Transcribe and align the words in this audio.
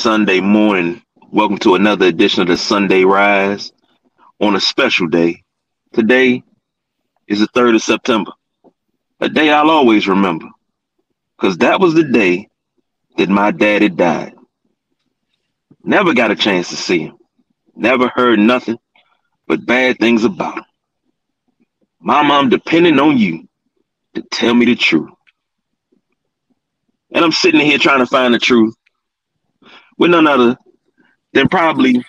Sunday 0.00 0.40
morning. 0.40 1.02
Welcome 1.30 1.58
to 1.58 1.74
another 1.74 2.06
edition 2.06 2.40
of 2.40 2.48
the 2.48 2.56
Sunday 2.56 3.04
Rise 3.04 3.70
on 4.40 4.56
a 4.56 4.60
special 4.60 5.08
day. 5.08 5.44
Today 5.92 6.42
is 7.28 7.40
the 7.40 7.48
3rd 7.48 7.74
of 7.74 7.82
September, 7.82 8.32
a 9.20 9.28
day 9.28 9.50
I'll 9.50 9.68
always 9.68 10.08
remember 10.08 10.46
because 11.36 11.58
that 11.58 11.80
was 11.80 11.92
the 11.92 12.04
day 12.04 12.48
that 13.18 13.28
my 13.28 13.50
daddy 13.50 13.90
died. 13.90 14.32
Never 15.84 16.14
got 16.14 16.30
a 16.30 16.36
chance 16.36 16.70
to 16.70 16.76
see 16.76 17.00
him, 17.00 17.18
never 17.76 18.08
heard 18.08 18.38
nothing 18.38 18.78
but 19.46 19.66
bad 19.66 19.98
things 19.98 20.24
about 20.24 20.56
him. 20.56 20.64
Mama, 22.00 22.32
I'm 22.32 22.48
depending 22.48 22.98
on 22.98 23.18
you 23.18 23.46
to 24.14 24.22
tell 24.32 24.54
me 24.54 24.64
the 24.64 24.76
truth. 24.76 25.10
And 27.12 27.22
I'm 27.22 27.32
sitting 27.32 27.60
here 27.60 27.76
trying 27.76 27.98
to 27.98 28.06
find 28.06 28.32
the 28.32 28.38
truth 28.38 28.74
with 30.00 30.10
none 30.10 30.26
other 30.26 30.56
than 31.34 31.46
probably 31.46 32.02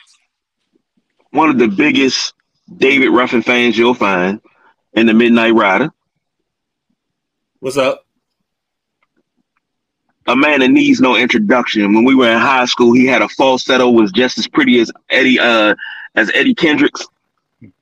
one 1.31 1.49
of 1.49 1.59
the 1.59 1.67
biggest 1.67 2.33
David 2.77 3.09
Ruffin 3.09 3.41
fans 3.41 3.77
you'll 3.77 3.93
find 3.93 4.39
in 4.93 5.07
the 5.07 5.13
Midnight 5.13 5.53
Rider. 5.53 5.91
What's 7.59 7.75
up? 7.75 8.05
A 10.25 10.35
man 10.35 10.61
that 10.61 10.69
needs 10.69 11.01
no 11.01 11.17
introduction. 11.17 11.93
When 11.93 12.05
we 12.05 12.15
were 12.15 12.31
in 12.31 12.39
high 12.39 12.63
school, 12.65 12.93
he 12.93 13.05
had 13.05 13.21
a 13.21 13.27
falsetto 13.27 13.89
was 13.89 14.11
just 14.13 14.37
as 14.37 14.47
pretty 14.47 14.79
as 14.79 14.89
Eddie 15.09 15.39
uh 15.39 15.75
as 16.15 16.31
Eddie 16.33 16.55
Kendricks. 16.55 17.05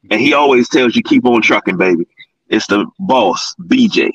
And 0.09 0.19
he 0.19 0.33
always 0.33 0.67
tells 0.69 0.95
you 0.95 1.03
keep 1.03 1.23
on 1.25 1.43
trucking, 1.43 1.77
baby. 1.77 2.07
It's 2.47 2.65
the 2.65 2.87
boss, 2.97 3.53
BJ. 3.61 4.09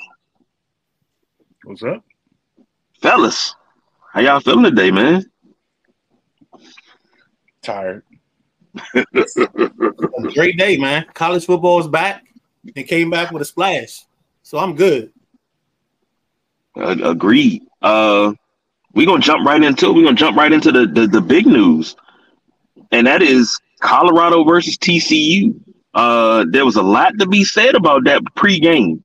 What's 1.62 1.84
up? 1.84 2.04
Fellas, 3.00 3.54
how 4.12 4.20
y'all 4.20 4.40
feeling 4.40 4.64
today, 4.64 4.90
man? 4.90 5.24
Tired. 7.64 8.02
Great 10.34 10.58
day, 10.58 10.76
man. 10.76 11.06
College 11.14 11.46
football 11.46 11.80
is 11.80 11.88
back 11.88 12.24
and 12.76 12.86
came 12.86 13.10
back 13.10 13.30
with 13.30 13.42
a 13.42 13.44
splash. 13.44 14.04
So 14.42 14.58
I'm 14.58 14.76
good. 14.76 15.12
Uh, 16.76 16.96
agreed. 17.02 17.62
Uh, 17.82 18.32
we're 18.94 19.06
gonna 19.06 19.20
jump 19.20 19.46
right 19.46 19.62
into 19.62 19.86
it. 19.86 19.92
We're 19.94 20.04
gonna 20.04 20.16
jump 20.16 20.36
right 20.36 20.52
into 20.52 20.72
the, 20.72 20.86
the 20.86 21.06
the 21.06 21.20
big 21.20 21.46
news, 21.46 21.96
and 22.90 23.06
that 23.06 23.22
is 23.22 23.58
Colorado 23.80 24.44
versus 24.44 24.76
TCU. 24.76 25.58
Uh, 25.94 26.44
there 26.48 26.64
was 26.64 26.76
a 26.76 26.82
lot 26.82 27.18
to 27.18 27.26
be 27.26 27.44
said 27.44 27.74
about 27.74 28.04
that 28.04 28.22
pregame. 28.36 29.00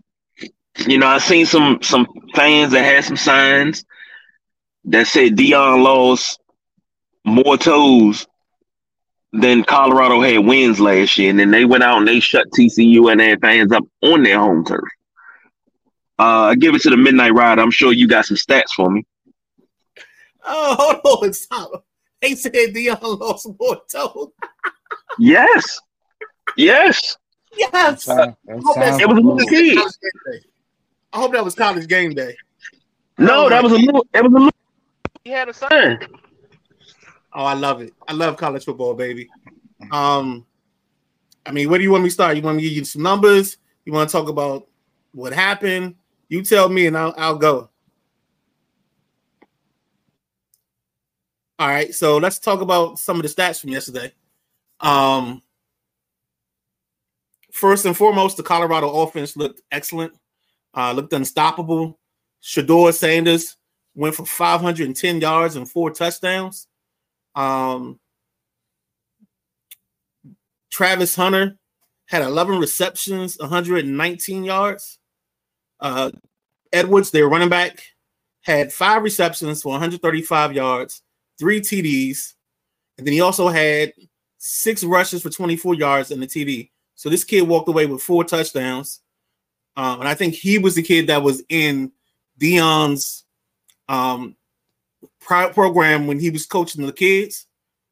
You 0.88 0.98
know, 0.98 1.08
I 1.08 1.20
seen 1.20 1.46
some 1.46 1.80
some 1.82 2.08
fans 2.36 2.72
that 2.72 2.84
had 2.84 3.04
some 3.04 3.18
signs 3.18 3.86
that 4.86 5.08
said 5.08 5.36
Deion 5.36 5.84
lost 5.84 6.40
more 7.26 7.58
toes 7.58 8.28
than 9.32 9.64
Colorado 9.64 10.22
had 10.22 10.46
wins 10.46 10.80
last 10.80 11.18
year, 11.18 11.30
and 11.30 11.40
then 11.40 11.52
they 11.52 11.66
went 11.66 11.84
out 11.84 12.00
and 12.00 12.08
they 12.08 12.20
shut 12.20 12.50
TCU 12.52 13.12
and 13.12 13.20
their 13.20 13.38
fans 13.38 13.72
up 13.72 13.86
on 14.02 14.24
their 14.24 14.40
home 14.40 14.66
turf. 14.66 14.84
Uh, 16.18 16.50
I 16.52 16.56
give 16.56 16.76
it 16.76 16.82
to 16.82 16.90
the 16.90 16.98
Midnight 16.98 17.34
Ride. 17.34 17.60
I'm 17.60 17.72
sure 17.72 17.94
you 17.94 18.08
got 18.08 18.26
some 18.26 18.38
stats 18.38 18.72
for 18.76 18.90
me. 18.90 19.06
Oh, 20.44 21.00
hold 21.04 21.26
on, 21.26 21.34
stop. 21.34 21.86
They 22.22 22.36
said 22.36 22.54
Deion 22.54 23.20
lost 23.20 23.48
more 23.60 23.82
toes. 23.90 24.32
yes, 25.20 25.80
yes. 26.58 27.18
Yes. 27.58 27.72
That 27.72 28.02
sounds 28.02 28.36
It 29.02 29.08
was 29.08 29.18
a 29.18 29.22
little 29.22 29.38
kid. 29.48 29.80
I 31.12 31.18
hope 31.18 31.32
that 31.32 31.44
was 31.44 31.56
college 31.56 31.88
game 31.88 32.14
day. 32.14 32.36
No, 33.18 33.50
that 33.50 33.64
was 33.64 33.74
a 33.74 33.78
little. 33.78 34.06
It 34.14 34.24
was 34.24 34.32
a 34.32 34.36
little. 34.36 34.52
He 35.24 35.32
had 35.32 35.50
a 35.50 35.54
sign. 35.54 36.00
Oh, 37.40 37.46
I 37.46 37.54
love 37.54 37.82
it. 37.82 37.94
I 38.06 38.12
love 38.12 38.36
college 38.36 38.66
football, 38.66 38.94
baby. 38.94 39.30
Um, 39.94 40.46
I 41.46 41.54
mean, 41.54 41.70
where 41.70 41.78
do 41.80 41.84
you 41.84 41.92
want 41.92 42.04
me 42.04 42.10
to 42.10 42.14
start? 42.14 42.36
You 42.36 42.44
want 42.44 42.58
me 42.58 42.64
to 42.64 42.68
give 42.68 42.78
you 42.80 42.84
some 42.84 43.02
numbers? 43.02 43.56
You 43.86 43.94
want 43.94 44.10
to 44.10 44.12
talk 44.12 44.28
about 44.28 44.68
what 45.14 45.32
happened? 45.32 45.96
You 46.28 46.44
tell 46.44 46.68
me, 46.68 46.88
and 46.88 46.98
I'll 46.98 47.14
I'll 47.18 47.38
go. 47.38 47.70
All 51.58 51.68
right, 51.70 51.96
so 51.96 52.18
let's 52.18 52.40
talk 52.40 52.60
about 52.60 53.00
some 53.00 53.16
of 53.16 53.22
the 53.22 53.30
stats 53.30 53.62
from 53.62 53.70
yesterday. 53.70 54.12
Um, 54.82 55.42
first 57.54 57.86
and 57.86 57.96
foremost, 57.96 58.36
the 58.36 58.44
Colorado 58.44 58.90
offense 58.90 59.38
looked 59.38 59.62
excellent, 59.72 60.12
uh, 60.74 60.92
looked 60.92 61.14
unstoppable. 61.14 62.02
Shedeur 62.44 62.94
Sanders 62.94 63.56
went 63.96 64.16
for 64.16 64.26
510 64.26 65.22
yards 65.22 65.56
and 65.56 65.72
four 65.72 65.92
touchdowns. 65.92 66.68
Um, 67.36 68.00
Travis 70.72 71.16
Hunter 71.16 71.58
had 72.08 72.22
11 72.22 72.60
receptions, 72.60 73.38
119 73.40 74.44
yards. 74.44 75.00
Uh, 75.80 76.12
Edwards, 76.72 77.12
their 77.12 77.28
running 77.28 77.50
back, 77.50 77.84
had 78.42 78.72
five 78.72 79.04
receptions 79.04 79.62
for 79.62 79.70
135 79.70 80.54
yards, 80.54 81.02
three 81.38 81.62
TDs, 81.62 82.34
and 82.98 83.06
then 83.06 83.14
he 83.14 83.22
also 83.22 83.48
had 83.48 83.94
six 84.38 84.84
rushes 84.84 85.22
for 85.22 85.30
24 85.30 85.76
yards 85.76 86.12
and 86.12 86.24
a 86.24 86.28
TD. 86.28 86.70
So 86.96 87.10
this 87.10 87.24
kid 87.24 87.48
walked 87.48 87.70
away 87.70 87.86
with 87.86 88.02
four 88.02 88.24
touchdowns. 88.24 89.02
Um, 89.78 90.02
and 90.02 90.10
I 90.10 90.16
think 90.16 90.34
he 90.34 90.58
was 90.58 90.76
the 90.76 90.82
kid 90.82 91.08
that 91.08 91.24
was 91.24 91.44
in 91.48 91.92
Deion's 92.40 93.24
um, 93.88 94.36
program 95.22 96.08
when 96.08 96.20
he 96.20 96.30
was 96.30 96.46
coaching 96.46 96.86
the 96.86 96.94
kids. 96.94 97.46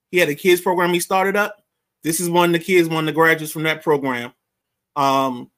He 0.10 0.18
had 0.18 0.30
a 0.30 0.36
kids 0.36 0.62
program 0.62 0.94
he 0.94 1.00
started 1.00 1.36
up. 1.36 1.64
This 2.04 2.20
is 2.20 2.30
one 2.30 2.50
of 2.50 2.54
the 2.54 2.66
kids, 2.66 2.88
one 2.88 3.04
of 3.04 3.06
the 3.06 3.12
graduates 3.12 3.52
from 3.52 3.64
that 3.64 3.84
program. 3.84 4.34
Um, 4.96 5.52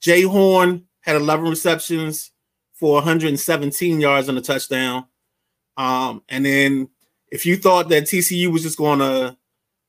Jay 0.00 0.22
Horn 0.22 0.86
had 1.00 1.16
11 1.16 1.48
receptions 1.48 2.30
for 2.74 2.94
117 2.94 4.00
yards 4.00 4.28
and 4.28 4.38
a 4.38 4.40
touchdown. 4.40 5.06
Um, 5.76 6.22
and 6.28 6.44
then 6.44 6.88
if 7.30 7.46
you 7.46 7.56
thought 7.56 7.88
that 7.88 8.04
TCU 8.04 8.52
was 8.52 8.62
just 8.62 8.78
going 8.78 8.98
to 9.00 9.36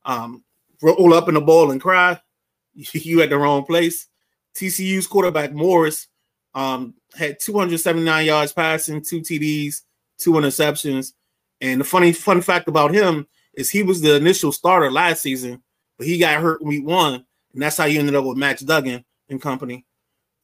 um, 0.04 0.44
roll 0.82 1.14
up 1.14 1.28
in 1.28 1.34
the 1.34 1.40
ball 1.40 1.70
and 1.70 1.80
cry, 1.80 2.20
you 2.74 3.22
at 3.22 3.30
the 3.30 3.38
wrong 3.38 3.64
place. 3.64 4.06
TCU's 4.54 5.06
quarterback 5.06 5.52
Morris 5.52 6.08
um, 6.54 6.94
had 7.14 7.38
279 7.40 8.26
yards 8.26 8.52
passing, 8.52 9.02
two 9.02 9.20
TDs, 9.20 9.82
two 10.20 10.32
interceptions. 10.32 11.12
And 11.60 11.80
the 11.80 11.84
funny 11.84 12.12
fun 12.12 12.40
fact 12.40 12.68
about 12.68 12.94
him 12.94 13.26
is 13.54 13.70
he 13.70 13.82
was 13.82 14.00
the 14.00 14.16
initial 14.16 14.52
starter 14.52 14.90
last 14.90 15.22
season, 15.22 15.62
but 15.98 16.06
he 16.06 16.18
got 16.18 16.40
hurt 16.40 16.64
week 16.64 16.86
one, 16.86 17.24
and 17.52 17.62
that's 17.62 17.76
how 17.76 17.84
you 17.84 17.98
ended 17.98 18.14
up 18.14 18.24
with 18.24 18.38
Max 18.38 18.62
Duggan 18.62 19.04
and 19.28 19.42
company. 19.42 19.84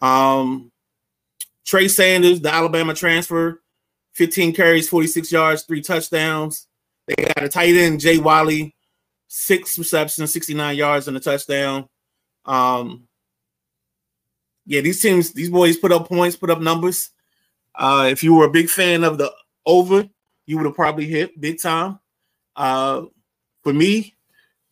Um, 0.01 0.71
Trey 1.65 1.89
Sanders, 1.89 2.41
the 2.41 2.53
Alabama 2.53 2.95
transfer, 2.95 3.63
15 4.13 4.55
carries, 4.55 4.89
46 4.89 5.33
yards, 5.33 5.63
three 5.63 5.83
touchdowns. 5.83 6.67
They 7.07 7.15
got 7.15 7.43
a 7.43 7.49
tight 7.49 7.75
end, 7.75 8.01
Jay 8.01 8.19
Wiley, 8.19 8.75
six 9.29 9.79
receptions, 9.79 10.33
69 10.33 10.77
yards, 10.77 11.09
and 11.09 11.17
a 11.17 11.21
touchdown. 11.21 11.89
Um, 12.45 13.09
yeah, 14.67 14.81
these 14.81 15.01
teams, 15.01 15.33
these 15.33 15.51
boys 15.51 15.77
put 15.77 15.93
up 15.93 16.09
points, 16.09 16.37
put 16.37 16.51
up 16.51 16.61
numbers. 16.61 17.11
Uh, 17.75 18.09
if 18.11 18.23
you 18.25 18.35
were 18.35 18.47
a 18.47 18.51
big 18.51 18.69
fan 18.69 19.05
of 19.05 19.19
the 19.19 19.33
over, 19.67 20.09
you 20.47 20.57
would 20.57 20.67
have 20.67 20.75
probably 20.75 21.07
hit 21.07 21.41
big 21.41 21.61
time. 21.61 21.99
Uh, 22.55 23.03
for 23.63 23.73
me, 23.73 24.15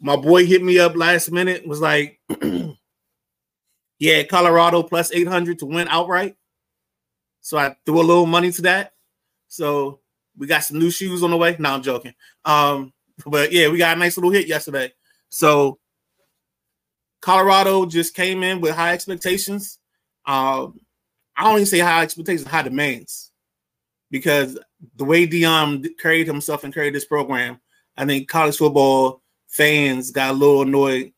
my 0.01 0.17
boy 0.17 0.47
hit 0.47 0.63
me 0.63 0.79
up 0.79 0.97
last 0.97 1.31
minute, 1.31 1.67
was 1.67 1.81
like, 1.81 2.21
yeah, 3.99 4.23
Colorado 4.25 4.83
plus 4.83 5.13
800 5.13 5.59
to 5.59 5.67
win 5.67 5.89
outright. 5.89 6.37
So 7.41 7.59
I 7.59 7.77
threw 7.85 8.01
a 8.01 8.03
little 8.03 8.27
money 8.27 8.53
to 8.53 8.63
that. 8.63 8.93
So 9.49 10.01
we 10.37 10.47
got 10.47 10.65
some 10.65 10.79
new 10.79 10.91
shoes 10.91 11.23
on 11.23 11.31
the 11.31 11.37
way. 11.37 11.57
No, 11.59 11.75
I'm 11.75 11.83
joking. 11.83 12.15
Um, 12.45 12.93
but 13.27 13.53
yeah, 13.53 13.69
we 13.69 13.79
got 13.79 13.97
a 13.97 14.01
nice 14.01 14.17
little 14.17 14.31
hit 14.31 14.47
yesterday. 14.47 14.93
So 15.29 15.79
Colorado 17.21 17.87
just 17.87 18.15
came 18.15 18.43
in 18.43 18.61
with 18.61 18.75
high 18.75 18.93
expectations. 18.93 19.79
Um, 20.27 20.81
I 21.37 21.45
don't 21.45 21.55
even 21.55 21.67
say 21.67 21.79
high 21.79 22.03
expectations, 22.03 22.47
high 22.47 22.63
demands, 22.63 23.33
because 24.11 24.59
the 24.97 25.05
way 25.05 25.27
Deion 25.27 25.87
carried 25.99 26.27
himself 26.27 26.65
and 26.65 26.75
carried 26.75 26.95
this 26.95 27.05
program, 27.05 27.61
I 27.97 28.05
think 28.05 28.29
college 28.29 28.57
football 28.57 29.23
fans 29.49 30.11
got 30.11 30.31
a 30.31 30.33
little 30.33 30.63
annoyed 30.63 31.13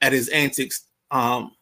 at 0.00 0.12
his 0.12 0.28
antics. 0.28 0.86
Um, 1.10 1.52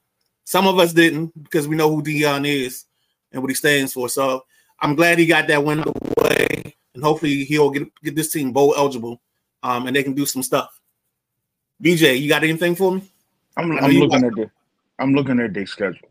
some 0.44 0.66
of 0.66 0.78
us 0.78 0.92
didn't 0.92 1.32
because 1.42 1.68
we 1.68 1.76
know 1.76 1.90
who 1.90 2.02
Deion 2.02 2.46
is 2.46 2.86
and 3.32 3.42
what 3.42 3.50
he 3.50 3.54
stands 3.54 3.92
for. 3.92 4.08
So 4.08 4.44
I'm 4.80 4.94
glad 4.94 5.18
he 5.18 5.26
got 5.26 5.48
that 5.48 5.64
win 5.64 5.84
away, 5.84 6.74
and 6.94 7.04
hopefully 7.04 7.44
he'll 7.44 7.70
get 7.70 7.88
get 8.02 8.16
this 8.16 8.32
team 8.32 8.52
bowl 8.52 8.74
eligible, 8.76 9.20
um, 9.62 9.86
and 9.86 9.94
they 9.94 10.02
can 10.02 10.14
do 10.14 10.26
some 10.26 10.42
stuff. 10.42 10.80
BJ, 11.82 12.20
you 12.20 12.28
got 12.28 12.44
anything 12.44 12.74
for 12.74 12.92
me? 12.92 13.10
I'm, 13.56 13.72
I'm 13.78 13.92
looking 13.92 14.24
at 14.24 14.34
the 14.34 14.50
I'm 14.98 15.14
looking 15.14 15.40
at 15.40 15.52
their 15.54 15.66
schedule. 15.66 16.08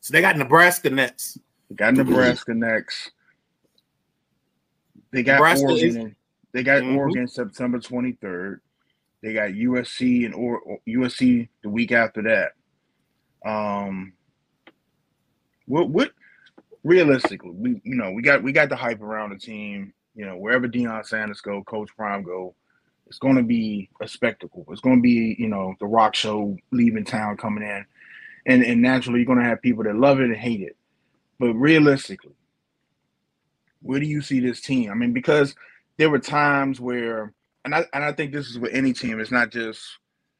So 0.00 0.12
they 0.12 0.20
got 0.20 0.36
Nebraska 0.36 0.90
next. 0.90 1.38
They 1.68 1.76
got 1.76 1.94
Nebraska 1.94 2.54
next. 2.54 3.10
They 5.12 5.22
got 5.22 5.34
Nebraska 5.36 5.66
Oregon. 5.66 5.86
is- 5.88 5.96
in- 5.96 6.16
They 6.52 6.62
got 6.64 6.82
Mhm. 6.82 6.96
Oregon 6.96 7.28
September 7.28 7.78
23rd. 7.78 8.60
They 9.22 9.32
got 9.32 9.54
USC 9.54 10.24
and 10.24 10.34
or 10.34 10.58
or 10.60 10.78
USC 10.86 11.48
the 11.62 11.68
week 11.70 11.92
after 11.92 12.22
that. 12.22 12.52
Um, 13.48 14.14
what 15.66 15.88
what 15.90 16.12
realistically, 16.82 17.50
we 17.50 17.80
you 17.84 17.94
know 17.96 18.12
we 18.12 18.22
got 18.22 18.42
we 18.42 18.52
got 18.52 18.68
the 18.68 18.76
hype 18.76 19.00
around 19.00 19.30
the 19.30 19.38
team. 19.38 19.92
You 20.14 20.26
know 20.26 20.36
wherever 20.36 20.66
Deion 20.68 21.04
Sanders 21.06 21.40
go, 21.40 21.62
Coach 21.64 21.90
Prime 21.96 22.22
go, 22.22 22.54
it's 23.06 23.18
going 23.18 23.36
to 23.36 23.42
be 23.42 23.88
a 24.00 24.08
spectacle. 24.08 24.64
It's 24.70 24.80
going 24.80 24.96
to 24.96 25.02
be 25.02 25.36
you 25.38 25.48
know 25.48 25.74
the 25.80 25.86
rock 25.86 26.14
show 26.14 26.56
leaving 26.72 27.04
town 27.04 27.36
coming 27.36 27.62
in, 27.62 27.84
and 28.46 28.64
and 28.64 28.82
naturally 28.82 29.20
you're 29.20 29.26
going 29.26 29.38
to 29.38 29.44
have 29.44 29.62
people 29.62 29.84
that 29.84 29.96
love 29.96 30.20
it 30.20 30.24
and 30.24 30.36
hate 30.36 30.62
it. 30.62 30.76
But 31.38 31.54
realistically, 31.54 32.34
where 33.82 34.00
do 34.00 34.06
you 34.06 34.22
see 34.22 34.40
this 34.40 34.60
team? 34.60 34.90
I 34.90 34.94
mean, 34.94 35.12
because 35.12 35.54
there 35.96 36.10
were 36.10 36.18
times 36.18 36.80
where, 36.80 37.32
and 37.64 37.74
I 37.74 37.84
and 37.92 38.04
I 38.04 38.12
think 38.12 38.32
this 38.32 38.48
is 38.48 38.58
with 38.58 38.72
any 38.72 38.92
team. 38.92 39.20
It's 39.20 39.30
not 39.30 39.50
just 39.50 39.82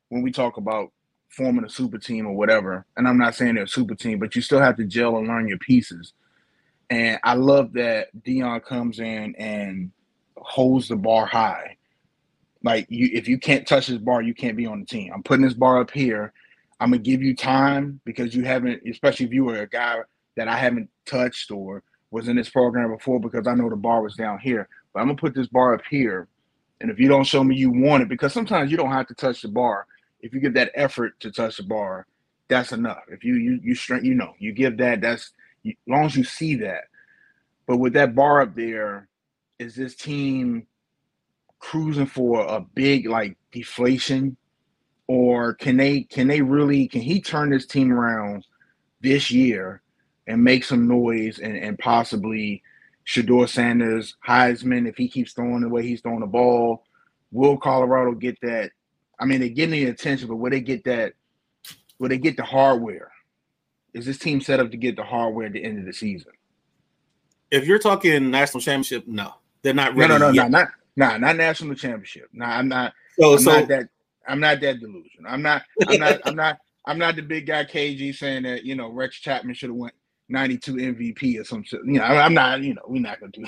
when 0.08 0.22
we 0.22 0.32
talk 0.32 0.56
about 0.56 0.92
forming 1.28 1.64
a 1.64 1.70
super 1.70 1.98
team 1.98 2.26
or 2.26 2.34
whatever. 2.34 2.84
And 2.96 3.06
I'm 3.06 3.18
not 3.18 3.34
saying 3.34 3.54
they're 3.54 3.64
a 3.64 3.68
super 3.68 3.94
team, 3.94 4.18
but 4.18 4.34
you 4.34 4.42
still 4.42 4.60
have 4.60 4.76
to 4.76 4.84
gel 4.84 5.16
and 5.16 5.28
learn 5.28 5.48
your 5.48 5.58
pieces. 5.58 6.12
And 6.90 7.20
I 7.22 7.34
love 7.34 7.72
that 7.74 8.08
Deion 8.22 8.62
comes 8.64 8.98
in 8.98 9.34
and 9.36 9.92
holds 10.36 10.88
the 10.88 10.96
bar 10.96 11.26
high. 11.26 11.76
Like 12.62 12.86
you, 12.90 13.08
if 13.12 13.28
you 13.28 13.38
can't 13.38 13.66
touch 13.66 13.86
this 13.86 13.98
bar, 13.98 14.22
you 14.22 14.34
can't 14.34 14.56
be 14.56 14.66
on 14.66 14.80
the 14.80 14.86
team. 14.86 15.12
I'm 15.14 15.22
putting 15.22 15.44
this 15.44 15.54
bar 15.54 15.80
up 15.80 15.90
here. 15.90 16.32
I'm 16.80 16.90
gonna 16.90 17.02
give 17.02 17.22
you 17.22 17.36
time 17.36 18.00
because 18.04 18.34
you 18.34 18.44
haven't, 18.44 18.82
especially 18.88 19.26
if 19.26 19.32
you 19.32 19.44
were 19.44 19.60
a 19.60 19.68
guy 19.68 19.98
that 20.36 20.48
I 20.48 20.56
haven't 20.56 20.90
touched 21.06 21.50
or 21.50 21.82
was 22.10 22.28
in 22.28 22.36
this 22.36 22.50
program 22.50 22.90
before, 22.90 23.20
because 23.20 23.46
I 23.46 23.54
know 23.54 23.70
the 23.70 23.76
bar 23.76 24.02
was 24.02 24.16
down 24.16 24.38
here. 24.38 24.68
But 24.92 25.00
I'm 25.00 25.06
gonna 25.06 25.16
put 25.18 25.34
this 25.34 25.46
bar 25.46 25.74
up 25.74 25.82
here, 25.88 26.28
and 26.80 26.90
if 26.90 26.98
you 26.98 27.08
don't 27.08 27.24
show 27.24 27.44
me 27.44 27.56
you 27.56 27.70
want 27.70 28.02
it, 28.02 28.08
because 28.08 28.32
sometimes 28.32 28.70
you 28.70 28.76
don't 28.76 28.92
have 28.92 29.06
to 29.08 29.14
touch 29.14 29.42
the 29.42 29.48
bar. 29.48 29.86
If 30.20 30.34
you 30.34 30.40
give 30.40 30.54
that 30.54 30.72
effort 30.74 31.18
to 31.20 31.30
touch 31.30 31.56
the 31.56 31.62
bar, 31.62 32.06
that's 32.48 32.72
enough. 32.72 33.02
If 33.08 33.24
you 33.24 33.34
you 33.36 33.60
you 33.62 33.74
strength, 33.74 34.04
you 34.04 34.14
know, 34.14 34.34
you 34.38 34.52
give 34.52 34.76
that. 34.78 35.00
That's 35.00 35.32
you, 35.62 35.72
as 35.72 35.90
long 35.90 36.04
as 36.06 36.16
you 36.16 36.24
see 36.24 36.56
that. 36.56 36.84
But 37.66 37.76
with 37.78 37.92
that 37.92 38.14
bar 38.14 38.40
up 38.40 38.56
there, 38.56 39.08
is 39.58 39.76
this 39.76 39.94
team 39.94 40.66
cruising 41.60 42.06
for 42.06 42.44
a 42.44 42.60
big 42.60 43.08
like 43.08 43.36
deflation, 43.52 44.36
or 45.06 45.54
can 45.54 45.76
they 45.76 46.02
can 46.02 46.26
they 46.26 46.42
really 46.42 46.88
can 46.88 47.02
he 47.02 47.20
turn 47.20 47.50
this 47.50 47.66
team 47.66 47.92
around 47.92 48.44
this 49.00 49.30
year 49.30 49.82
and 50.30 50.44
make 50.44 50.64
some 50.64 50.88
noise 50.88 51.40
and, 51.40 51.56
and 51.56 51.78
possibly 51.78 52.62
Shedeur 53.06 53.48
Sanders, 53.48 54.16
Heisman, 54.26 54.88
if 54.88 54.96
he 54.96 55.08
keeps 55.08 55.32
throwing 55.32 55.62
the 55.62 55.68
way 55.68 55.82
he's 55.82 56.00
throwing 56.02 56.20
the 56.20 56.26
ball, 56.26 56.84
will 57.32 57.58
Colorado 57.58 58.12
get 58.12 58.40
that? 58.42 58.70
I 59.18 59.24
mean, 59.26 59.40
they're 59.40 59.48
getting 59.50 59.72
the 59.84 59.90
attention, 59.90 60.28
but 60.28 60.36
will 60.36 60.50
they 60.50 60.60
get 60.60 60.84
that? 60.84 61.14
Will 61.98 62.08
they 62.08 62.18
get 62.18 62.36
the 62.36 62.44
hardware? 62.44 63.10
Is 63.94 64.06
this 64.06 64.18
team 64.18 64.40
set 64.40 64.60
up 64.60 64.70
to 64.70 64.76
get 64.76 64.96
the 64.96 65.04
hardware 65.04 65.46
at 65.46 65.52
the 65.54 65.64
end 65.64 65.80
of 65.80 65.86
the 65.86 65.92
season? 65.92 66.32
If 67.50 67.66
you're 67.66 67.80
talking 67.80 68.30
national 68.30 68.60
championship, 68.62 69.04
no, 69.08 69.34
they're 69.62 69.74
not 69.74 69.96
No, 69.96 70.06
ready. 70.06 70.08
no, 70.08 70.18
no, 70.18 70.32
no, 70.32 70.44
yet. 70.44 70.48
not 70.48 70.68
nah, 70.96 71.18
not 71.18 71.36
national 71.36 71.74
championship. 71.74 72.28
Nah, 72.32 72.46
I'm 72.58 72.68
not. 72.68 72.94
So, 73.18 73.36
I'm 73.36 73.38
so 73.38 73.50
not 73.50 73.68
that. 73.68 73.88
I'm 74.28 74.40
not 74.40 74.60
that 74.60 74.80
delusion. 74.80 75.24
I'm 75.28 75.42
not. 75.42 75.64
I'm 75.86 75.98
not. 75.98 76.20
I'm 76.24 76.36
not. 76.36 76.58
I'm 76.86 76.98
not 76.98 77.16
the 77.16 77.22
big 77.22 77.46
guy 77.46 77.64
KG 77.64 78.14
saying 78.14 78.44
that 78.44 78.64
you 78.64 78.76
know 78.76 78.88
Rex 78.90 79.18
Chapman 79.20 79.54
should 79.54 79.70
have 79.70 79.76
went 79.76 79.94
92 80.30 80.74
MVP 80.74 81.40
or 81.40 81.44
some 81.44 81.62
shit. 81.62 81.80
You 81.84 81.94
know, 81.94 82.04
I- 82.04 82.24
I'm 82.24 82.34
not. 82.34 82.62
You 82.62 82.74
know, 82.74 82.82
we're 82.86 83.02
not 83.02 83.18
gonna 83.20 83.32
do. 83.32 83.44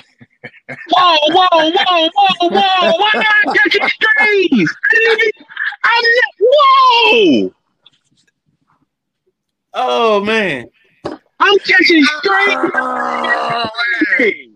That. 0.69 0.79
Whoa, 0.90 1.17
whoa, 1.29 1.70
whoa, 1.70 2.11
whoa, 2.14 2.49
whoa! 2.49 2.96
Why 2.99 3.11
not 3.14 3.56
catching 3.56 3.88
strays? 3.88 4.02
I 4.20 4.90
didn't 4.90 5.20
even. 5.20 5.44
I'm 5.84 6.02
not. 6.17 6.34
Whoa! 6.40 7.55
oh 9.75 10.25
man, 10.25 10.67
I'm 11.40 11.58
catching 11.61 12.05
strays. 12.05 12.56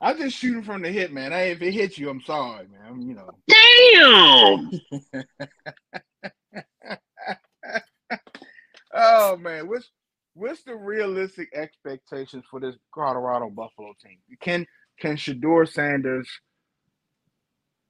I'm 0.00 0.18
just 0.18 0.36
shooting 0.36 0.62
from 0.62 0.82
the 0.82 0.90
hip, 0.90 1.12
man. 1.12 1.32
I, 1.32 1.42
if 1.52 1.62
it 1.62 1.72
hits 1.72 1.96
you, 1.98 2.10
I'm 2.10 2.20
sorry, 2.22 2.66
man. 2.68 2.80
I'm, 2.86 3.00
you 3.00 3.14
know. 3.14 3.30
Damn! 3.48 5.24
Oh 8.96 9.36
man, 9.36 9.66
what's 9.68 9.90
what's 10.34 10.62
the 10.64 10.76
realistic 10.76 11.48
expectations 11.54 12.44
for 12.50 12.60
this 12.60 12.76
Colorado 12.94 13.50
Buffalo 13.50 13.94
team? 14.02 14.18
Can 14.40 14.66
can 15.00 15.16
Shedeur 15.16 15.68
Sanders 15.68 16.28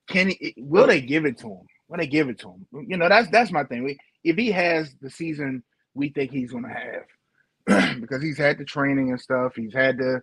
can 0.08 0.28
he, 0.30 0.54
will 0.58 0.86
they 0.86 1.00
give 1.00 1.24
it 1.24 1.38
to 1.38 1.48
him? 1.48 1.66
Will 1.88 1.98
they 1.98 2.06
give 2.06 2.28
it 2.28 2.38
to 2.40 2.50
him? 2.50 2.66
You 2.88 2.96
know, 2.96 3.08
that's 3.08 3.30
that's 3.30 3.52
my 3.52 3.64
thing. 3.64 3.96
If 4.22 4.36
he 4.36 4.50
has 4.52 4.94
the 5.00 5.10
season 5.10 5.62
we 5.94 6.10
think 6.10 6.30
he's 6.30 6.52
going 6.52 6.64
to 6.64 6.70
have, 7.68 8.00
because 8.00 8.22
he's 8.22 8.38
had 8.38 8.58
the 8.58 8.64
training 8.64 9.10
and 9.10 9.20
stuff, 9.20 9.54
he's 9.56 9.74
had 9.74 9.98
the 9.98 10.22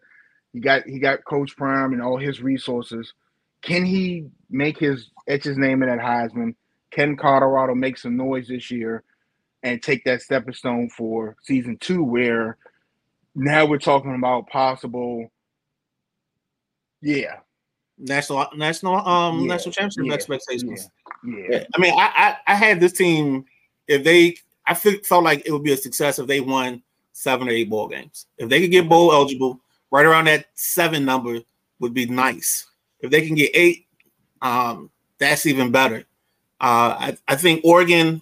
he 0.53 0.59
got 0.59 0.83
he 0.85 0.99
got 0.99 1.25
Coach 1.25 1.55
Prime 1.55 1.93
and 1.93 2.01
all 2.01 2.17
his 2.17 2.41
resources. 2.41 3.13
Can 3.61 3.85
he 3.85 4.27
make 4.49 4.77
his 4.77 5.09
etch 5.27 5.43
his 5.43 5.57
name 5.57 5.83
in 5.83 5.89
that 5.89 5.99
Heisman? 5.99 6.55
Can 6.91 7.15
Colorado 7.15 7.73
make 7.75 7.97
some 7.97 8.17
noise 8.17 8.47
this 8.47 8.69
year 8.71 9.03
and 9.63 9.81
take 9.81 10.03
that 10.05 10.21
stepping 10.21 10.53
stone 10.53 10.89
for 10.89 11.35
season 11.43 11.77
two, 11.77 12.03
where 12.03 12.57
now 13.35 13.65
we're 13.65 13.77
talking 13.77 14.15
about 14.15 14.47
possible, 14.47 15.31
yeah, 17.01 17.37
national 17.97 18.47
national 18.55 18.95
um 19.07 19.41
Yeah, 19.41 19.47
national 19.47 19.73
championship 19.73 20.05
yeah, 20.07 20.13
expectations. 20.13 20.89
yeah, 21.23 21.63
I 21.75 21.79
mean, 21.79 21.93
I, 21.93 22.37
I 22.47 22.53
I 22.53 22.55
had 22.55 22.79
this 22.79 22.93
team 22.93 23.45
if 23.87 24.03
they 24.03 24.37
I 24.65 24.73
felt 24.73 25.23
like 25.23 25.43
it 25.45 25.51
would 25.51 25.63
be 25.63 25.73
a 25.73 25.77
success 25.77 26.19
if 26.19 26.27
they 26.27 26.39
won 26.39 26.83
seven 27.13 27.47
or 27.47 27.51
eight 27.51 27.69
ball 27.69 27.87
games. 27.87 28.27
If 28.37 28.49
they 28.49 28.61
could 28.61 28.71
get 28.71 28.89
bowl 28.89 29.11
eligible, 29.11 29.59
right 29.91 30.05
around 30.05 30.25
that 30.25 30.47
seven 30.55 31.05
number 31.05 31.39
would 31.79 31.93
be 31.93 32.05
nice. 32.05 32.67
If 32.99 33.11
they 33.11 33.25
can 33.25 33.35
get 33.35 33.51
eight, 33.53 33.87
um, 34.41 34.89
that's 35.17 35.45
even 35.45 35.71
better. 35.71 36.05
Uh, 36.59 36.95
I, 36.99 37.17
I 37.27 37.35
think 37.35 37.65
Oregon 37.65 38.21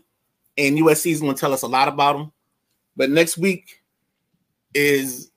and 0.60 0.78
USC 0.78 1.12
is 1.12 1.22
going 1.22 1.34
to 1.34 1.40
tell 1.40 1.54
us 1.54 1.62
a 1.62 1.68
lot 1.68 1.88
about 1.88 2.18
them. 2.18 2.32
But 2.98 3.10
next 3.10 3.38
week 3.38 3.82
is 4.74 5.32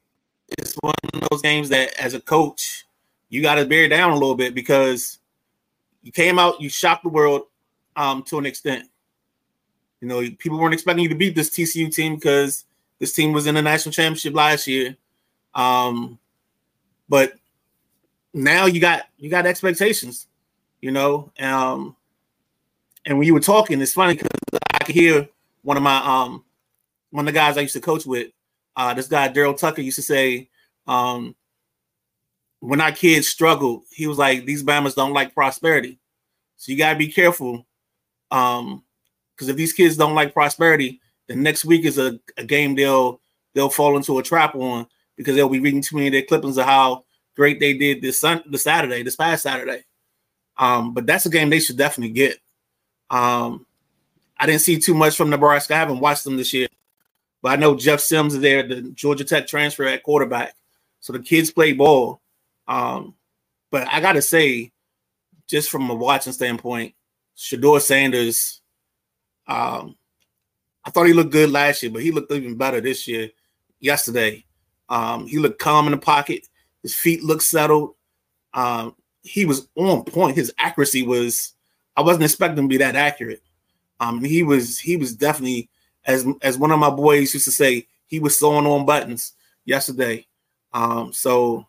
it's 0.59 0.75
one 0.81 0.95
of 1.15 1.29
those 1.31 1.43
games 1.43 1.69
that, 1.69 1.95
as 1.99 2.15
a 2.15 2.21
coach, 2.21 2.85
you 3.29 3.41
got 3.41 3.55
to 3.55 3.65
bear 3.65 3.89
down 3.89 4.11
a 4.11 4.15
little 4.15 4.35
bit 4.35 4.55
because 4.55 5.21
you 6.03 6.11
came 6.11 6.39
out, 6.39 6.61
you 6.61 6.69
shocked 6.69 7.05
the 7.05 7.09
world 7.09 7.43
um, 7.95 8.25
to 8.25 8.39
an 8.39 8.47
extent. 8.47 8.89
You 10.01 10.09
know, 10.09 10.21
people 10.39 10.59
weren't 10.59 10.75
expecting 10.75 11.05
you 11.05 11.09
to 11.11 11.15
beat 11.15 11.37
this 11.37 11.51
TCU 11.51 11.95
team 11.95 12.17
because 12.17 12.65
this 12.99 13.13
team 13.13 13.33
was 13.33 13.47
in 13.47 13.55
the 13.55 13.63
national 13.63 13.93
championship 13.93 14.35
last 14.35 14.67
year. 14.67 14.97
Um, 15.55 16.19
but 17.09 17.35
now 18.35 18.67
you 18.67 18.81
got 18.81 19.05
you 19.19 19.31
got 19.31 19.47
expectations, 19.47 20.27
you 20.81 20.91
know. 20.91 21.31
Um, 21.39 21.95
and 23.07 23.19
when 23.19 23.27
you 23.27 23.35
were 23.35 23.41
talking, 23.41 23.81
it's 23.81 23.93
funny 23.93 24.15
because 24.15 24.29
I 24.53 24.85
could 24.85 24.95
hear 24.95 25.29
one 25.63 25.77
of 25.77 25.83
my 25.83 25.99
um 25.99 26.45
one 27.11 27.29
of 27.29 27.33
the 27.33 27.39
guys 27.39 27.57
I 27.57 27.63
used 27.63 27.75
to 27.75 27.81
coach 27.81 28.07
with, 28.07 28.29
uh, 28.75 28.95
this 28.95 29.07
guy 29.07 29.29
Daryl 29.29 29.57
Tucker 29.57 29.83
used 29.83 29.97
to 29.97 30.03
say, 30.03 30.49
um, 30.87 31.37
when 32.61 32.81
our 32.81 32.93
kids 32.93 33.29
struggled, 33.29 33.83
he 33.91 34.07
was 34.07 34.19
like, 34.19 34.47
these 34.47 34.63
Bammers 34.63 34.95
don't 34.95 35.13
like 35.13 35.35
prosperity. 35.35 35.99
So 36.57 36.73
you 36.73 36.79
gotta 36.79 36.99
be 36.99 37.09
careful. 37.09 37.67
Um, 38.31 38.83
because 39.35 39.49
if 39.49 39.57
these 39.57 39.73
kids 39.73 39.97
don't 39.97 40.15
like 40.15 40.33
prosperity, 40.33 41.01
the 41.27 41.35
next 41.35 41.65
week 41.65 41.85
is 41.85 41.99
a, 41.99 42.19
a 42.37 42.45
game 42.45 42.75
they'll 42.75 43.21
they'll 43.55 43.69
fall 43.69 43.97
into 43.97 44.19
a 44.19 44.23
trap 44.23 44.55
on 44.55 44.87
because 45.17 45.35
they'll 45.35 45.49
be 45.49 45.61
reading 45.61 45.83
too 45.83 45.97
many 45.97 46.09
of 46.09 46.13
their 46.13 46.23
clippings 46.23 46.59
of 46.59 46.65
how 46.65 47.05
great 47.37 47.61
they 47.61 47.77
did 47.77 48.01
this 48.01 48.21
sun 48.21 48.43
the 48.47 48.59
Saturday, 48.59 49.03
this 49.03 49.17
past 49.17 49.43
Saturday. 49.43 49.85
Um, 50.57 50.95
but 50.95 51.07
that's 51.07 51.27
a 51.27 51.31
game 51.31 51.51
they 51.51 51.61
should 51.61 51.77
definitely 51.77 52.13
get. 52.13 52.39
Um, 53.11 53.67
I 54.43 54.47
didn't 54.47 54.63
see 54.63 54.81
too 54.81 54.95
much 54.95 55.17
from 55.17 55.31
Nebraska. 55.31 55.77
I 55.77 55.79
haven't 55.79 56.01
watched 56.01 56.25
them 56.25 56.37
this 56.37 56.53
year, 56.53 56.67
but 57.43 57.53
I 57.53 57.57
know 57.57 57.77
Jeff 57.77 58.01
Sims 58.01 58.35
is 58.35 58.41
there, 58.41 58.67
the 58.67 58.83
Georgia 58.91 59.23
Tech 59.23 59.47
transfer 59.47 59.85
at 59.85 60.03
quarterback. 60.03 60.57
So 60.99 61.13
the 61.13 61.21
kids 61.21 61.53
play 61.53 61.73
ball. 61.75 62.21
Um, 62.67 63.15
but 63.71 63.87
I 63.87 64.01
gotta 64.01 64.21
say, 64.21 64.73
just 65.49 65.71
from 65.71 65.89
a 65.89 65.95
watching 65.95 66.33
standpoint, 66.33 66.95
Shedeur 67.37 67.81
Sanders, 67.81 68.61
um, 69.47 69.95
I 70.85 70.91
thought 70.91 71.07
he 71.07 71.13
looked 71.13 71.31
good 71.31 71.51
last 71.51 71.85
year, 71.85 71.93
but 71.93 72.03
he 72.03 72.11
looked 72.11 72.33
even 72.33 72.57
better 72.57 72.81
this 72.81 73.07
year. 73.07 73.31
Yesterday, 73.79 74.45
um, 74.89 75.29
he 75.29 75.39
looked 75.39 75.61
calm 75.61 75.87
in 75.87 75.93
the 75.93 75.99
pocket. 75.99 76.49
His 76.83 76.97
feet 76.97 77.23
looked 77.23 77.45
settled. 77.45 77.95
Um, 78.55 78.97
he 79.23 79.45
was 79.45 79.69
on 79.77 80.03
point. 80.03 80.37
His 80.37 80.53
accuracy 80.59 81.07
was. 81.07 81.53
I 81.97 82.03
wasn't 82.03 82.25
expecting 82.25 82.65
to 82.65 82.69
be 82.69 82.79
that 82.79 82.97
accurate. 82.97 83.41
Um, 84.03 84.25
he 84.25 84.43
was. 84.43 84.79
He 84.79 84.97
was 84.97 85.15
definitely 85.15 85.71
as 86.07 86.27
as 86.43 86.59
one 86.59 86.73
of 86.73 86.81
my 86.81 86.91
boys 86.91 87.33
used 87.33 87.47
to 87.47 87.53
say. 87.53 87.87
He 88.07 88.19
was 88.19 88.39
sewing 88.39 88.67
on 88.67 88.85
buttons 88.85 89.33
yesterday. 89.65 90.27
Um, 90.73 91.13
so 91.13 91.67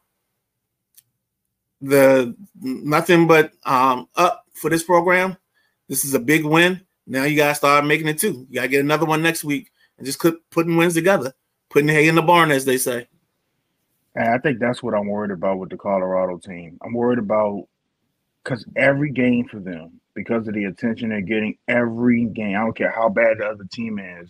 the 1.82 2.36
nothing 2.60 3.28
but 3.28 3.52
um, 3.66 4.08
up 4.16 4.46
for 4.54 4.70
this 4.70 4.84
program. 4.84 5.38
This 5.88 6.06
is 6.06 6.14
a 6.14 6.20
big 6.20 6.46
win. 6.46 6.82
Now 7.06 7.26
you 7.26 7.36
gotta 7.36 7.56
start 7.56 7.86
making 7.86 8.08
it 8.08 8.18
too. 8.18 8.48
You 8.50 8.56
gotta 8.56 8.70
get 8.70 8.84
another 8.84 9.06
one 9.06 9.22
next 9.22 9.44
week 9.44 9.72
and 9.98 10.06
just 10.06 10.22
keep 10.22 10.36
putting 10.50 10.78
wins 10.78 10.94
together, 10.94 11.34
putting 11.70 11.90
hay 11.90 12.08
in 12.08 12.16
the 12.16 12.22
barn, 12.22 12.52
as 12.52 12.66
they 12.66 12.78
say. 12.78 13.08
And 14.16 14.30
I 14.30 14.38
think 14.38 14.60
that's 14.60 14.82
what 14.82 14.94
I'm 14.94 15.08
worried 15.08 15.32
about 15.32 15.60
with 15.60 15.70
the 15.70 15.78
Colorado 15.78 16.38
team. 16.38 16.78
I'm 16.84 16.94
worried 16.94 17.20
about 17.20 17.68
because 18.44 18.66
every 18.76 19.12
game 19.12 19.48
for 19.48 19.60
them, 19.60 20.00
because 20.14 20.48
of 20.48 20.54
the 20.54 20.66
attention 20.66 21.10
they're 21.10 21.22
getting, 21.22 21.58
every 21.68 22.26
game, 22.26 22.56
I 22.56 22.60
don't 22.62 22.76
care 22.76 22.92
how 22.92 23.10
bad 23.10 23.40
the 23.40 23.46
other 23.46 23.66
team 23.72 24.00
is, 24.00 24.30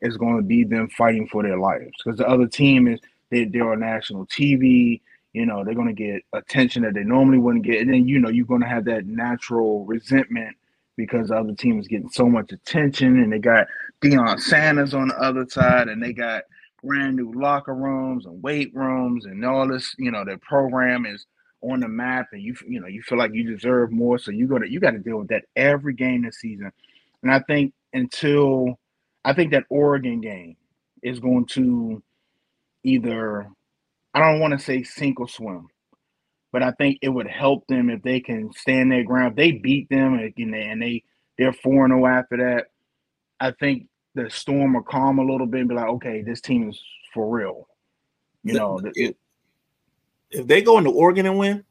it's 0.00 0.16
going 0.16 0.36
to 0.36 0.42
be 0.42 0.64
them 0.64 0.88
fighting 0.88 1.28
for 1.28 1.42
their 1.42 1.58
lives. 1.58 1.92
Because 2.02 2.18
the 2.18 2.28
other 2.28 2.46
team 2.46 2.88
is 2.88 3.00
they, 3.30 3.44
they're 3.44 3.72
on 3.72 3.80
national 3.80 4.26
TV. 4.26 5.00
You 5.32 5.46
know, 5.46 5.64
they're 5.64 5.74
going 5.74 5.94
to 5.94 5.94
get 5.94 6.22
attention 6.32 6.82
that 6.82 6.94
they 6.94 7.04
normally 7.04 7.38
wouldn't 7.38 7.64
get. 7.64 7.80
And 7.80 7.92
then, 7.92 8.06
you 8.06 8.18
know, 8.18 8.28
you're 8.28 8.46
going 8.46 8.60
to 8.60 8.68
have 8.68 8.84
that 8.86 9.06
natural 9.06 9.84
resentment 9.84 10.56
because 10.96 11.28
the 11.28 11.36
other 11.36 11.54
team 11.54 11.78
is 11.78 11.88
getting 11.88 12.10
so 12.10 12.26
much 12.28 12.52
attention 12.52 13.22
and 13.22 13.32
they 13.32 13.38
got 13.38 13.66
Deion 14.02 14.38
Sanders 14.40 14.92
on 14.92 15.08
the 15.08 15.16
other 15.16 15.46
side 15.48 15.88
and 15.88 16.02
they 16.02 16.12
got 16.12 16.42
brand 16.84 17.16
new 17.16 17.32
locker 17.32 17.74
rooms 17.74 18.26
and 18.26 18.42
weight 18.42 18.74
rooms 18.74 19.24
and 19.24 19.44
all 19.44 19.66
this, 19.66 19.94
you 19.98 20.10
know, 20.10 20.24
their 20.24 20.38
program 20.38 21.06
is 21.06 21.26
on 21.62 21.80
the 21.80 21.88
map 21.88 22.28
and 22.32 22.42
you 22.42 22.54
you 22.66 22.80
know 22.80 22.86
you 22.86 23.02
feel 23.02 23.18
like 23.18 23.32
you 23.32 23.44
deserve 23.44 23.92
more 23.92 24.18
so 24.18 24.30
you 24.30 24.46
got 24.46 24.58
to 24.58 24.70
you 24.70 24.80
got 24.80 24.90
to 24.90 24.98
deal 24.98 25.18
with 25.18 25.28
that 25.28 25.44
every 25.56 25.94
game 25.94 26.22
this 26.22 26.38
season. 26.38 26.70
And 27.22 27.32
i 27.32 27.40
think 27.40 27.72
until 27.92 28.78
i 29.24 29.32
think 29.32 29.52
that 29.52 29.64
oregon 29.68 30.20
game 30.20 30.56
is 31.02 31.20
going 31.20 31.46
to 31.46 32.02
either 32.84 33.48
i 34.14 34.20
don't 34.20 34.40
want 34.40 34.52
to 34.52 34.64
say 34.64 34.82
sink 34.82 35.20
or 35.20 35.28
swim 35.28 35.68
but 36.52 36.62
i 36.62 36.72
think 36.72 36.98
it 37.02 37.08
would 37.08 37.28
help 37.28 37.66
them 37.68 37.90
if 37.90 38.02
they 38.02 38.20
can 38.20 38.52
stand 38.52 38.90
their 38.90 39.04
ground. 39.04 39.32
If 39.32 39.36
they 39.36 39.52
beat 39.52 39.88
them 39.88 40.14
and, 40.14 40.54
and 40.54 40.82
they 40.82 41.04
they're 41.38 41.52
4-0 41.52 42.10
after 42.10 42.36
that 42.38 42.66
i 43.40 43.52
think 43.52 43.86
the 44.14 44.28
storm 44.30 44.74
will 44.74 44.82
calm 44.82 45.18
a 45.18 45.24
little 45.24 45.46
bit 45.46 45.60
and 45.60 45.68
be 45.68 45.74
like 45.74 45.88
okay 45.88 46.22
this 46.22 46.40
team 46.40 46.68
is 46.70 46.82
for 47.12 47.28
real. 47.28 47.68
You 48.44 48.54
know 48.54 48.80
it, 48.94 49.16
if 50.32 50.46
they 50.46 50.62
go 50.62 50.78
into 50.78 50.90
Oregon 50.90 51.26
and 51.26 51.38
win, 51.38 51.64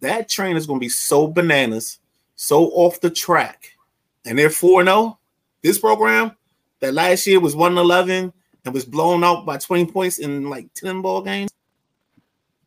that 0.00 0.28
train 0.28 0.56
is 0.56 0.66
going 0.66 0.78
to 0.78 0.84
be 0.84 0.88
so 0.88 1.26
bananas, 1.26 1.98
so 2.36 2.66
off 2.66 3.00
the 3.00 3.10
track. 3.10 3.76
And 4.24 4.38
they're 4.38 4.50
4 4.50 4.84
0. 4.84 5.18
This 5.62 5.78
program 5.78 6.32
that 6.80 6.94
last 6.94 7.26
year 7.26 7.40
was 7.40 7.56
1 7.56 7.76
11 7.76 8.32
and 8.64 8.74
was 8.74 8.84
blown 8.84 9.24
out 9.24 9.44
by 9.44 9.56
20 9.56 9.90
points 9.90 10.18
in 10.18 10.48
like 10.48 10.72
10 10.74 11.02
ball 11.02 11.22
games. 11.22 11.50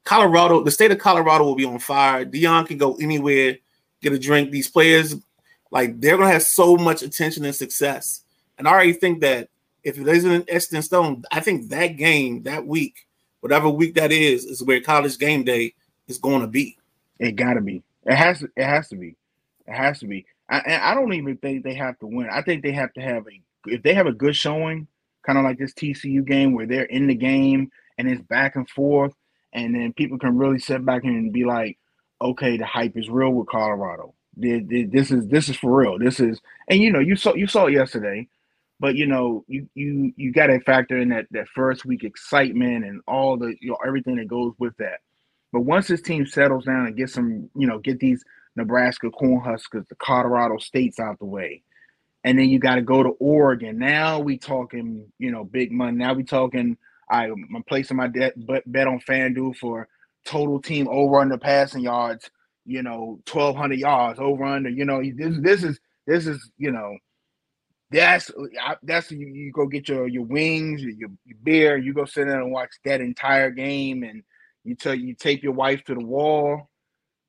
Colorado, 0.04 0.64
the 0.64 0.72
state 0.72 0.92
of 0.92 0.98
Colorado 0.98 1.46
will 1.46 1.56
be 1.56 1.66
on 1.66 1.80
fire. 1.80 2.26
Deion 2.26 2.68
can 2.68 2.78
go 2.78 2.96
anywhere, 2.96 3.58
get 4.02 4.14
a 4.14 4.20
drink. 4.20 4.50
These 4.50 4.68
players, 4.68 5.16
like, 5.70 6.02
they're 6.02 6.18
going 6.18 6.28
to 6.28 6.34
have 6.34 6.44
so 6.44 6.76
much 6.76 7.04
attention 7.04 7.46
and 7.46 7.56
success. 7.56 8.24
And 8.58 8.68
I 8.68 8.72
already 8.72 8.94
think 8.94 9.22
that 9.22 9.50
if 9.84 9.98
it 9.98 10.08
isn't 10.08 10.50
in 10.50 10.82
stone, 10.82 11.24
I 11.32 11.40
think 11.40 11.70
that 11.70 11.98
game 11.98 12.44
that 12.44 12.66
week 12.66 13.08
whatever 13.41 13.69
week 13.69 13.95
that 13.95 14.12
is, 14.12 14.45
is 14.45 14.63
where 14.63 14.79
college 14.81 15.17
game 15.19 15.43
day 15.43 15.74
is 16.07 16.17
going 16.17 16.41
to 16.41 16.48
be. 16.48 16.77
It 17.19 17.33
got 17.33 17.55
to 17.55 17.62
be. 17.62 17.83
It 18.05 18.15
has. 18.15 18.39
To, 18.39 18.50
it 18.55 18.63
has 18.63 18.88
to 18.89 18.95
be. 18.95 19.15
It 19.67 19.74
has 19.74 20.00
to 20.00 20.07
be. 20.07 20.25
I, 20.50 20.79
I 20.91 20.95
don't 20.95 21.13
even 21.13 21.38
think 21.38 21.63
they 21.63 21.75
have 21.75 22.00
to 22.00 22.07
win. 22.07 22.29
I 22.31 22.41
think 22.41 22.63
they 22.63 22.71
have 22.71 22.93
to 22.93 23.01
have 23.01 23.27
a. 23.27 23.41
If 23.67 23.83
they 23.83 23.93
have 23.93 24.07
a 24.07 24.13
good 24.13 24.36
showing, 24.36 24.88
kind 25.25 25.38
of 25.38 25.43
like 25.43 25.60
this 25.60 25.74
TCU 25.74 26.25
game 26.25 26.53
where 26.53 26.65
they're 26.65 26.83
in 26.83 27.07
the 27.07 27.15
game 27.15 27.69
and 27.98 28.10
it's 28.10 28.21
back 28.24 28.55
and 28.55 28.67
forth, 28.69 29.13
and 29.53 29.75
then 29.75 29.93
people 29.93 30.17
can 30.17 30.38
really 30.38 30.57
sit 30.57 30.83
back 30.83 31.03
and 31.03 31.31
be 31.31 31.45
like, 31.45 31.77
okay, 32.21 32.57
the 32.57 32.65
hype 32.65 32.98
is 32.98 33.10
real 33.10 33.31
with 33.31 33.48
Colorado. 33.48 34.13
This 34.38 35.12
is 35.12 35.27
this 35.27 35.50
is 35.50 35.57
for 35.57 35.77
real. 35.77 36.00
This 36.00 36.19
is, 36.19 36.39
and 36.69 36.81
you 36.81 36.91
know, 36.91 37.00
you 37.00 37.15
saw 37.15 37.33
you 37.36 37.48
saw 37.48 37.65
it 37.65 37.74
yesterday. 37.74 38.27
But 38.82 38.96
you 38.96 39.06
know, 39.06 39.46
you 39.48 39.70
you 39.76 40.12
you 40.18 40.34
got 40.34 40.48
to 40.48 40.60
factor 40.62 40.98
in 40.98 41.10
that 41.10 41.28
that 41.30 41.48
first 41.50 41.86
week 41.86 42.04
excitement 42.04 42.84
and 42.84 43.00
all 43.08 43.38
the 43.38 43.56
you 43.62 43.70
know 43.70 43.78
everything 43.86 44.16
that 44.16 44.28
goes 44.28 44.54
with 44.58 44.76
that. 44.78 45.02
But 45.54 45.62
once 45.62 45.88
this 45.88 46.02
team 46.02 46.26
settles 46.26 46.66
down 46.66 46.88
and 46.88 46.98
get 46.98 47.12
some, 47.12 47.48
you 47.56 47.68
know, 47.68 47.78
get 47.78 48.00
these 48.00 48.24
Nebraska 48.56 49.12
Cornhuskers, 49.12 49.88
the 49.88 49.96
Colorado 50.00 50.58
States 50.58 51.00
out 51.00 51.20
the 51.20 51.26
way, 51.26 51.62
and 52.24 52.40
then 52.40 52.50
you 52.50 52.58
got 52.58 52.76
to 52.76 52.82
go 52.82 53.04
to 53.04 53.10
Oregon. 53.20 53.78
Now 53.78 54.20
we 54.20 54.40
talking, 54.40 55.06
you 55.20 55.32
know, 55.32 55.44
big 55.44 55.72
money. 55.72 55.98
Now 55.98 56.14
we 56.14 56.24
talking. 56.24 56.76
I, 57.08 57.26
I'm 57.26 57.64
placing 57.68 57.98
my 57.98 58.08
bet 58.08 58.34
bet 58.66 58.88
on 58.88 59.00
FanDuel 59.00 59.58
for 59.58 59.88
total 60.26 60.60
team 60.60 60.88
over 60.90 61.20
under 61.20 61.38
passing 61.38 61.84
yards. 61.84 62.32
You 62.66 62.82
know, 62.82 63.20
1,200 63.32 63.78
yards 63.78 64.20
over 64.20 64.44
under. 64.44 64.70
You 64.70 64.86
know, 64.86 65.04
this 65.04 65.38
this 65.40 65.64
is 65.64 65.80
this 66.08 66.26
is 66.26 66.50
you 66.58 66.72
know 66.72 66.98
that's 67.91 68.31
that's 68.83 69.12
you, 69.12 69.27
you 69.27 69.51
go 69.51 69.67
get 69.67 69.89
your 69.89 70.07
your 70.07 70.24
wings, 70.24 70.81
your, 70.81 71.10
your 71.25 71.38
beer, 71.43 71.77
you 71.77 71.93
go 71.93 72.05
sit 72.05 72.25
down 72.25 72.41
and 72.41 72.51
watch 72.51 72.69
that 72.86 73.01
entire 73.01 73.51
game, 73.51 74.03
and 74.03 74.24
you 74.63 74.75
tell 74.75 74.95
you 74.95 75.13
tape 75.13 75.43
your 75.43 75.53
wife 75.53 75.83
to 75.83 75.95
the 75.95 76.05
wall, 76.05 76.69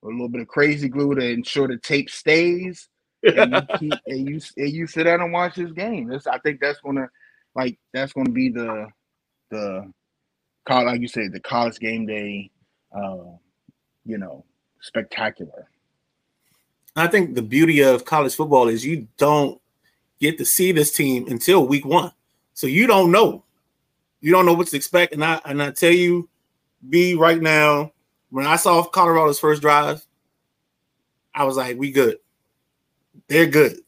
a 0.05 0.07
little 0.07 0.29
bit 0.29 0.41
of 0.41 0.49
crazy 0.49 0.89
glue 0.89 1.15
to 1.17 1.25
ensure 1.25 1.67
the 1.67 1.79
tape 1.79 2.09
stays, 2.09 2.89
and 3.25 3.53
you 3.55 3.61
keep, 3.79 3.93
and 4.07 4.29
you 4.29 4.41
and 4.57 4.71
you 4.71 4.87
sit 4.87 5.05
down 5.05 5.21
and 5.21 5.33
watch 5.33 5.57
this 5.57 5.73
game. 5.73 6.09
This 6.09 6.29
I 6.29 6.39
think 6.39 6.61
that's 6.61 6.81
gonna 6.81 7.09
like 7.57 7.79
that's 7.93 8.13
gonna 8.13 8.31
be 8.31 8.49
the 8.49 8.87
the 9.51 9.93
call 10.65 10.87
like 10.87 11.01
you 11.01 11.09
say 11.09 11.27
the 11.27 11.41
college 11.41 11.81
game 11.81 12.07
day, 12.07 12.51
uh, 12.97 13.25
you 14.05 14.19
know, 14.19 14.45
spectacular. 14.81 15.67
I 16.95 17.07
think 17.07 17.35
the 17.35 17.43
beauty 17.43 17.81
of 17.81 18.05
college 18.05 18.35
football 18.37 18.69
is 18.69 18.85
you 18.85 19.09
don't 19.17 19.62
get 20.23 20.39
to 20.39 20.45
see 20.45 20.73
this 20.73 20.93
team 20.93 21.27
until 21.29 21.67
week 21.67 21.85
one. 21.85 22.13
So 22.55 22.67
you 22.67 22.87
don't 22.87 23.11
know. 23.11 23.45
You 24.21 24.31
don't 24.31 24.47
know 24.47 24.55
what 24.55 24.69
to 24.69 24.77
expect. 24.77 25.13
And 25.13 25.25
I 25.25 25.41
and 25.45 25.61
I 25.61 25.73
tell 25.73 25.91
you, 25.91 26.29
B 26.89 27.15
right 27.15 27.43
now, 27.43 27.93
when 28.31 28.47
I 28.47 28.57
saw 28.57 28.83
Colorado's 28.85 29.41
first 29.41 29.61
drive, 29.61 30.07
I 31.35 31.45
was 31.45 31.57
like, 31.57 31.77
we 31.77 31.91
good. 31.91 32.19
They're 33.27 33.47
good. 33.47 33.79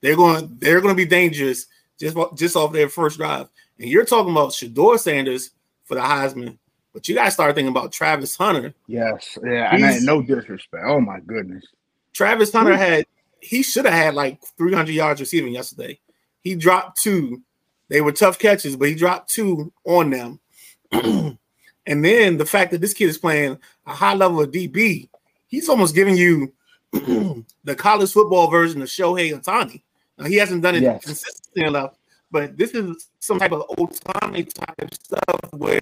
They're 0.00 0.16
going, 0.16 0.56
they're 0.58 0.80
going 0.80 0.94
to 0.94 1.00
be 1.00 1.08
dangerous 1.08 1.66
just, 2.00 2.16
just 2.34 2.56
off 2.56 2.72
their 2.72 2.88
first 2.88 3.18
drive. 3.18 3.48
And 3.78 3.88
you're 3.88 4.04
talking 4.04 4.32
about 4.32 4.50
Shedeur 4.50 4.98
Sanders 4.98 5.50
for 5.84 5.94
the 5.94 6.00
Heisman, 6.00 6.58
but 6.92 7.08
you 7.08 7.14
guys 7.14 7.34
start 7.34 7.54
thinking 7.54 7.70
about 7.70 7.92
Travis 7.92 8.36
Hunter. 8.36 8.74
Yes, 8.88 9.38
yeah, 9.44 9.74
and 9.74 9.84
I, 9.84 9.98
no 10.00 10.22
disrespect. 10.22 10.84
Oh 10.86 11.00
my 11.00 11.20
goodness. 11.20 11.64
Travis 12.12 12.52
Hunter 12.52 12.76
had 12.76 13.04
he 13.42 13.62
should 13.62 13.84
have 13.84 13.94
had 13.94 14.14
like 14.14 14.40
300 14.56 14.92
yards 14.92 15.20
receiving 15.20 15.52
yesterday. 15.52 15.98
He 16.40 16.54
dropped 16.54 17.02
two. 17.02 17.42
They 17.88 18.00
were 18.00 18.12
tough 18.12 18.38
catches, 18.38 18.76
but 18.76 18.88
he 18.88 18.94
dropped 18.94 19.30
two 19.30 19.72
on 19.84 20.10
them. 20.10 20.40
and 20.92 21.38
then 21.86 22.38
the 22.38 22.46
fact 22.46 22.70
that 22.70 22.80
this 22.80 22.94
kid 22.94 23.08
is 23.08 23.18
playing 23.18 23.58
a 23.86 23.92
high 23.92 24.14
level 24.14 24.40
of 24.40 24.52
DB, 24.52 25.08
he's 25.48 25.68
almost 25.68 25.94
giving 25.94 26.16
you 26.16 26.52
the 26.92 27.74
college 27.76 28.12
football 28.12 28.48
version 28.48 28.80
of 28.80 28.88
Shohei 28.88 29.32
Ohtani. 29.38 29.82
Now, 30.16 30.26
he 30.26 30.36
hasn't 30.36 30.62
done 30.62 30.76
it 30.76 30.82
yes. 30.82 31.04
consistently 31.04 31.64
enough, 31.64 31.96
but 32.30 32.56
this 32.56 32.70
is 32.72 33.08
some 33.18 33.40
type 33.40 33.52
of 33.52 33.66
Ohtani 33.70 34.52
type 34.54 34.94
stuff 34.94 35.52
where 35.52 35.80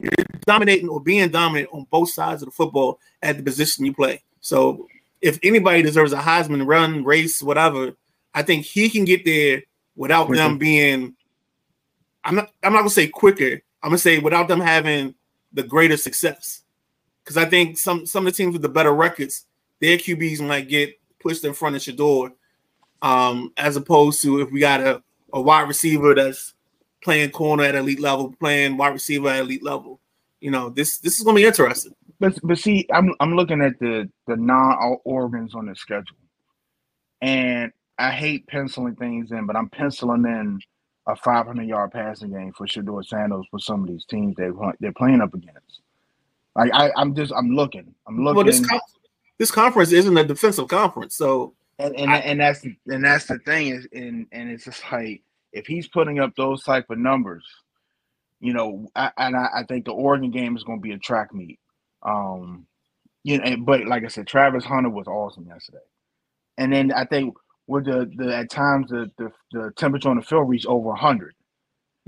you're 0.00 0.12
dominating 0.44 0.88
or 0.88 1.00
being 1.00 1.30
dominant 1.30 1.70
on 1.72 1.86
both 1.90 2.10
sides 2.10 2.42
of 2.42 2.46
the 2.46 2.52
football 2.52 3.00
at 3.22 3.38
the 3.38 3.42
position 3.42 3.86
you 3.86 3.94
play. 3.94 4.22
So 4.40 4.86
if 5.20 5.38
anybody 5.42 5.82
deserves 5.82 6.12
a 6.12 6.18
Heisman 6.18 6.66
run, 6.66 7.04
race, 7.04 7.42
whatever, 7.42 7.92
I 8.34 8.42
think 8.42 8.64
he 8.64 8.88
can 8.88 9.04
get 9.04 9.24
there 9.24 9.62
without 9.96 10.26
quicker. 10.26 10.42
them 10.42 10.58
being. 10.58 11.14
I'm 12.24 12.36
not. 12.36 12.50
I'm 12.62 12.72
not 12.72 12.80
gonna 12.80 12.90
say 12.90 13.08
quicker. 13.08 13.60
I'm 13.82 13.90
gonna 13.90 13.98
say 13.98 14.18
without 14.18 14.48
them 14.48 14.60
having 14.60 15.14
the 15.52 15.62
greater 15.62 15.96
success, 15.96 16.62
because 17.24 17.36
I 17.36 17.44
think 17.44 17.78
some 17.78 18.06
some 18.06 18.26
of 18.26 18.32
the 18.32 18.36
teams 18.36 18.52
with 18.52 18.62
the 18.62 18.68
better 18.68 18.92
records, 18.92 19.46
their 19.80 19.96
QBs 19.96 20.46
might 20.46 20.68
get 20.68 20.98
pushed 21.20 21.44
in 21.44 21.54
front 21.54 21.76
of 21.76 21.82
Shedeur, 21.82 22.32
um, 23.02 23.52
as 23.56 23.76
opposed 23.76 24.22
to 24.22 24.40
if 24.40 24.50
we 24.50 24.60
got 24.60 24.80
a, 24.80 25.02
a 25.32 25.40
wide 25.40 25.68
receiver 25.68 26.14
that's 26.14 26.54
playing 27.02 27.30
corner 27.30 27.64
at 27.64 27.74
elite 27.74 28.00
level, 28.00 28.34
playing 28.38 28.76
wide 28.76 28.92
receiver 28.92 29.28
at 29.28 29.40
elite 29.40 29.62
level. 29.62 30.00
You 30.40 30.50
know, 30.50 30.68
this 30.70 30.98
this 30.98 31.18
is 31.18 31.24
gonna 31.24 31.36
be 31.36 31.44
interesting. 31.44 31.94
But 32.20 32.38
but 32.42 32.58
see, 32.58 32.86
I'm 32.92 33.14
I'm 33.20 33.34
looking 33.34 33.62
at 33.62 33.78
the 33.78 34.10
the 34.26 34.36
non 34.36 34.98
Oregons 35.06 35.54
on 35.54 35.66
the 35.66 35.76
schedule, 35.76 36.16
and 37.20 37.72
I 37.98 38.10
hate 38.10 38.46
penciling 38.46 38.96
things 38.96 39.30
in, 39.30 39.46
but 39.46 39.56
I'm 39.56 39.68
penciling 39.68 40.24
in 40.24 40.60
a 41.06 41.16
500 41.16 41.66
yard 41.66 41.92
passing 41.92 42.30
game 42.30 42.52
for 42.52 42.66
Shedeur 42.66 43.04
Sanders 43.04 43.46
for 43.50 43.58
some 43.58 43.82
of 43.82 43.88
these 43.88 44.04
teams 44.04 44.36
they 44.36 44.50
they're 44.80 44.92
playing 44.92 45.20
up 45.20 45.34
against. 45.34 45.80
Like 46.54 46.72
I, 46.74 46.90
I'm 46.96 47.14
just 47.14 47.32
I'm 47.36 47.50
looking, 47.50 47.94
I'm 48.06 48.22
looking. 48.22 48.36
Well, 48.36 48.44
this, 48.44 48.66
com- 48.66 48.80
this 49.38 49.50
conference 49.50 49.92
isn't 49.92 50.16
a 50.16 50.24
defensive 50.24 50.68
conference, 50.68 51.14
so 51.14 51.54
and 51.78 51.94
and, 51.96 52.10
I, 52.10 52.18
and 52.18 52.40
that's 52.40 52.64
and 52.64 53.04
that's 53.04 53.26
the 53.26 53.38
thing 53.38 53.68
is 53.68 53.86
and 53.92 54.26
and 54.32 54.50
it's 54.50 54.64
just 54.64 54.82
like 54.90 55.22
if 55.52 55.66
he's 55.66 55.88
putting 55.88 56.18
up 56.18 56.34
those 56.36 56.62
type 56.62 56.90
of 56.90 56.98
numbers, 56.98 57.44
you 58.40 58.52
know, 58.52 58.88
I, 58.94 59.10
and 59.16 59.36
I, 59.36 59.48
I 59.56 59.62
think 59.64 59.84
the 59.84 59.92
Oregon 59.92 60.30
game 60.30 60.56
is 60.56 60.64
going 60.64 60.78
to 60.78 60.82
be 60.82 60.92
a 60.92 60.98
track 60.98 61.32
meet. 61.32 61.58
Um, 62.02 62.66
you 63.24 63.38
know, 63.38 63.56
but 63.58 63.86
like 63.86 64.04
I 64.04 64.08
said, 64.08 64.26
Travis 64.26 64.64
Hunter 64.64 64.90
was 64.90 65.06
awesome 65.08 65.46
yesterday. 65.48 65.78
And 66.58 66.72
then 66.72 66.92
I 66.92 67.04
think 67.04 67.34
with 67.66 67.86
the 67.86 68.10
the 68.16 68.36
at 68.36 68.50
times 68.50 68.90
the 68.90 69.10
the, 69.18 69.30
the 69.52 69.72
temperature 69.76 70.08
on 70.10 70.16
the 70.16 70.22
field 70.22 70.48
reached 70.48 70.66
over 70.66 70.88
100. 70.90 71.34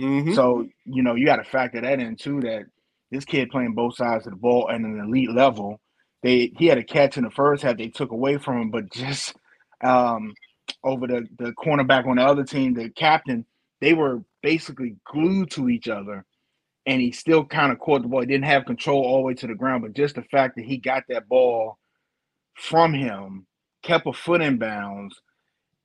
Mhm. 0.00 0.34
So 0.34 0.66
you 0.84 1.02
know 1.02 1.14
you 1.14 1.26
got 1.26 1.36
to 1.36 1.44
factor 1.44 1.80
that 1.80 2.00
in 2.00 2.16
too. 2.16 2.40
That 2.40 2.64
this 3.10 3.24
kid 3.24 3.50
playing 3.50 3.74
both 3.74 3.96
sides 3.96 4.26
of 4.26 4.32
the 4.32 4.38
ball 4.38 4.68
at 4.70 4.76
an 4.80 5.00
elite 5.00 5.30
level. 5.32 5.80
They 6.22 6.52
he 6.58 6.66
had 6.66 6.78
a 6.78 6.84
catch 6.84 7.16
in 7.16 7.24
the 7.24 7.30
first 7.30 7.62
half 7.62 7.76
they 7.76 7.88
took 7.88 8.10
away 8.12 8.38
from 8.38 8.60
him, 8.62 8.70
but 8.70 8.92
just 8.92 9.34
um, 9.84 10.34
over 10.84 11.06
the 11.06 11.26
the 11.38 11.52
cornerback 11.52 12.06
on 12.08 12.16
the 12.16 12.24
other 12.24 12.44
team, 12.44 12.74
the 12.74 12.90
captain, 12.90 13.46
they 13.80 13.94
were 13.94 14.22
basically 14.42 14.96
glued 15.06 15.50
to 15.52 15.68
each 15.68 15.88
other, 15.88 16.24
and 16.86 17.00
he 17.00 17.12
still 17.12 17.44
kind 17.44 17.72
of 17.72 17.78
caught 17.78 18.02
the 18.02 18.08
ball. 18.08 18.20
He 18.20 18.26
didn't 18.26 18.44
have 18.46 18.64
control 18.66 19.02
all 19.04 19.18
the 19.18 19.22
way 19.24 19.34
to 19.34 19.46
the 19.46 19.54
ground, 19.54 19.82
but 19.82 19.94
just 19.94 20.14
the 20.16 20.22
fact 20.22 20.56
that 20.56 20.64
he 20.64 20.78
got 20.78 21.04
that 21.08 21.28
ball 21.28 21.78
from 22.56 22.94
him, 22.94 23.46
kept 23.82 24.06
a 24.06 24.12
foot 24.12 24.42
in 24.42 24.58
bounds, 24.58 25.20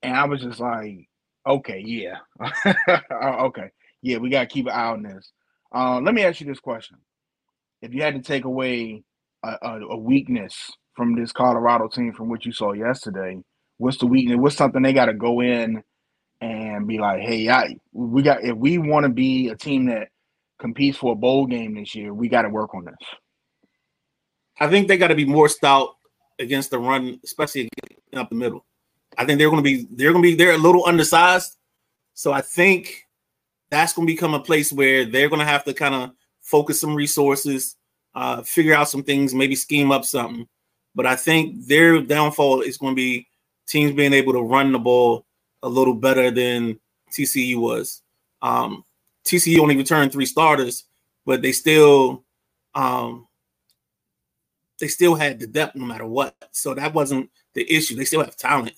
and 0.04 0.16
I 0.16 0.26
was 0.26 0.42
just 0.42 0.60
like, 0.60 1.08
okay, 1.48 1.84
yeah, 1.86 2.18
okay, 3.22 3.72
yeah, 4.02 4.18
we 4.18 4.30
gotta 4.30 4.48
keep 4.48 4.68
an 4.68 4.74
eye 4.74 4.88
on 4.92 5.04
this. 5.04 5.32
Uh, 5.74 6.00
let 6.02 6.14
me 6.14 6.24
ask 6.24 6.42
you 6.42 6.48
this 6.48 6.60
question: 6.60 6.98
If 7.82 7.94
you 7.94 8.02
had 8.04 8.16
to 8.16 8.22
take 8.22 8.46
away 8.46 9.04
a, 9.44 9.58
a, 9.62 9.80
a 9.92 9.98
weakness 9.98 10.72
from 10.96 11.16
this 11.16 11.32
Colorado 11.32 11.88
team 11.90 12.14
from 12.14 12.30
what 12.30 12.46
you 12.46 12.54
saw 12.54 12.74
yesterday, 12.74 13.40
what's 13.78 14.00
the 14.00 14.08
weakness? 14.08 14.38
What's 14.40 14.58
something 14.58 14.82
they 14.84 14.94
got 14.94 15.06
to 15.08 15.14
go 15.14 15.42
in 15.42 15.84
and 16.42 16.88
be 16.88 17.00
like, 17.00 17.22
hey, 17.22 17.50
I 17.50 17.78
we 17.94 18.24
got 18.24 18.44
if 18.44 18.56
we 18.58 18.78
want 18.78 19.06
to 19.06 19.10
be 19.10 19.50
a 19.50 19.56
team 19.56 19.88
that 19.88 20.10
competes 20.60 20.98
for 20.98 21.14
a 21.14 21.16
bowl 21.16 21.46
game 21.46 21.76
this 21.76 21.96
year, 21.96 22.14
we 22.14 22.30
got 22.30 22.44
to 22.44 22.50
work 22.50 22.74
on 22.74 22.86
this. 22.86 22.96
I 24.60 24.70
think 24.70 24.88
they 24.88 24.98
got 24.98 25.10
to 25.10 25.16
be 25.16 25.26
more 25.26 25.50
stout 25.50 25.96
against 26.40 26.72
the 26.72 26.80
run, 26.80 27.20
especially 27.24 27.70
up 28.14 28.30
the 28.30 28.36
middle. 28.36 28.66
I 29.18 29.26
think 29.26 29.40
they're 29.40 29.50
going 29.50 29.64
to 29.64 29.70
be 29.70 29.88
they're 29.92 30.12
going 30.12 30.24
to 30.24 30.30
be 30.30 30.36
they're 30.36 30.56
a 30.56 30.58
little 30.58 30.86
undersized, 30.86 31.58
so 32.14 32.32
I 32.32 32.42
think 32.42 33.06
that's 33.70 33.94
going 33.94 34.08
to 34.08 34.14
become 34.14 34.34
a 34.34 34.40
place 34.40 34.72
where 34.72 35.06
they're 35.06 35.30
going 35.30 35.40
to 35.40 35.46
have 35.46 35.64
to 35.66 35.74
kind 35.74 35.96
of 35.96 36.12
focus 36.42 36.80
some 36.80 36.96
resources, 36.96 37.76
uh, 38.14 38.42
figure 38.44 38.74
out 38.74 38.90
some 38.90 39.04
things, 39.04 39.34
maybe 39.34 39.56
scheme 39.56 39.92
up 39.92 40.06
something. 40.06 40.48
But 40.94 41.06
I 41.06 41.16
think 41.16 41.66
their 41.66 42.02
downfall 42.02 42.62
is 42.62 42.78
going 42.78 42.94
to 42.94 42.96
be 42.96 43.28
teams 43.68 43.94
being 43.94 44.14
able 44.14 44.34
to 44.34 44.42
run 44.42 44.72
the 44.72 44.80
ball 44.80 45.26
a 45.64 45.70
little 45.70 45.96
better 45.96 46.32
than 46.32 46.80
TCU 47.12 47.58
was. 47.58 48.02
Um, 48.42 48.84
TCU 49.26 49.60
only 49.60 49.76
returned 49.76 50.12
three 50.12 50.26
starters, 50.26 50.86
but 51.26 51.42
they 51.42 51.52
still 51.52 52.24
um, 52.74 53.28
they 54.80 54.88
still 54.88 55.16
had 55.16 55.40
the 55.40 55.48
depth 55.48 55.76
no 55.76 55.86
matter 55.86 56.06
what. 56.06 56.36
So 56.52 56.74
that 56.74 56.94
wasn't 56.94 57.30
the 57.54 57.72
issue. 57.74 57.96
They 57.96 58.06
still 58.06 58.24
have 58.24 58.36
talent. 58.36 58.76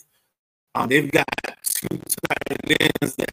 Um, 0.76 0.88
they've 0.88 1.12
got 1.12 1.26
two 1.64 1.88
tight 1.98 2.92
ends 3.02 3.16
that 3.16 3.30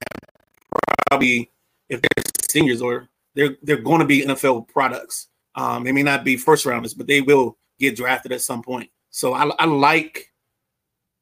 probably, 1.09 1.51
if 1.89 2.01
they're 2.01 2.25
seniors 2.51 2.81
or 2.81 3.09
they're 3.35 3.57
they're 3.63 3.77
going 3.77 4.01
to 4.01 4.07
be 4.07 4.23
NFL 4.23 4.69
products. 4.69 5.29
Um, 5.55 5.85
they 5.85 5.93
may 5.93 6.03
not 6.03 6.25
be 6.25 6.37
first 6.37 6.67
rounders, 6.67 6.95
but 6.95 7.07
they 7.07 7.21
will 7.21 7.57
get 7.79 7.97
drafted 7.97 8.33
at 8.33 8.41
some 8.41 8.63
point. 8.63 8.91
So 9.11 9.35
I, 9.35 9.49
I 9.59 9.67
like 9.67 10.33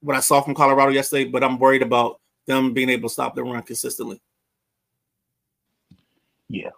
what 0.01 0.17
I 0.17 0.21
saw 0.21 0.41
from 0.41 0.55
Colorado 0.55 0.93
yesterday, 0.93 1.25
but 1.25 1.45
I'm 1.45 1.59
worried 1.59 1.83
about 1.83 2.21
them 2.47 2.73
being 2.73 2.89
able 2.89 3.09
to 3.09 3.13
stop 3.13 3.35
the 3.35 3.43
run 3.43 3.63
consistently. 3.63 4.23
Yeah, 6.53 6.71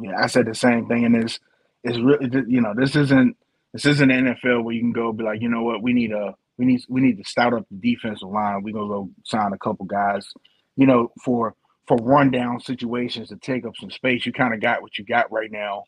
yeah, 0.00 0.12
I 0.22 0.28
said 0.28 0.46
the 0.46 0.54
same 0.54 0.86
thing, 0.88 1.04
and 1.04 1.16
it's 1.16 1.40
it's 1.84 1.98
really 1.98 2.30
you 2.48 2.62
know 2.62 2.74
this 2.76 2.96
isn't 2.96 3.36
this 3.74 3.86
isn't 3.86 4.10
NFL 4.10 4.64
where 4.64 4.74
you 4.74 4.80
can 4.82 4.92
go 4.92 5.12
be 5.12 5.24
like 5.24 5.42
you 5.42 5.48
know 5.48 5.64
what 5.64 5.82
we 5.82 5.92
need 5.92 6.12
a 6.12 6.34
we 6.58 6.66
need 6.66 6.82
we 6.88 7.00
need 7.02 7.18
to 7.18 7.24
stout 7.24 7.54
up 7.54 7.66
the 7.70 7.76
defensive 7.94 8.28
line. 8.28 8.62
We're 8.62 8.74
gonna 8.74 8.88
go 8.88 9.10
sign 9.24 9.52
a 9.52 9.58
couple 9.58 9.86
guys, 9.86 10.28
you 10.76 10.86
know, 10.86 11.12
for 11.24 11.54
for 11.88 11.98
rundown 11.98 12.60
situations 12.60 13.30
to 13.30 13.36
take 13.36 13.66
up 13.66 13.74
some 13.80 13.90
space. 13.90 14.26
You 14.26 14.32
kind 14.32 14.54
of 14.54 14.60
got 14.60 14.82
what 14.82 14.98
you 14.98 15.04
got 15.04 15.32
right 15.32 15.52
now, 15.52 15.84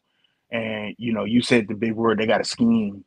and 0.52 0.96
you 0.98 1.12
know 1.14 1.24
you 1.24 1.42
said 1.42 1.68
the 1.68 1.74
big 1.76 1.94
word. 1.94 2.18
They 2.18 2.26
got 2.26 2.42
a 2.42 2.44
scheme. 2.44 3.04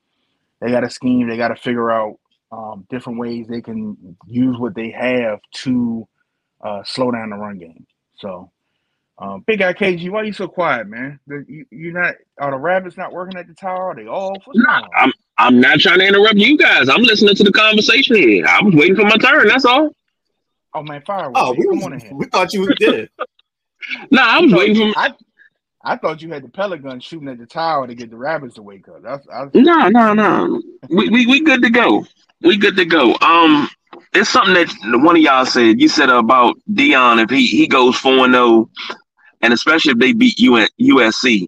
They 0.62 0.72
got 0.72 0.86
a 0.86 0.90
scheme. 0.90 1.28
They 1.28 1.38
got 1.38 1.50
to 1.50 1.58
figure 1.58 1.92
out 1.92 2.20
um, 2.52 2.86
different 2.90 3.20
ways 3.20 3.48
they 3.48 3.62
can 3.62 4.18
use 4.28 4.58
what 4.58 4.76
they 4.76 4.92
have 4.92 5.40
to 5.64 6.08
uh, 6.64 6.84
slow 6.86 7.12
down 7.12 7.32
the 7.32 7.38
run 7.38 7.58
game. 7.58 7.86
So, 8.18 8.52
um, 9.22 9.44
big 9.46 9.60
guy 9.60 9.72
KG, 9.72 10.10
why 10.10 10.22
are 10.22 10.26
you 10.26 10.34
so 10.34 10.48
quiet, 10.48 10.88
man? 10.88 11.20
The, 11.28 11.46
you, 11.48 11.66
you're 11.70 11.94
not. 11.94 12.16
Are 12.40 12.50
the 12.50 12.58
rabbits 12.58 12.98
not 12.98 13.14
working 13.14 13.38
at 13.38 13.48
the 13.48 13.54
tower? 13.54 13.92
Are 13.92 13.96
they 13.96 14.08
off? 14.08 14.42
What's 14.46 14.60
Nah. 14.60 14.88
I'm 14.98 15.14
I'm 15.38 15.60
not 15.60 15.80
trying 15.80 16.00
to 16.00 16.08
interrupt 16.08 16.36
you 16.36 16.58
guys. 16.58 16.90
I'm 16.90 17.04
listening 17.04 17.36
to 17.36 17.44
the 17.44 17.52
conversation 17.52 18.16
here. 18.16 18.46
I 18.48 18.64
was 18.64 18.74
waiting 18.74 18.96
for 18.96 19.04
my 19.04 19.18
turn. 19.18 19.48
That's 19.48 19.66
all. 19.66 19.92
Oh 20.74 20.82
man, 20.82 21.04
fire! 21.06 21.32
Oh, 21.36 21.54
we, 21.54 21.66
come 21.68 21.84
on 21.84 21.94
in 21.94 22.18
we 22.18 22.26
thought 22.26 22.54
you 22.54 22.74
did. 22.76 23.10
Nah, 24.12 24.22
I 24.22 24.40
was 24.40 24.54
waiting 24.54 24.94
for. 24.94 25.00
I, 25.00 25.10
I 25.84 25.98
thought 25.98 26.22
you 26.22 26.32
had 26.32 26.44
the 26.44 26.50
pellet 26.50 26.84
gun 26.84 27.00
shooting 27.00 27.28
at 27.28 27.40
the 27.40 27.48
tower 27.48 27.88
to 27.88 27.96
get 27.96 28.12
the 28.12 28.16
rabbits 28.16 28.56
to 28.56 28.62
wake 28.62 28.88
up. 28.88 29.02
That's 29.02 29.28
I, 29.28 29.48
No, 29.56 29.90
no, 29.90 30.14
no. 30.14 30.62
We, 30.88 31.10
we 31.10 31.26
we 31.26 31.44
good 31.44 31.64
to 31.64 31.70
go. 31.72 32.06
We 32.42 32.58
good 32.58 32.76
to 32.78 32.86
go. 32.86 33.18
Um, 33.22 33.68
it's 34.14 34.30
something 34.30 34.54
that 34.54 34.70
one 35.04 35.16
of 35.16 35.22
y'all 35.24 35.48
said. 35.48 35.82
You 35.82 35.88
said 35.88 36.12
about 36.12 36.58
Deion 36.72 37.24
if 37.24 37.32
he 37.32 37.48
he 37.48 37.68
goes 37.68 37.98
four 37.98 38.26
and 38.26 38.34
zero, 38.36 38.70
and 39.42 39.54
especially 39.54 39.92
if 39.92 39.98
they 39.98 40.14
beat 40.14 40.38
USC. 40.38 41.48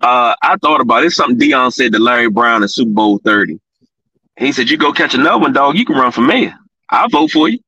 Uh, 0.00 0.34
I 0.42 0.56
thought 0.56 0.80
about 0.80 1.04
it. 1.04 1.06
It's 1.06 1.16
something 1.16 1.38
Deion 1.38 1.72
said 1.72 1.92
to 1.92 1.98
Larry 1.98 2.28
Brown 2.28 2.62
in 2.62 2.68
Super 2.68 2.90
Bowl 2.90 3.18
thirty. 3.18 3.60
He 4.38 4.52
said, 4.52 4.68
"You 4.70 4.76
go 4.76 4.92
catch 4.92 5.14
another 5.14 5.38
one, 5.38 5.52
dog. 5.52 5.76
You 5.76 5.84
can 5.84 5.96
run 5.96 6.12
for 6.12 6.22
mayor. 6.22 6.54
I'll 6.90 7.08
vote 7.08 7.30
for 7.30 7.48
you." 7.48 7.58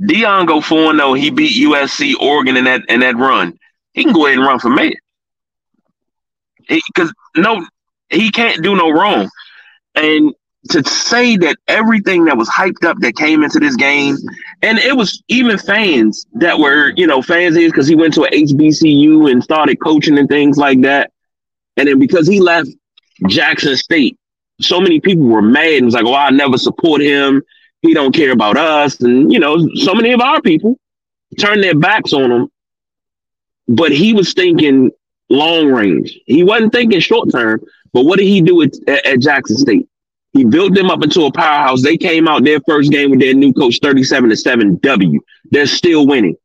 Deion 0.00 0.46
go 0.46 0.60
four 0.60 0.90
and 0.90 0.98
zero. 0.98 1.14
He 1.14 1.30
beat 1.30 1.56
USC, 1.62 2.14
Oregon 2.20 2.56
in 2.56 2.64
that 2.64 2.82
in 2.88 3.00
that 3.00 3.16
run. 3.16 3.58
He 3.92 4.04
can 4.04 4.12
go 4.12 4.26
ahead 4.26 4.38
and 4.38 4.46
run 4.46 4.58
for 4.58 4.70
mayor. 4.70 4.98
Because 6.68 7.12
no, 7.36 7.66
he 8.10 8.30
can't 8.30 8.62
do 8.62 8.76
no 8.76 8.90
wrong. 8.90 9.28
And 9.94 10.34
to 10.68 10.84
say 10.84 11.36
that 11.38 11.56
everything 11.68 12.26
that 12.26 12.36
was 12.36 12.48
hyped 12.48 12.84
up 12.84 12.98
that 12.98 13.16
came 13.16 13.42
into 13.42 13.58
this 13.58 13.76
game, 13.76 14.16
and 14.62 14.78
it 14.78 14.94
was 14.94 15.22
even 15.28 15.56
fans 15.56 16.26
that 16.34 16.58
were, 16.58 16.92
you 16.96 17.06
know, 17.06 17.22
fans 17.22 17.56
is 17.56 17.72
because 17.72 17.88
he 17.88 17.94
went 17.94 18.14
to 18.14 18.24
a 18.24 18.30
HBCU 18.30 19.30
and 19.30 19.42
started 19.42 19.80
coaching 19.80 20.18
and 20.18 20.28
things 20.28 20.58
like 20.58 20.82
that. 20.82 21.12
And 21.76 21.88
then 21.88 21.98
because 21.98 22.28
he 22.28 22.40
left 22.40 22.68
Jackson 23.26 23.76
State, 23.76 24.18
so 24.60 24.80
many 24.80 25.00
people 25.00 25.24
were 25.24 25.40
mad 25.40 25.74
and 25.74 25.86
was 25.86 25.94
like, 25.94 26.04
"Oh, 26.04 26.14
I 26.14 26.28
never 26.30 26.58
support 26.58 27.00
him. 27.00 27.42
He 27.80 27.94
don't 27.94 28.14
care 28.14 28.32
about 28.32 28.58
us." 28.58 29.00
And 29.00 29.32
you 29.32 29.38
know, 29.38 29.66
so 29.76 29.94
many 29.94 30.12
of 30.12 30.20
our 30.20 30.42
people 30.42 30.78
turned 31.38 31.62
their 31.62 31.74
backs 31.74 32.12
on 32.12 32.30
him. 32.30 32.48
But 33.66 33.92
he 33.92 34.12
was 34.12 34.34
thinking 34.34 34.90
long 35.30 35.68
range. 35.70 36.18
He 36.26 36.44
wasn't 36.44 36.72
thinking 36.72 37.00
short 37.00 37.30
term. 37.30 37.60
But 37.92 38.04
what 38.04 38.18
did 38.18 38.26
he 38.26 38.42
do 38.42 38.62
at, 38.62 38.72
at 38.88 39.20
Jackson 39.20 39.56
State? 39.56 39.88
He 40.32 40.44
built 40.44 40.74
them 40.74 40.90
up 40.90 41.02
into 41.02 41.24
a 41.24 41.32
powerhouse. 41.32 41.82
They 41.82 41.96
came 41.96 42.28
out 42.28 42.44
their 42.44 42.60
first 42.66 42.92
game 42.92 43.10
with 43.10 43.20
their 43.20 43.34
new 43.34 43.52
coach 43.52 43.80
37 43.82 44.30
to 44.30 44.36
7 44.36 44.76
W. 44.76 45.20
They're 45.50 45.66
still 45.66 46.06
winning. 46.06 46.36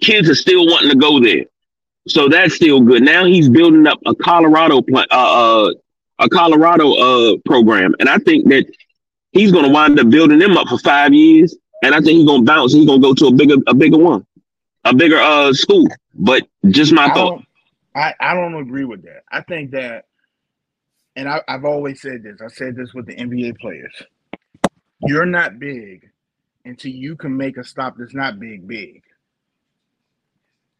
Kids 0.00 0.28
are 0.28 0.34
still 0.34 0.66
wanting 0.66 0.90
to 0.90 0.96
go 0.96 1.20
there. 1.20 1.44
So 2.08 2.28
that's 2.28 2.54
still 2.54 2.80
good. 2.80 3.02
Now 3.02 3.24
he's 3.24 3.48
building 3.48 3.86
up 3.86 3.98
a 4.06 4.14
Colorado 4.14 4.82
pla- 4.82 5.06
uh, 5.10 5.68
uh 5.68 5.74
a 6.18 6.28
Colorado 6.28 6.92
uh 6.94 7.36
program. 7.44 7.94
And 7.98 8.08
I 8.08 8.18
think 8.18 8.48
that 8.48 8.66
he's 9.32 9.52
gonna 9.52 9.70
wind 9.70 9.98
up 9.98 10.10
building 10.10 10.38
them 10.38 10.56
up 10.56 10.68
for 10.68 10.78
five 10.78 11.12
years. 11.12 11.56
And 11.82 11.94
I 11.94 11.98
think 11.98 12.18
he's 12.18 12.26
gonna 12.26 12.42
bounce. 12.42 12.72
He's 12.72 12.86
gonna 12.86 13.00
go 13.00 13.14
to 13.14 13.26
a 13.26 13.32
bigger 13.32 13.56
a 13.66 13.74
bigger 13.74 13.98
one. 13.98 14.26
A 14.84 14.94
bigger 14.94 15.18
uh 15.18 15.52
school. 15.52 15.86
But 16.14 16.46
just 16.68 16.92
my 16.92 17.06
I 17.06 17.14
thought. 17.14 17.42
I, 17.94 18.14
I 18.20 18.34
don't 18.34 18.56
agree 18.56 18.84
with 18.84 19.02
that. 19.04 19.22
I 19.30 19.40
think 19.42 19.70
that, 19.70 20.06
and 21.16 21.28
I, 21.28 21.42
I've 21.48 21.64
always 21.64 22.00
said 22.00 22.22
this. 22.22 22.40
I 22.42 22.48
said 22.48 22.76
this 22.76 22.94
with 22.94 23.06
the 23.06 23.14
NBA 23.14 23.58
players. 23.58 24.02
You're 25.00 25.26
not 25.26 25.58
big 25.58 26.10
until 26.64 26.92
you 26.92 27.16
can 27.16 27.36
make 27.36 27.56
a 27.56 27.64
stop 27.64 27.96
that's 27.96 28.14
not 28.14 28.40
big, 28.40 28.66
big. 28.66 29.02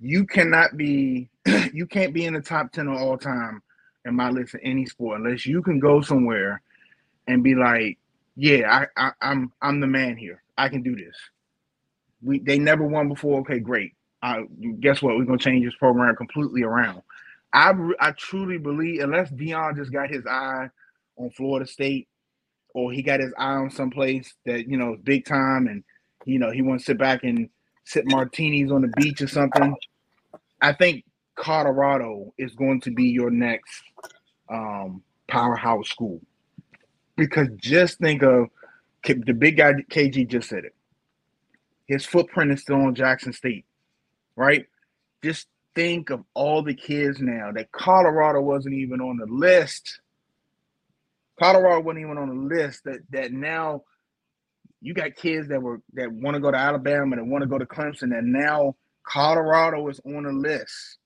You 0.01 0.27
cannot 0.27 0.77
be, 0.77 1.31
you 1.73 1.87
can't 1.87 2.13
be 2.13 2.25
in 2.25 2.35
the 2.35 2.41
top 2.41 2.73
ten 2.73 2.89
of 2.89 2.97
all 2.97 3.19
time 3.19 3.63
in 4.05 4.15
my 4.15 4.31
list 4.31 4.55
of 4.55 4.61
any 4.63 4.87
sport 4.87 5.21
unless 5.21 5.47
you 5.47 5.63
can 5.63 5.79
go 5.79 6.01
somewhere 6.01 6.61
and 7.27 7.43
be 7.43 7.55
like, 7.55 7.99
yeah, 8.37 8.87
I, 8.97 9.07
I 9.07 9.13
I'm 9.23 9.53
I'm 9.63 9.81
the 9.81 9.87
man 9.87 10.17
here. 10.17 10.43
I 10.59 10.69
can 10.69 10.83
do 10.83 10.97
this. 10.97 11.17
We 12.23 12.41
they 12.41 12.59
never 12.59 12.85
won 12.87 13.09
before. 13.09 13.41
Okay, 13.41 13.61
great. 13.61 13.93
Uh, 14.23 14.41
guess 14.81 15.03
what? 15.03 15.17
We're 15.17 15.25
gonna 15.25 15.39
change 15.39 15.65
this 15.65 15.77
program 15.77 16.17
completely 16.17 16.63
around. 16.63 17.03
I 17.55 17.73
I 18.01 18.11
truly 18.13 18.59
believe 18.59 19.01
unless 19.03 19.31
Deion 19.31 19.77
just 19.77 19.93
got 19.93 20.11
his 20.11 20.27
eye 20.27 20.69
on 21.17 21.31
Florida 21.31 21.67
State, 21.67 22.09
or 22.75 22.93
he 22.93 23.03
got 23.03 23.21
his 23.21 23.33
eye 23.39 23.55
on 23.55 23.71
someplace 23.71 24.35
that 24.45 24.69
you 24.69 24.77
know 24.77 24.97
big 25.05 25.25
time, 25.25 25.69
and 25.69 25.85
you 26.27 26.39
know 26.41 26.51
he 26.51 26.63
wants 26.63 26.85
to 26.85 26.93
sit 26.93 26.99
back 26.99 27.25
and 27.25 27.49
sip 27.85 28.05
martinis 28.07 28.73
on 28.73 28.83
the 28.83 28.89
beach 28.97 29.23
or 29.23 29.29
something. 29.29 29.75
I 30.61 30.73
think 30.73 31.05
Colorado 31.37 32.35
is 32.39 32.55
going 32.55 32.81
to 32.83 32.91
be 32.91 33.05
your 33.05 33.31
next 33.31 33.83
um, 34.51 35.03
powerhouse 35.29 35.89
school. 35.89 36.21
Because 37.17 37.49
just 37.57 37.99
think 37.99 38.23
of 38.23 38.49
the 39.05 39.35
big 39.35 39.59
guy 39.59 39.75
KG 39.91 40.27
just 40.27 40.49
said 40.49 40.65
it. 40.65 40.75
His 41.87 42.05
footprint 42.07 42.51
is 42.51 42.63
still 42.63 42.77
on 42.77 42.95
Jackson 42.95 43.33
State, 43.33 43.65
right? 44.37 44.67
Just 45.23 45.47
think 45.75 46.11
of 46.11 46.25
all 46.35 46.63
the 46.63 46.75
kids 46.75 47.21
now 47.21 47.53
that 47.53 47.73
Colorado 47.73 48.41
wasn't 48.41 48.75
even 48.75 49.01
on 49.01 49.17
the 49.17 49.27
list. 49.27 50.01
Colorado 51.39 51.81
wasn't 51.81 52.05
even 52.05 52.19
on 52.19 52.29
the 52.29 52.55
list 52.55 52.85
that 52.85 53.01
that 53.11 53.33
now 53.33 53.83
you 54.81 54.95
got 54.95 55.17
kids 55.17 55.49
that 55.49 55.61
were 55.61 55.81
that 55.95 56.13
want 56.13 56.35
to 56.35 56.41
go 56.41 56.51
to 56.51 56.57
Alabama 56.57 57.17
and 57.17 57.31
want 57.31 57.43
to 57.43 57.49
go 57.49 57.59
to 57.59 57.67
Clemson 57.67 58.17
and 58.17 58.33
now 58.33 58.77
Colorado 59.05 59.89
is 59.89 60.01
on 60.05 60.25
the 60.25 60.33
list. 60.33 60.99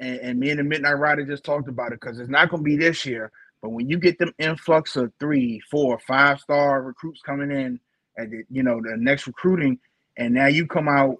And, 0.00 0.18
and 0.20 0.38
me 0.38 0.50
and 0.50 0.58
the 0.58 0.64
Midnight 0.64 0.98
Rider 0.98 1.24
just 1.24 1.44
talked 1.44 1.68
about 1.68 1.92
it 1.92 2.00
because 2.00 2.18
it's 2.18 2.30
not 2.30 2.48
going 2.48 2.62
to 2.62 2.64
be 2.64 2.76
this 2.76 3.04
year. 3.04 3.30
But 3.62 3.70
when 3.70 3.88
you 3.88 3.98
get 3.98 4.18
them 4.18 4.32
influx 4.38 4.96
of 4.96 5.12
three, 5.20 5.60
four, 5.70 5.98
five 6.06 6.40
star 6.40 6.82
recruits 6.82 7.20
coming 7.20 7.50
in 7.50 7.78
at 8.18 8.30
the, 8.30 8.42
you 8.50 8.62
know 8.62 8.80
the 8.80 8.96
next 8.96 9.26
recruiting, 9.26 9.78
and 10.16 10.34
now 10.34 10.46
you 10.46 10.66
come 10.66 10.88
out, 10.88 11.16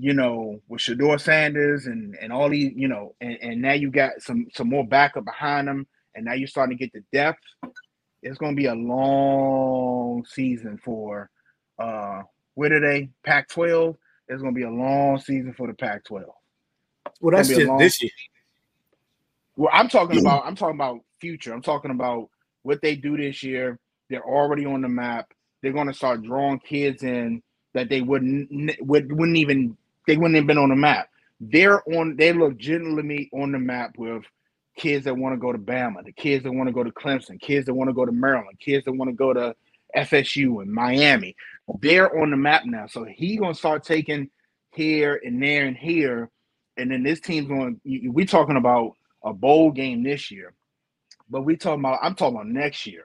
you 0.00 0.14
know, 0.14 0.60
with 0.68 0.80
Shedeur 0.80 1.20
Sanders 1.20 1.86
and 1.86 2.16
and 2.20 2.32
all 2.32 2.48
these, 2.48 2.72
you 2.74 2.88
know, 2.88 3.14
and, 3.20 3.36
and 3.42 3.62
now 3.62 3.74
you 3.74 3.90
got 3.90 4.22
some 4.22 4.46
some 4.54 4.68
more 4.68 4.86
backup 4.86 5.26
behind 5.26 5.68
them, 5.68 5.86
and 6.14 6.24
now 6.24 6.32
you're 6.32 6.48
starting 6.48 6.76
to 6.76 6.82
get 6.82 6.92
the 6.92 7.04
depth. 7.12 7.42
It's 8.22 8.38
going 8.38 8.52
to 8.52 8.56
be 8.56 8.66
a 8.66 8.74
long 8.74 10.24
season 10.24 10.78
for 10.82 11.28
uh 11.78 12.22
where 12.54 12.74
are 12.74 12.80
they? 12.80 13.10
Pac-12. 13.24 13.96
It's 14.28 14.42
going 14.42 14.54
to 14.54 14.58
be 14.58 14.64
a 14.64 14.70
long 14.70 15.18
season 15.18 15.54
for 15.54 15.66
the 15.66 15.74
Pac-12. 15.74 16.24
Well, 17.20 17.36
that's 17.36 17.48
just 17.48 17.62
long... 17.62 17.78
this 17.78 18.02
year. 18.02 18.10
Well, 19.56 19.70
I'm 19.72 19.88
talking 19.88 20.20
about 20.20 20.46
I'm 20.46 20.56
talking 20.56 20.76
about 20.76 21.00
future. 21.20 21.52
I'm 21.52 21.62
talking 21.62 21.90
about 21.90 22.30
what 22.62 22.80
they 22.80 22.96
do 22.96 23.16
this 23.18 23.42
year. 23.42 23.78
They're 24.08 24.24
already 24.24 24.64
on 24.64 24.80
the 24.80 24.88
map. 24.88 25.32
They're 25.62 25.72
going 25.72 25.88
to 25.88 25.94
start 25.94 26.22
drawing 26.22 26.58
kids 26.60 27.02
in 27.02 27.42
that 27.74 27.88
they 27.90 28.00
wouldn't 28.00 28.50
would, 28.80 29.12
wouldn't 29.12 29.36
even 29.36 29.76
they 30.06 30.16
wouldn't 30.16 30.36
have 30.36 30.46
been 30.46 30.58
on 30.58 30.70
the 30.70 30.76
map. 30.76 31.08
They're 31.40 31.82
on. 31.96 32.16
They 32.16 32.32
legitimately 32.32 33.30
on 33.32 33.52
the 33.52 33.58
map 33.58 33.94
with 33.96 34.24
kids 34.76 35.04
that 35.04 35.16
want 35.16 35.34
to 35.34 35.38
go 35.38 35.52
to 35.52 35.58
Bama, 35.58 36.04
the 36.04 36.12
kids 36.12 36.44
that 36.44 36.52
want 36.52 36.68
to 36.68 36.72
go 36.72 36.84
to 36.84 36.90
Clemson, 36.90 37.40
kids 37.40 37.66
that 37.66 37.74
want 37.74 37.88
to 37.88 37.94
go 37.94 38.06
to 38.06 38.12
Maryland, 38.12 38.58
kids 38.60 38.84
that 38.84 38.92
want 38.92 39.10
to 39.10 39.14
go 39.14 39.32
to 39.32 39.54
FSU 39.96 40.62
and 40.62 40.72
Miami. 40.72 41.34
They're 41.80 42.20
on 42.20 42.30
the 42.30 42.36
map 42.36 42.64
now. 42.64 42.86
So 42.86 43.04
he's 43.04 43.38
gonna 43.40 43.54
start 43.54 43.84
taking 43.84 44.30
here 44.72 45.20
and 45.24 45.42
there 45.42 45.66
and 45.66 45.76
here, 45.76 46.30
and 46.76 46.90
then 46.90 47.02
this 47.02 47.20
team's 47.20 47.48
going. 47.48 47.80
We 47.84 48.24
talking 48.24 48.56
about 48.56 48.92
a 49.24 49.32
bowl 49.32 49.70
game 49.70 50.02
this 50.02 50.30
year, 50.30 50.54
but 51.28 51.42
we 51.42 51.56
talking 51.56 51.80
about. 51.80 52.00
I'm 52.02 52.14
talking 52.14 52.36
about 52.36 52.48
next 52.48 52.86
year 52.86 53.04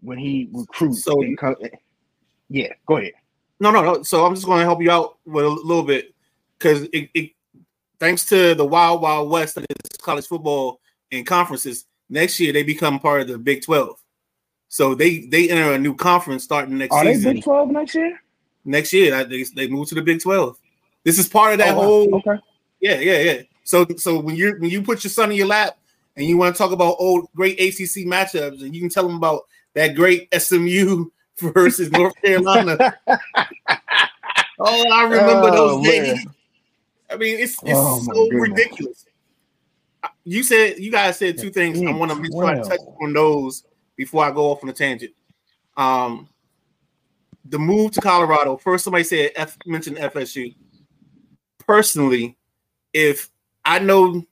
when 0.00 0.18
he 0.18 0.48
recruits. 0.52 1.04
So 1.04 1.22
yeah, 2.48 2.72
go 2.86 2.96
ahead. 2.96 3.12
No, 3.62 3.70
no, 3.70 3.80
no. 3.80 4.02
So 4.02 4.26
I'm 4.26 4.34
just 4.34 4.44
going 4.44 4.58
to 4.58 4.64
help 4.64 4.82
you 4.82 4.90
out 4.90 5.18
with 5.24 5.44
a 5.44 5.48
little 5.48 5.84
bit 5.84 6.12
because 6.58 6.82
it, 6.92 7.08
it, 7.14 7.30
thanks 8.00 8.24
to 8.24 8.56
the 8.56 8.64
wild, 8.64 9.00
wild 9.00 9.30
west 9.30 9.54
that 9.54 9.64
is 9.70 9.96
college 9.98 10.26
football 10.26 10.80
and 11.12 11.24
conferences, 11.24 11.84
next 12.10 12.40
year 12.40 12.52
they 12.52 12.64
become 12.64 12.98
part 12.98 13.20
of 13.20 13.28
the 13.28 13.38
Big 13.38 13.62
12. 13.62 14.02
So 14.66 14.96
they 14.96 15.26
they 15.26 15.48
enter 15.48 15.74
a 15.74 15.78
new 15.78 15.94
conference 15.94 16.42
starting 16.42 16.76
next 16.76 16.92
Are 16.92 17.04
season. 17.04 17.20
Are 17.20 17.30
they 17.30 17.34
Big 17.34 17.44
12 17.44 17.70
next 17.70 17.94
year? 17.94 18.20
Next 18.64 18.92
year, 18.92 19.24
they, 19.24 19.44
they 19.54 19.68
move 19.68 19.88
to 19.90 19.94
the 19.94 20.02
Big 20.02 20.20
12. 20.20 20.58
This 21.04 21.20
is 21.20 21.28
part 21.28 21.52
of 21.52 21.58
that 21.58 21.76
oh, 21.76 21.82
whole. 21.82 22.14
Okay. 22.16 22.42
Yeah, 22.80 22.98
yeah, 22.98 23.18
yeah. 23.18 23.42
So 23.62 23.86
so 23.96 24.18
when 24.18 24.34
you 24.34 24.56
when 24.58 24.70
you 24.70 24.82
put 24.82 25.04
your 25.04 25.12
son 25.12 25.30
in 25.30 25.36
your 25.36 25.46
lap 25.46 25.78
and 26.16 26.26
you 26.26 26.36
want 26.36 26.56
to 26.56 26.58
talk 26.58 26.72
about 26.72 26.96
old 26.98 27.28
great 27.36 27.60
ACC 27.60 28.06
matchups 28.06 28.60
and 28.60 28.74
you 28.74 28.80
can 28.80 28.90
tell 28.90 29.06
them 29.06 29.14
about 29.14 29.42
that 29.74 29.94
great 29.94 30.26
SMU 30.36 31.10
versus 31.40 31.90
North 31.90 32.14
Carolina. 32.22 32.94
oh, 34.58 34.90
I 34.90 35.04
remember 35.04 35.48
oh, 35.50 35.80
those 35.82 35.86
days. 35.86 36.26
I 37.10 37.16
mean, 37.16 37.38
it's 37.38 37.62
it's 37.62 37.72
oh, 37.74 38.00
so 38.00 38.28
ridiculous. 38.30 39.04
You 40.24 40.42
said 40.42 40.78
you 40.78 40.90
guys 40.90 41.18
said 41.18 41.38
two 41.38 41.50
things. 41.50 41.80
I 41.82 41.92
want 41.92 42.10
to 42.10 42.18
make 42.18 42.32
sure 42.32 42.46
I 42.46 42.60
touch 42.60 42.80
on 43.02 43.12
those 43.12 43.64
before 43.96 44.24
I 44.24 44.30
go 44.30 44.50
off 44.50 44.62
on 44.62 44.70
a 44.70 44.72
tangent. 44.72 45.12
Um, 45.76 46.28
the 47.44 47.58
move 47.58 47.92
to 47.92 48.00
Colorado. 48.00 48.56
First, 48.56 48.84
somebody 48.84 49.04
said 49.04 49.32
F 49.36 49.56
mentioned 49.66 49.96
FSU. 49.98 50.54
Personally, 51.66 52.36
if 52.92 53.30
I 53.64 53.78
know 53.78 54.24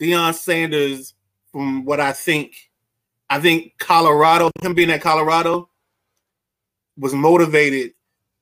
Deion 0.00 0.34
Sanders 0.34 1.14
from 1.52 1.84
what 1.84 2.00
I 2.00 2.12
think, 2.12 2.70
I 3.30 3.40
think 3.40 3.74
Colorado, 3.78 4.50
him 4.62 4.74
being 4.74 4.90
at 4.90 5.00
Colorado, 5.00 5.68
was 6.98 7.14
motivated 7.14 7.92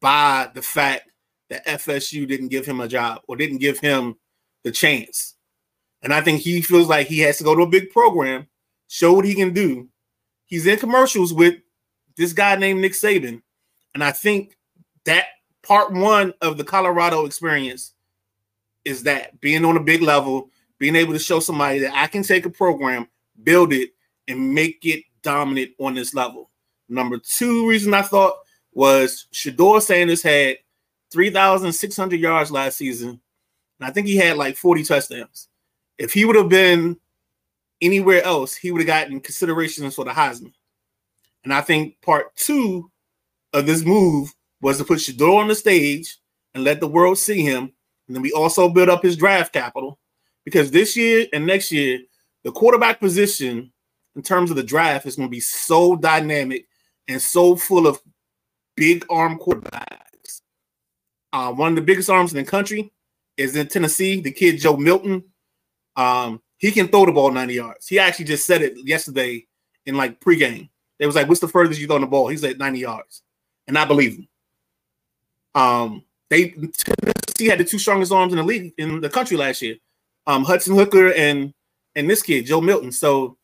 by 0.01 0.51
the 0.55 0.63
fact 0.63 1.11
that 1.51 1.67
FSU 1.67 2.27
didn't 2.27 2.49
give 2.49 2.67
him 2.67 2.81
a 2.81 2.89
job 2.89 3.23
or 3.29 3.37
didn't 3.37 3.59
give 3.59 3.79
him 3.79 4.17
the 4.63 4.73
chance. 4.73 5.35
And 6.03 6.13
I 6.13 6.21
think 6.21 6.41
he 6.41 6.61
feels 6.61 6.89
like 6.89 7.07
he 7.07 7.21
has 7.21 7.39
to 7.39 7.45
go 7.45 7.55
to 7.55 7.63
a 7.63 7.69
big 7.69 7.91
program, 7.91 8.47
show 8.89 9.15
what 9.15 9.25
he 9.25 9.35
can 9.35 9.53
do. 9.53 9.89
He's 10.47 10.67
in 10.67 10.79
commercials 10.79 11.33
with 11.33 11.55
this 12.17 12.33
guy 12.33 12.57
named 12.57 12.81
Nick 12.81 12.93
Saban. 12.93 13.43
And 13.95 14.05
I 14.05 14.13
think 14.13 14.57
that 15.05 15.27
part 15.63 15.93
one 15.93 16.35
of 16.41 16.59
the 16.59 16.65
Colorado 16.65 17.25
experience 17.25 17.95
is 18.85 19.05
that 19.05 19.41
being 19.41 19.65
on 19.65 19.77
a 19.77 19.83
big 19.83 20.03
level, 20.03 20.51
being 20.79 20.97
able 20.97 21.15
to 21.15 21.19
show 21.19 21.41
somebody 21.41 21.79
that 21.81 21.95
I 21.95 22.07
can 22.07 22.23
take 22.23 22.45
a 22.45 22.51
program, 22.51 23.09
build 23.43 23.73
it, 23.73 23.91
and 24.29 24.55
make 24.55 24.85
it 24.85 25.05
dominant 25.23 25.71
on 25.79 25.95
this 25.95 26.15
level. 26.15 26.51
Number 26.89 27.19
two 27.19 27.69
reason 27.69 27.95
I 27.95 28.03
thought 28.03 28.35
was 28.75 29.27
Shedeur 29.33 29.81
Sanders 29.81 30.23
had 30.23 30.59
3,600 31.13 32.19
yards 32.19 32.51
last 32.51 32.77
season. 32.77 33.21
And 33.79 33.89
I 33.89 33.91
think 33.91 34.07
he 34.07 34.17
had 34.17 34.37
like 34.37 34.57
40 34.57 34.83
touchdowns. 34.83 35.49
If 35.97 36.13
he 36.13 36.25
would 36.25 36.37
have 36.37 36.49
been 36.49 36.99
anywhere 37.81 38.23
else, 38.23 38.55
he 38.55 38.71
would 38.71 38.81
have 38.81 38.87
gotten 38.87 39.21
considerations 39.21 39.95
for 39.95 40.05
the 40.05 40.11
Heisman. 40.11 40.53
And 41.45 41.53
I 41.53 41.61
think 41.61 42.01
part 42.03 42.35
two 42.37 42.91
of 43.53 43.67
this 43.67 43.85
move 43.85 44.35
was 44.61 44.79
to 44.79 44.85
put 44.85 44.99
Shedeur 44.99 45.41
on 45.41 45.49
the 45.49 45.55
stage 45.55 46.17
and 46.55 46.65
let 46.65 46.81
the 46.81 46.89
world 46.89 47.19
see 47.19 47.43
him. 47.43 47.73
And 48.07 48.17
then 48.17 48.23
we 48.23 48.33
also 48.33 48.69
build 48.69 48.89
up 48.89 49.03
his 49.03 49.17
draft 49.17 49.53
capital 49.53 49.99
because 50.45 50.71
this 50.71 50.97
year 50.97 51.27
and 51.33 51.47
next 51.47 51.71
year, 51.71 52.01
the 52.43 52.53
quarterback 52.53 53.01
position 53.01 53.73
in 54.17 54.23
terms 54.23 54.51
of 54.51 54.57
the 54.57 54.63
draft 54.63 55.07
is 55.07 55.17
going 55.17 55.29
to 55.29 55.31
be 55.31 55.41
so 55.41 55.97
dynamic 55.97 56.67
and 57.09 57.21
so 57.21 57.57
full 57.57 57.87
of 57.87 58.01
big 58.77 59.05
arm 59.11 59.39
quarterbacks. 59.39 60.43
Uh, 61.33 61.53
one 61.53 61.71
of 61.71 61.77
the 61.77 61.83
biggest 61.83 62.11
arms 62.11 62.33
in 62.33 62.37
the 62.43 62.49
country 62.49 62.93
is 63.37 63.57
in 63.57 63.67
Tennessee. 63.69 64.21
The 64.21 64.31
kid 64.31 64.61
Joe 64.61 64.77
Milton. 64.77 65.25
Um, 65.97 66.41
he 66.59 66.71
can 66.71 66.89
throw 66.89 67.07
the 67.07 67.13
ball 67.13 67.31
90 67.31 67.55
yards. 67.55 67.89
He 67.89 67.99
actually 67.99 68.25
just 68.27 68.47
said 68.47 68.63
it 68.63 68.75
yesterday 68.85 69.47
in 69.87 69.97
like 69.97 70.21
pregame. 70.21 70.69
It 70.99 71.07
was 71.07 71.17
like, 71.17 71.29
"What's 71.29 71.41
the 71.41 71.49
furthest 71.49 71.81
you 71.81 71.87
throw 71.87 71.99
the 71.99 72.07
ball?" 72.07 72.29
He 72.29 72.37
said 72.37 72.59
90 72.59 72.79
yards, 72.79 73.23
and 73.67 73.77
I 73.77 73.85
believe 73.85 74.17
him. 74.17 74.29
Um, 75.55 76.05
they 76.31 76.49
Tennessee 76.49 77.47
had 77.47 77.59
the 77.59 77.65
two 77.65 77.79
strongest 77.79 78.13
arms 78.13 78.33
in 78.33 78.39
the 78.39 78.43
league 78.43 78.73
in 78.79 79.01
the 79.01 79.11
country 79.11 79.37
last 79.37 79.63
year. 79.63 79.77
Um, 80.27 80.45
Hendon 80.45 80.75
Hooker 80.75 81.13
and 81.13 81.53
and 81.95 82.09
this 82.09 82.23
kid 82.23 82.47
Joe 82.47 82.61
Milton. 82.61 82.93
So 82.93 83.37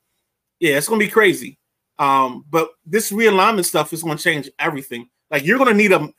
yeah, 0.60 0.76
it's 0.76 0.88
gonna 0.88 0.98
be 0.98 1.08
crazy. 1.08 1.58
Um, 1.98 2.44
but 2.48 2.70
this 2.86 3.12
realignment 3.12 3.64
stuff 3.64 3.92
is 3.92 4.02
gonna 4.02 4.16
change 4.16 4.50
everything. 4.58 5.08
Like 5.30 5.44
you're 5.44 5.58
gonna 5.58 5.74
need 5.74 5.92
a. 5.92 6.12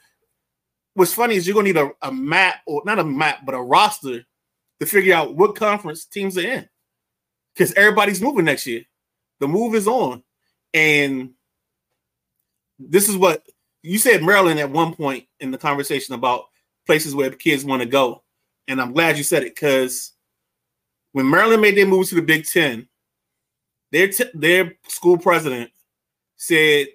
What's 0.93 1.13
funny 1.13 1.35
is 1.35 1.47
you're 1.47 1.53
gonna 1.53 1.67
need 1.67 1.77
a, 1.77 1.91
a 2.01 2.11
map 2.11 2.61
or 2.65 2.81
not 2.85 2.99
a 2.99 3.03
map, 3.03 3.39
but 3.45 3.55
a 3.55 3.61
roster 3.61 4.25
to 4.79 4.85
figure 4.85 5.15
out 5.15 5.35
what 5.35 5.55
conference 5.55 6.05
teams 6.05 6.37
are 6.37 6.41
in, 6.41 6.67
because 7.53 7.73
everybody's 7.73 8.21
moving 8.21 8.45
next 8.45 8.67
year. 8.67 8.83
The 9.39 9.47
move 9.47 9.75
is 9.75 9.87
on, 9.87 10.23
and 10.73 11.31
this 12.79 13.09
is 13.09 13.17
what 13.17 13.43
you 13.83 13.97
said. 13.97 14.23
Maryland 14.23 14.59
at 14.59 14.69
one 14.69 14.93
point 14.93 15.25
in 15.39 15.51
the 15.51 15.57
conversation 15.57 16.13
about 16.15 16.45
places 16.85 17.15
where 17.15 17.29
kids 17.31 17.65
want 17.65 17.81
to 17.81 17.87
go, 17.87 18.23
and 18.67 18.81
I'm 18.81 18.93
glad 18.93 19.17
you 19.17 19.23
said 19.23 19.43
it 19.43 19.55
because 19.55 20.13
when 21.11 21.29
Maryland 21.29 21.61
made 21.61 21.77
their 21.77 21.85
move 21.85 22.07
to 22.09 22.15
the 22.15 22.21
Big 22.21 22.45
Ten, 22.45 22.87
their 23.91 24.07
t- 24.07 24.31
their 24.33 24.73
school 24.87 25.17
president 25.17 25.71
said 26.37 26.87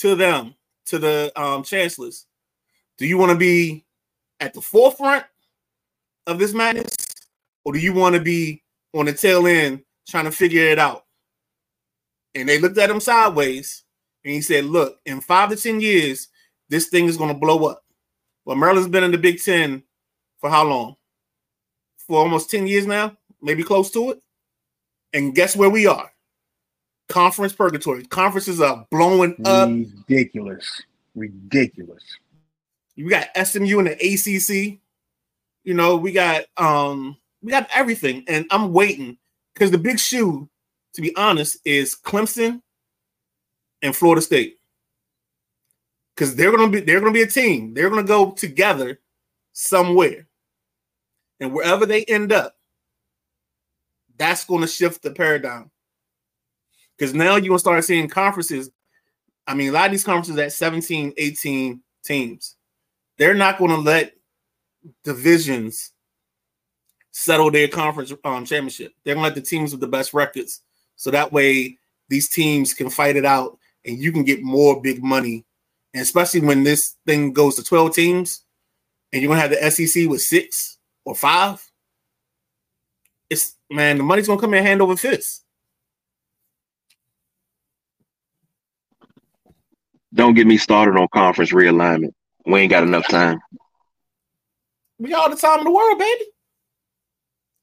to 0.00 0.14
them, 0.14 0.54
to 0.88 0.98
the 0.98 1.32
um, 1.36 1.62
chancellors, 1.62 2.26
do 2.98 3.06
you 3.06 3.18
want 3.18 3.32
to 3.32 3.38
be 3.38 3.84
at 4.40 4.54
the 4.54 4.60
forefront 4.60 5.24
of 6.26 6.38
this 6.38 6.52
madness, 6.52 6.96
or 7.64 7.72
do 7.72 7.78
you 7.78 7.92
want 7.92 8.14
to 8.14 8.20
be 8.20 8.62
on 8.94 9.06
the 9.06 9.12
tail 9.12 9.46
end 9.46 9.82
trying 10.08 10.24
to 10.24 10.32
figure 10.32 10.64
it 10.64 10.78
out? 10.78 11.04
And 12.34 12.48
they 12.48 12.58
looked 12.58 12.78
at 12.78 12.90
him 12.90 13.00
sideways, 13.00 13.84
and 14.24 14.32
he 14.32 14.40
said, 14.40 14.64
"Look, 14.64 14.98
in 15.06 15.20
five 15.20 15.50
to 15.50 15.56
ten 15.56 15.80
years, 15.80 16.28
this 16.68 16.88
thing 16.88 17.06
is 17.06 17.16
going 17.16 17.32
to 17.32 17.38
blow 17.38 17.66
up." 17.66 17.84
Well, 18.44 18.56
Maryland's 18.56 18.88
been 18.88 19.04
in 19.04 19.12
the 19.12 19.18
Big 19.18 19.42
Ten 19.42 19.82
for 20.38 20.50
how 20.50 20.64
long? 20.64 20.96
For 21.98 22.18
almost 22.18 22.50
ten 22.50 22.66
years 22.66 22.86
now, 22.86 23.16
maybe 23.42 23.62
close 23.62 23.90
to 23.92 24.10
it. 24.10 24.22
And 25.12 25.34
guess 25.34 25.56
where 25.56 25.70
we 25.70 25.86
are? 25.86 26.12
Conference 27.08 27.52
purgatory. 27.52 28.04
Conferences 28.04 28.60
are 28.60 28.86
blowing 28.90 29.36
up. 29.44 29.68
Ridiculous. 29.68 30.82
Ridiculous. 31.14 32.02
We 32.96 33.04
got 33.04 33.28
SMU 33.36 33.78
and 33.78 33.88
the 33.88 33.92
ACC. 33.92 34.78
You 35.64 35.74
know, 35.74 35.96
we 35.96 36.12
got 36.12 36.44
um 36.56 37.16
we 37.42 37.50
got 37.50 37.68
everything, 37.72 38.24
and 38.26 38.46
I'm 38.50 38.72
waiting 38.72 39.18
because 39.54 39.70
the 39.70 39.78
big 39.78 39.98
shoe, 39.98 40.48
to 40.94 41.00
be 41.00 41.14
honest, 41.16 41.58
is 41.64 41.94
Clemson 41.94 42.62
and 43.82 43.94
Florida 43.94 44.22
State. 44.22 44.56
Because 46.14 46.34
they're 46.34 46.50
gonna 46.50 46.70
be 46.70 46.80
they're 46.80 47.00
gonna 47.00 47.12
be 47.12 47.22
a 47.22 47.26
team. 47.26 47.74
They're 47.74 47.90
gonna 47.90 48.02
go 48.02 48.32
together 48.32 48.98
somewhere, 49.52 50.26
and 51.38 51.52
wherever 51.52 51.86
they 51.86 52.04
end 52.04 52.32
up, 52.32 52.56
that's 54.16 54.44
going 54.44 54.62
to 54.62 54.66
shift 54.66 55.02
the 55.02 55.12
paradigm. 55.12 55.70
Because 56.98 57.14
now 57.14 57.36
you're 57.36 57.48
gonna 57.48 57.58
start 57.58 57.84
seeing 57.84 58.08
conferences. 58.08 58.70
I 59.46 59.54
mean, 59.54 59.68
a 59.68 59.72
lot 59.72 59.86
of 59.86 59.92
these 59.92 60.04
conferences 60.04 60.36
at 60.38 60.52
17, 60.52 61.14
18 61.16 61.80
teams. 62.04 62.56
They're 63.16 63.34
not 63.34 63.58
going 63.58 63.70
to 63.70 63.78
let 63.78 64.14
divisions 65.04 65.92
settle 67.10 67.50
their 67.50 67.68
conference 67.68 68.12
um, 68.24 68.44
championship. 68.44 68.92
They're 69.04 69.14
gonna 69.14 69.26
let 69.26 69.34
the 69.34 69.40
teams 69.40 69.72
with 69.72 69.80
the 69.80 69.88
best 69.88 70.14
records, 70.14 70.62
so 70.96 71.10
that 71.10 71.32
way 71.32 71.78
these 72.08 72.28
teams 72.28 72.74
can 72.74 72.90
fight 72.90 73.16
it 73.16 73.24
out, 73.24 73.58
and 73.84 73.98
you 73.98 74.12
can 74.12 74.24
get 74.24 74.42
more 74.42 74.80
big 74.80 75.02
money. 75.02 75.44
And 75.94 76.02
especially 76.02 76.40
when 76.40 76.62
this 76.62 76.96
thing 77.06 77.32
goes 77.32 77.56
to 77.56 77.64
twelve 77.64 77.94
teams, 77.94 78.44
and 79.12 79.20
you're 79.20 79.28
gonna 79.28 79.40
have 79.40 79.50
the 79.50 79.70
SEC 79.70 80.08
with 80.08 80.22
six 80.22 80.78
or 81.04 81.14
five. 81.14 81.64
It's 83.28 83.56
man, 83.70 83.98
the 83.98 84.04
money's 84.04 84.28
gonna 84.28 84.40
come 84.40 84.54
in 84.54 84.64
hand 84.64 84.80
over 84.80 84.96
fist. 84.96 85.44
Don't 90.14 90.34
get 90.34 90.46
me 90.46 90.56
started 90.56 90.98
on 90.98 91.08
conference 91.12 91.52
realignment. 91.52 92.12
We 92.46 92.60
ain't 92.60 92.70
got 92.70 92.82
enough 92.82 93.06
time. 93.08 93.38
We 94.98 95.10
got 95.10 95.20
all 95.20 95.30
the 95.30 95.36
time 95.36 95.58
in 95.58 95.64
the 95.64 95.70
world, 95.70 95.98
baby. 95.98 96.24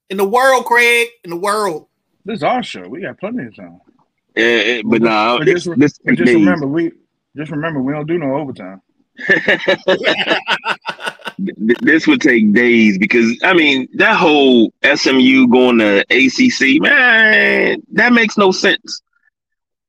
In 0.10 0.17
the 0.17 0.25
world, 0.25 0.65
Craig. 0.65 1.08
In 1.23 1.31
the 1.31 1.38
world. 1.38 1.88
This 2.23 2.38
is 2.38 2.43
our 2.43 2.63
show. 2.63 2.88
We 2.88 3.01
got 3.01 3.19
plenty 3.19 3.45
of 3.45 3.55
time. 3.55 3.79
Yeah, 4.36 4.81
but 4.86 5.01
no, 5.01 5.38
But 5.39 5.45
this, 5.45 5.63
just, 5.63 5.79
this 5.79 5.97
but 5.99 6.15
just 6.15 6.25
days. 6.25 6.36
remember, 6.36 6.67
we 6.67 6.91
just 7.36 7.51
remember 7.51 7.81
we 7.81 7.93
don't 7.93 8.08
do 8.08 8.17
no 8.17 8.36
overtime. 8.36 8.81
This 11.38 12.08
would 12.08 12.21
take 12.21 12.53
days 12.53 12.97
because 12.97 13.38
I 13.43 13.53
mean 13.53 13.89
that 13.95 14.15
whole 14.15 14.73
SMU 14.84 15.47
going 15.47 15.79
to 15.79 15.99
ACC, 16.10 16.81
man, 16.81 17.81
that 17.91 18.13
makes 18.13 18.38
no 18.38 18.51
sense. 18.51 19.01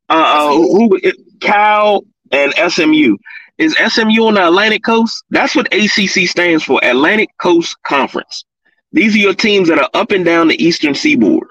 Uh, 0.09 0.13
uh 0.13 0.53
who 0.57 1.01
Cal 1.41 2.03
and 2.33 2.53
SMU 2.71 3.17
is 3.59 3.75
SMU 3.89 4.25
on 4.27 4.35
the 4.35 4.47
Atlantic 4.47 4.83
Coast? 4.85 5.25
That's 5.31 5.55
what 5.57 5.73
ACC 5.73 6.29
stands 6.29 6.65
for, 6.65 6.81
Atlantic 6.83 7.31
Coast 7.39 7.77
Conference. 7.85 8.45
These 8.93 9.15
are 9.15 9.19
your 9.19 9.35
teams 9.35 9.69
that 9.69 9.79
are 9.79 9.91
up 9.95 10.11
and 10.11 10.25
down 10.25 10.49
the 10.49 10.63
Eastern 10.63 10.95
Seaboard. 10.95 11.49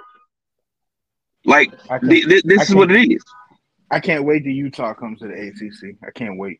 Like 1.45 1.71
th- 2.01 2.25
th- 2.27 2.43
this 2.43 2.59
I 2.59 2.63
is 2.63 2.75
what 2.75 2.91
it 2.91 3.11
is. 3.11 3.23
I 3.91 3.99
can't 3.99 4.23
wait 4.23 4.43
till 4.43 4.51
Utah 4.51 4.93
comes 4.93 5.19
to 5.19 5.27
the 5.27 5.33
ACC. 5.49 5.95
I 6.05 6.11
can't 6.11 6.37
wait. 6.37 6.59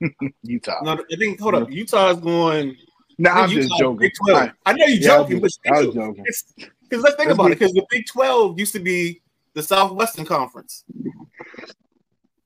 Utah. 0.42 0.80
no, 0.82 0.92
I 0.92 1.16
think 1.16 1.40
hold 1.40 1.54
up. 1.56 1.70
Utah's 1.70 2.20
going. 2.20 2.76
No, 3.18 3.30
I 3.30 3.40
I'm 3.40 3.48
think 3.50 3.62
just 3.62 3.78
joking. 3.78 4.10
I, 4.28 4.52
I 4.64 4.72
know 4.72 4.86
you're 4.86 4.96
yeah, 4.96 5.06
joking, 5.18 5.40
was, 5.40 5.58
but 5.64 5.76
I 5.76 5.84
was 5.84 5.94
joking. 5.94 6.24
because 6.24 7.02
let's 7.02 7.16
think 7.16 7.26
Let's 7.28 7.32
about 7.32 7.46
be- 7.48 7.52
it. 7.52 7.58
Because 7.58 7.72
the 7.72 7.84
Big 7.90 8.06
12 8.06 8.58
used 8.58 8.72
to 8.72 8.78
be 8.80 9.20
the 9.54 9.62
Southwestern 9.62 10.24
Conference. 10.24 10.84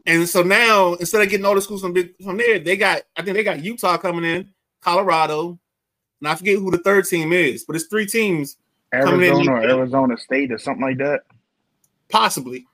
And 0.07 0.29
so 0.29 0.43
now, 0.43 0.95
instead 0.95 1.23
of 1.23 1.31
getting 1.31 1.47
all 1.47 1.55
the 1.55 1.63
schools 1.63 1.81
from 1.81 1.95
big 1.95 2.15
from 2.23 2.37
there, 2.37 2.59
they 2.59 2.77
got 2.77 3.03
I 3.17 3.23
think 3.23 3.37
they 3.37 3.45
got 3.45 3.65
Utah 3.65 3.97
coming 3.97 4.25
in, 4.25 4.51
Colorado, 4.81 5.59
and 6.21 6.29
I 6.29 6.35
forget 6.35 6.59
who 6.59 6.71
the 6.71 6.79
third 6.79 7.07
team 7.07 7.33
is, 7.33 7.65
but 7.65 7.77
it's 7.77 7.87
three 7.87 8.07
teams. 8.07 8.57
Arizona 8.93 9.51
or 9.51 9.63
Arizona 9.63 10.17
State 10.17 10.53
or 10.53 10.59
something 10.59 10.85
like 10.85 10.99
that. 10.99 11.23
possibly. 12.09 12.67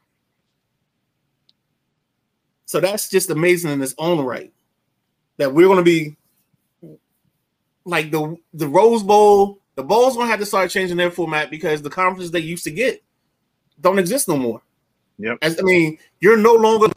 So 2.66 2.78
that's 2.78 3.08
just 3.08 3.30
amazing 3.30 3.70
in 3.70 3.82
its 3.82 3.94
own 3.98 4.24
right 4.24 4.52
that 5.38 5.52
we're 5.52 5.66
going 5.66 5.78
to 5.78 5.82
be 5.82 6.16
like 7.84 8.10
the 8.10 8.36
the 8.52 8.68
Rose 8.68 9.02
Bowl. 9.02 9.58
The 9.76 9.82
bowl's 9.82 10.14
going 10.14 10.26
to 10.26 10.30
have 10.30 10.40
to 10.40 10.46
start 10.46 10.70
changing 10.70 10.98
their 10.98 11.10
format 11.10 11.50
because 11.50 11.80
the 11.80 11.90
conferences 11.90 12.30
they 12.30 12.40
used 12.40 12.64
to 12.64 12.70
get 12.70 13.02
don't 13.80 13.98
exist 13.98 14.28
no 14.28 14.36
more. 14.36 14.60
Yep. 15.18 15.38
As, 15.40 15.58
I 15.58 15.62
mean, 15.62 15.98
you're 16.20 16.36
no 16.36 16.54
longer 16.54 16.88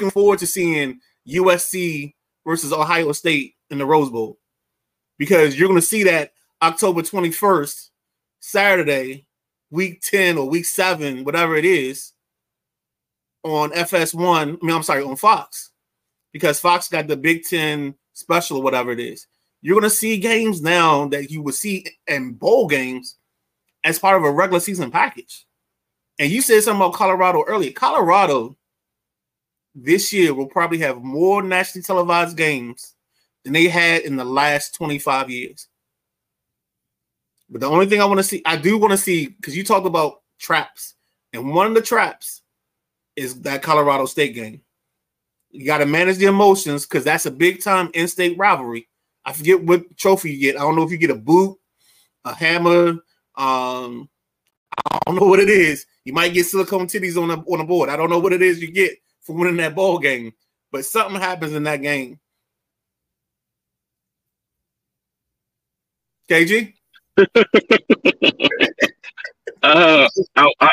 looking 0.00 0.10
forward 0.10 0.38
to 0.38 0.46
seeing 0.46 0.98
USC 1.28 2.14
versus 2.46 2.72
Ohio 2.72 3.12
State 3.12 3.54
in 3.68 3.76
the 3.76 3.84
Rose 3.84 4.08
Bowl 4.08 4.38
because 5.18 5.58
you're 5.58 5.68
going 5.68 5.80
to 5.80 5.86
see 5.86 6.04
that 6.04 6.32
October 6.62 7.02
21st, 7.02 7.90
Saturday, 8.40 9.26
week 9.70 10.00
10 10.00 10.38
or 10.38 10.48
week 10.48 10.64
7, 10.64 11.24
whatever 11.24 11.54
it 11.54 11.66
is, 11.66 12.12
on 13.42 13.70
FS1. 13.72 14.58
I 14.62 14.64
mean, 14.64 14.74
I'm 14.74 14.82
sorry, 14.82 15.02
on 15.02 15.16
Fox 15.16 15.70
because 16.32 16.60
Fox 16.60 16.88
got 16.88 17.06
the 17.06 17.16
Big 17.16 17.44
10 17.44 17.94
special 18.14 18.56
or 18.58 18.62
whatever 18.62 18.92
it 18.92 19.00
is. 19.00 19.26
You're 19.60 19.78
going 19.78 19.90
to 19.90 19.94
see 19.94 20.16
games 20.16 20.62
now 20.62 21.08
that 21.08 21.30
you 21.30 21.42
would 21.42 21.54
see 21.54 21.84
in 22.06 22.32
bowl 22.32 22.66
games 22.66 23.16
as 23.84 23.98
part 23.98 24.16
of 24.16 24.24
a 24.24 24.32
regular 24.32 24.60
season 24.60 24.90
package. 24.90 25.46
And 26.18 26.30
you 26.30 26.40
said 26.40 26.62
something 26.62 26.80
about 26.80 26.94
Colorado 26.94 27.44
earlier. 27.46 27.72
Colorado 27.72 28.56
this 29.74 30.12
year 30.12 30.34
will 30.34 30.46
probably 30.46 30.78
have 30.78 31.02
more 31.02 31.42
nationally 31.42 31.82
televised 31.82 32.36
games 32.36 32.94
than 33.44 33.52
they 33.52 33.68
had 33.68 34.02
in 34.02 34.16
the 34.16 34.24
last 34.24 34.74
25 34.74 35.30
years. 35.30 35.68
But 37.48 37.60
the 37.60 37.68
only 37.68 37.86
thing 37.86 38.00
I 38.00 38.04
want 38.04 38.18
to 38.18 38.24
see, 38.24 38.42
I 38.44 38.56
do 38.56 38.78
want 38.78 38.92
to 38.92 38.96
see, 38.96 39.26
because 39.26 39.56
you 39.56 39.64
talked 39.64 39.86
about 39.86 40.22
traps, 40.38 40.94
and 41.32 41.52
one 41.52 41.66
of 41.66 41.74
the 41.74 41.82
traps 41.82 42.42
is 43.16 43.40
that 43.42 43.62
Colorado 43.62 44.06
State 44.06 44.34
game. 44.34 44.62
You 45.50 45.66
got 45.66 45.78
to 45.78 45.86
manage 45.86 46.18
the 46.18 46.26
emotions 46.26 46.86
because 46.86 47.02
that's 47.02 47.26
a 47.26 47.30
big 47.30 47.60
time 47.60 47.90
in 47.94 48.06
state 48.06 48.38
rivalry. 48.38 48.88
I 49.24 49.32
forget 49.32 49.60
what 49.60 49.96
trophy 49.96 50.32
you 50.32 50.40
get. 50.40 50.56
I 50.56 50.60
don't 50.60 50.76
know 50.76 50.84
if 50.84 50.92
you 50.92 50.96
get 50.96 51.10
a 51.10 51.16
boot, 51.16 51.58
a 52.24 52.32
hammer. 52.34 52.90
Um, 53.36 54.08
I 54.76 54.98
don't 55.06 55.16
know 55.16 55.26
what 55.26 55.40
it 55.40 55.48
is. 55.48 55.86
You 56.04 56.12
might 56.12 56.34
get 56.34 56.46
silicone 56.46 56.86
titties 56.86 57.20
on 57.20 57.28
the 57.28 57.36
on 57.36 57.58
the 57.58 57.64
board. 57.64 57.90
I 57.90 57.96
don't 57.96 58.10
know 58.10 58.20
what 58.20 58.32
it 58.32 58.42
is 58.42 58.62
you 58.62 58.70
get 58.70 58.96
for 59.22 59.34
winning 59.36 59.56
that 59.58 59.74
ball 59.74 59.98
game, 59.98 60.32
but 60.72 60.84
something 60.84 61.20
happens 61.20 61.52
in 61.52 61.64
that 61.64 61.82
game. 61.82 62.18
KG, 66.28 66.74
Uh, 69.62 70.08
I, 70.36 70.50
I, 70.60 70.70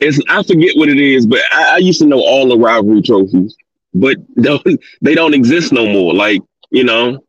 it's 0.00 0.20
I 0.28 0.42
forget 0.42 0.76
what 0.76 0.88
it 0.90 0.98
is, 0.98 1.26
but 1.26 1.40
I, 1.50 1.74
I 1.74 1.78
used 1.78 2.00
to 2.00 2.06
know 2.06 2.20
all 2.20 2.46
the 2.48 2.58
rivalry 2.58 3.00
trophies, 3.00 3.56
but 3.94 4.16
those, 4.36 4.62
they 5.00 5.14
don't 5.14 5.34
exist 5.34 5.72
no 5.72 5.86
more. 5.86 6.12
Like 6.14 6.42
you 6.70 6.84
know, 6.84 7.24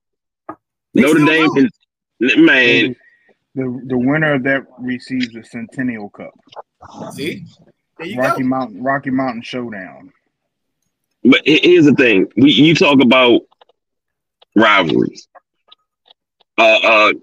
They 0.93 1.01
Notre 1.01 1.23
Dame, 1.25 1.49
don't. 1.55 1.71
man, 2.45 2.95
The 3.55 3.81
the 3.87 3.97
winner 3.97 4.33
of 4.33 4.43
that 4.43 4.65
receives 4.77 5.31
the 5.33 5.43
Centennial 5.43 6.09
Cup. 6.09 6.31
see, 7.13 7.45
there 7.97 8.07
you 8.07 8.17
Rocky 8.17 8.43
go. 8.43 8.49
Mountain 8.49 8.83
Rocky 8.83 9.09
Mountain 9.09 9.41
Showdown. 9.43 10.11
But 11.23 11.41
here's 11.45 11.85
the 11.85 11.93
thing: 11.95 12.27
we 12.37 12.51
you 12.51 12.75
talk 12.75 13.01
about 13.01 13.41
rivalries. 14.55 15.27
Uh, 16.57 16.79
uh, 16.83 17.13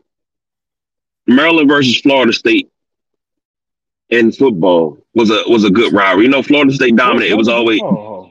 Maryland 1.27 1.69
versus 1.69 2.01
Florida 2.01 2.33
State 2.33 2.71
in 4.11 4.33
football 4.33 4.99
was 5.15 5.31
a 5.31 5.43
was 5.49 5.65
a 5.65 5.71
good 5.71 5.93
rivalry. 5.93 6.25
You 6.25 6.31
know, 6.31 6.43
Florida 6.43 6.73
State 6.73 6.97
dominant. 6.97 7.31
It 7.31 7.37
was 7.37 7.49
always 7.49 7.81
Oh, 7.83 8.31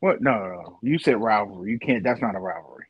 what? 0.00 0.20
No, 0.22 0.32
no, 0.32 0.48
no. 0.62 0.78
You 0.82 0.98
said 0.98 1.20
rivalry. 1.20 1.72
You 1.72 1.78
can't. 1.78 2.02
That's 2.04 2.20
not 2.20 2.36
a 2.36 2.38
rivalry. 2.38 2.84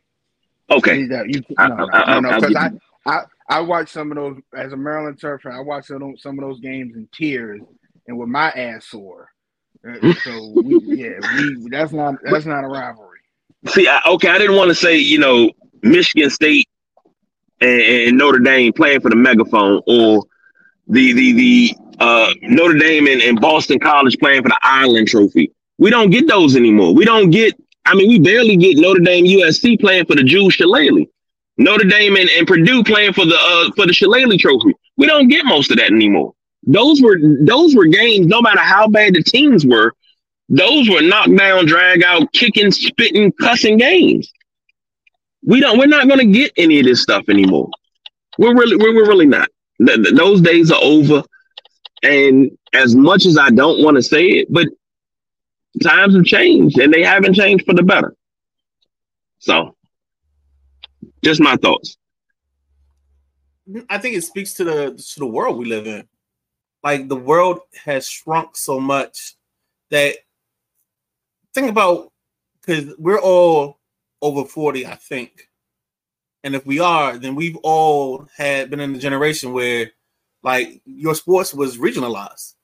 okay. 0.71 0.99
You, 0.99 1.25
you, 1.27 1.43
I- 1.57 1.69
no, 1.69 1.77
no, 1.77 1.89
I- 1.93 2.15
no, 2.15 2.21
no. 2.21 2.29
I'll 2.31 2.41
Because 2.41 2.57
I, 2.57 2.71
I, 3.07 3.23
I 3.49 3.61
watched 3.61 3.93
some 3.93 4.13
of 4.13 4.17
those 4.17 4.39
as 4.55 4.73
a 4.73 4.77
Maryland 4.77 5.19
turf. 5.21 5.47
I 5.47 5.61
watched 5.61 5.87
some 5.89 5.97
of 5.97 6.03
those, 6.03 6.23
some 6.23 6.39
of 6.39 6.45
those 6.45 6.61
games 6.61 6.95
in 6.95 7.09
tears 7.13 7.61
and 8.07 8.19
with 8.19 8.29
my 8.29 8.51
ass 8.51 8.87
sore. 8.87 9.31
Uh, 9.87 10.13
So 10.25 10.53
we, 10.57 10.81
yeah, 10.85 11.19
we 11.37 11.69
that's 11.71 11.93
not 11.93 12.15
that's 12.23 12.47
not 12.47 12.65
a 12.65 12.69
rivalry. 12.69 13.19
See, 13.67 13.89
I, 13.89 14.01
okay, 14.07 14.29
I 14.29 14.39
didn't 14.39 14.57
want 14.57 14.69
to 14.69 14.75
say 14.75 14.97
you 14.97 15.19
know 15.19 15.51
Michigan 15.83 16.31
State 16.31 16.69
and, 17.61 17.81
and 17.81 18.19
Notre 18.19 18.39
Dame 18.39 18.73
playing 18.73 19.01
for 19.01 19.11
the 19.11 19.17
megaphone, 19.17 19.83
or 19.87 20.25
the 20.89 21.13
the 21.13 21.33
the 21.33 21.77
uh, 22.01 22.33
Notre 22.43 22.79
Dame 22.79 23.07
and, 23.07 23.21
and 23.23 23.41
Boston 23.41 23.79
College 23.79 24.19
playing 24.19 24.43
for 24.43 24.49
the 24.49 24.59
Ireland 24.63 25.09
Trophy. 25.09 25.53
We 25.79 25.91
don't 25.91 26.11
get 26.11 26.27
those 26.29 26.57
anymore. 26.57 26.95
We 26.95 27.05
don't 27.05 27.31
get. 27.31 27.55
I 27.87 27.95
mean, 27.95 28.09
we 28.09 28.19
barely 28.19 28.57
get 28.57 28.77
Notre 28.77 29.01
Dame 29.01 29.25
USC 29.25 29.81
playing 29.81 30.07
for 30.07 30.15
the 30.15 30.23
Jeweled 30.23 30.53
Shillelagh. 30.53 31.07
Notre 31.57 31.89
Dame 31.89 32.17
and, 32.17 32.29
and 32.31 32.47
Purdue 32.47 32.85
playing 32.85 33.13
for 33.13 33.25
the 33.25 33.35
uh, 33.35 33.71
for 33.77 33.87
the 33.87 33.93
Shillelagh 33.93 34.39
Trophy. 34.39 34.75
We 34.97 35.07
don't 35.07 35.29
get 35.29 35.45
most 35.45 35.71
of 35.71 35.79
that 35.79 35.91
anymore. 35.91 36.35
Those 36.65 37.01
were 37.01 37.19
those 37.21 37.75
were 37.75 37.87
games. 37.87 38.27
No 38.27 38.43
matter 38.43 38.61
how 38.61 38.89
bad 38.89 39.15
the 39.15 39.23
teams 39.23 39.65
were, 39.65 39.95
those 40.49 40.89
were 40.89 41.03
knockdown, 41.03 41.67
drag 41.67 42.03
out, 42.03 42.33
kicking, 42.33 42.71
spitting, 42.71 43.33
cussing 43.33 43.79
games. 43.79 44.33
We 45.45 45.61
don't. 45.61 45.79
We're 45.79 45.87
not 45.87 46.09
going 46.09 46.21
to 46.21 46.27
get 46.27 46.53
any 46.57 46.81
of 46.81 46.87
this 46.87 47.03
stuff 47.03 47.29
anymore. 47.29 47.71
We're 48.39 48.55
really, 48.55 48.77
we're, 48.77 48.95
we're 48.95 49.09
really 49.09 49.27
not. 49.27 49.49
Th- 49.85 50.03
th- 50.03 50.15
those 50.15 50.41
days 50.41 50.71
are 50.71 50.83
over. 50.83 51.23
And 52.03 52.51
as 52.73 52.95
much 52.95 53.27
as 53.27 53.37
I 53.39 53.51
don't 53.51 53.83
want 53.83 53.97
to 53.97 54.03
say 54.03 54.27
it, 54.27 54.53
but 54.53 54.69
times 55.83 56.15
have 56.15 56.25
changed, 56.25 56.79
and 56.79 56.93
they 56.93 57.03
haven't 57.03 57.35
changed 57.35 57.65
for 57.65 57.75
the 57.75 57.83
better. 57.83 58.15
So, 59.39 59.77
just 61.23 61.41
my 61.41 61.57
thoughts. 61.57 61.97
I 63.89 63.99
think 63.99 64.17
it 64.17 64.23
speaks 64.23 64.55
to 64.55 64.65
the 64.65 64.95
to 64.95 65.21
the 65.21 65.27
world 65.27 65.59
we 65.59 65.67
live 65.67 65.87
in. 65.87 66.09
Like 66.83 67.09
the 67.09 67.17
world 67.17 67.61
has 67.85 68.09
shrunk 68.09 68.57
so 68.57 68.79
much 68.79 69.35
that 69.91 70.17
think 71.55 71.71
about 71.71 72.13
because 72.61 72.95
we're 72.99 73.21
all 73.21 73.79
over 74.23 74.45
40, 74.45 74.87
I 74.87 74.95
think. 74.95 75.49
And 76.45 76.55
if 76.55 76.65
we 76.65 76.79
are, 76.81 77.19
then 77.19 77.35
we've 77.35 77.57
all 77.63 78.27
had 78.37 78.71
been 78.71 78.81
in 78.81 78.93
the 78.93 78.99
generation 78.99 79.53
where 79.53 79.91
like 80.43 80.81
your 80.85 81.15
sports 81.15 81.53
was 81.53 81.79
regionalized. 81.79 82.55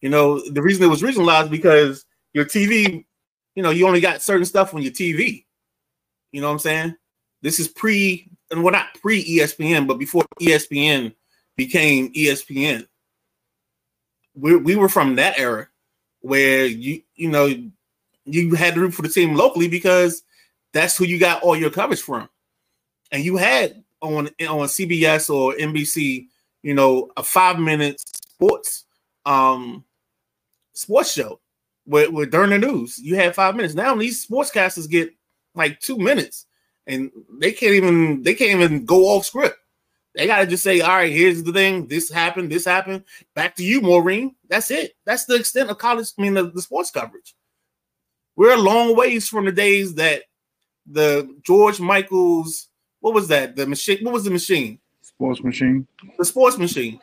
You 0.00 0.08
know, 0.08 0.40
the 0.50 0.62
reason 0.62 0.82
it 0.82 0.88
was 0.88 1.02
regionalized 1.02 1.50
because 1.50 2.04
your 2.32 2.44
TV, 2.44 3.04
you 3.54 3.62
know, 3.62 3.70
you 3.70 3.86
only 3.86 4.00
got 4.00 4.22
certain 4.22 4.46
stuff 4.46 4.74
on 4.74 4.82
your 4.82 4.92
TV. 4.92 5.44
You 6.32 6.40
know 6.40 6.48
what 6.48 6.54
I'm 6.54 6.58
saying? 6.58 6.96
This 7.42 7.60
is 7.60 7.68
pre, 7.68 8.28
and 8.50 8.62
well, 8.62 8.72
not 8.72 8.94
pre 9.00 9.22
ESPN, 9.38 9.86
but 9.86 9.98
before 9.98 10.24
ESPN 10.40 11.14
became 11.56 12.12
ESPN. 12.14 12.86
We 14.34 14.56
we 14.56 14.76
were 14.76 14.88
from 14.88 15.16
that 15.16 15.38
era 15.38 15.68
where 16.20 16.66
you 16.66 17.02
you 17.14 17.28
know 17.28 17.52
you 18.24 18.54
had 18.54 18.74
to 18.74 18.80
root 18.80 18.94
for 18.94 19.02
the 19.02 19.08
team 19.08 19.34
locally 19.34 19.68
because 19.68 20.22
that's 20.72 20.96
who 20.96 21.04
you 21.04 21.18
got 21.18 21.42
all 21.42 21.56
your 21.56 21.70
coverage 21.70 22.00
from, 22.00 22.28
and 23.10 23.24
you 23.24 23.36
had 23.36 23.82
on 24.00 24.26
on 24.26 24.68
CBS 24.68 25.30
or 25.30 25.54
NBC, 25.54 26.26
you 26.62 26.74
know, 26.74 27.10
a 27.16 27.22
five 27.22 27.58
minute 27.58 28.00
sports 28.00 28.84
um 29.24 29.84
sports 30.72 31.12
show 31.12 31.38
where, 31.84 32.10
where 32.10 32.26
during 32.26 32.50
the 32.50 32.58
news 32.58 32.98
you 32.98 33.16
had 33.16 33.34
five 33.34 33.54
minutes. 33.56 33.74
Now 33.74 33.94
these 33.94 34.26
sportscasters 34.26 34.88
get 34.88 35.12
like 35.54 35.80
two 35.80 35.98
minutes, 35.98 36.46
and 36.86 37.10
they 37.38 37.52
can't 37.52 37.74
even 37.74 38.22
they 38.22 38.34
can't 38.34 38.60
even 38.60 38.84
go 38.84 39.06
off 39.06 39.26
script. 39.26 39.58
They 40.14 40.26
gotta 40.26 40.46
just 40.46 40.62
say, 40.62 40.80
all 40.80 40.96
right, 40.96 41.12
here's 41.12 41.42
the 41.42 41.52
thing, 41.52 41.86
this 41.86 42.10
happened, 42.10 42.50
this 42.50 42.64
happened. 42.64 43.04
Back 43.34 43.56
to 43.56 43.64
you, 43.64 43.80
Maureen. 43.80 44.34
That's 44.48 44.70
it. 44.70 44.94
That's 45.06 45.24
the 45.24 45.36
extent 45.36 45.70
of 45.70 45.78
college, 45.78 46.08
I 46.18 46.22
mean 46.22 46.34
the, 46.34 46.50
the 46.50 46.62
sports 46.62 46.90
coverage. 46.90 47.34
We're 48.36 48.54
a 48.54 48.60
long 48.60 48.96
ways 48.96 49.28
from 49.28 49.44
the 49.44 49.52
days 49.52 49.94
that 49.94 50.24
the 50.86 51.34
George 51.42 51.80
Michaels, 51.80 52.68
what 53.00 53.14
was 53.14 53.28
that? 53.28 53.56
The 53.56 53.66
machine, 53.66 53.98
what 54.02 54.14
was 54.14 54.24
the 54.24 54.30
machine? 54.30 54.78
Sports 55.02 55.42
machine. 55.42 55.86
The 56.18 56.24
sports 56.24 56.58
machine. 56.58 57.00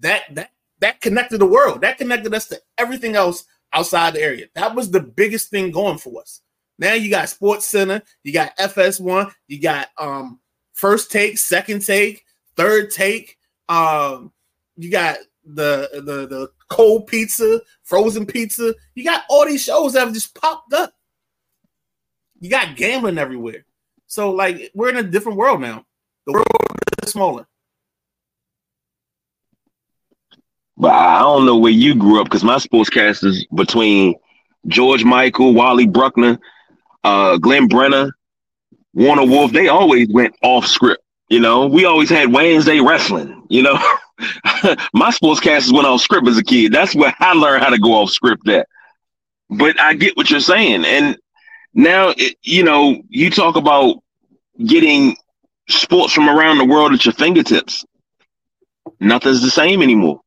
That 0.00 0.22
that 0.34 0.50
that 0.80 1.00
connected 1.00 1.38
the 1.38 1.46
world. 1.46 1.80
That 1.80 1.98
connected 1.98 2.34
us 2.34 2.46
to 2.48 2.60
everything 2.78 3.16
else 3.16 3.44
outside 3.72 4.14
the 4.14 4.22
area. 4.22 4.46
That 4.54 4.74
was 4.74 4.90
the 4.90 5.00
biggest 5.00 5.50
thing 5.50 5.70
going 5.70 5.98
for 5.98 6.20
us. 6.20 6.40
Now 6.78 6.94
you 6.94 7.10
got 7.10 7.28
Sports 7.28 7.66
Center, 7.66 8.02
you 8.22 8.32
got 8.32 8.56
FS1, 8.56 9.32
you 9.48 9.60
got 9.60 9.88
um 9.98 10.40
first 10.72 11.10
take, 11.10 11.38
second 11.38 11.84
take, 11.84 12.23
third 12.56 12.90
take. 12.90 13.38
Um, 13.68 14.32
you 14.76 14.90
got 14.90 15.18
the 15.44 15.88
the 15.94 16.26
the 16.26 16.50
cold 16.68 17.06
pizza, 17.06 17.60
frozen 17.82 18.26
pizza. 18.26 18.74
You 18.94 19.04
got 19.04 19.24
all 19.28 19.46
these 19.46 19.62
shows 19.62 19.92
that 19.92 20.00
have 20.00 20.14
just 20.14 20.34
popped 20.34 20.72
up. 20.72 20.92
You 22.40 22.50
got 22.50 22.76
gambling 22.76 23.18
everywhere. 23.18 23.64
So 24.06 24.30
like 24.30 24.70
we're 24.74 24.90
in 24.90 24.96
a 24.96 25.02
different 25.02 25.38
world 25.38 25.60
now. 25.60 25.84
The 26.26 26.32
world 26.32 26.46
is 27.02 27.10
smaller. 27.10 27.46
But 30.76 30.92
I 30.92 31.20
don't 31.20 31.46
know 31.46 31.56
where 31.56 31.72
you 31.72 31.94
grew 31.94 32.20
up 32.20 32.24
because 32.24 32.42
my 32.42 32.56
sportscasters 32.56 33.44
between 33.54 34.14
George 34.66 35.04
Michael, 35.04 35.54
Wally 35.54 35.86
Bruckner, 35.86 36.38
uh, 37.04 37.36
Glenn 37.38 37.68
Brenner, 37.68 38.10
Warner 38.92 39.24
Wolf, 39.24 39.52
they 39.52 39.68
always 39.68 40.08
went 40.10 40.34
off 40.42 40.66
script. 40.66 41.03
You 41.28 41.40
know, 41.40 41.66
we 41.66 41.84
always 41.84 42.10
had 42.10 42.32
Wednesday 42.32 42.80
wrestling. 42.80 43.44
You 43.48 43.62
know, 43.62 43.74
my 44.92 45.10
sports 45.10 45.40
sportscasters 45.40 45.72
went 45.72 45.86
off 45.86 46.00
script 46.00 46.28
as 46.28 46.38
a 46.38 46.44
kid. 46.44 46.72
That's 46.72 46.94
where 46.94 47.14
I 47.18 47.32
learned 47.32 47.62
how 47.62 47.70
to 47.70 47.78
go 47.78 47.94
off 47.94 48.10
script 48.10 48.48
at. 48.48 48.68
But 49.50 49.80
I 49.80 49.94
get 49.94 50.16
what 50.16 50.30
you're 50.30 50.40
saying, 50.40 50.84
and 50.84 51.16
now 51.74 52.10
it, 52.16 52.36
you 52.42 52.62
know 52.62 53.02
you 53.08 53.30
talk 53.30 53.56
about 53.56 54.02
getting 54.64 55.16
sports 55.68 56.12
from 56.12 56.28
around 56.28 56.58
the 56.58 56.64
world 56.64 56.92
at 56.92 57.04
your 57.04 57.14
fingertips. 57.14 57.84
Nothing's 59.00 59.42
the 59.42 59.50
same 59.50 59.82
anymore. 59.82 60.20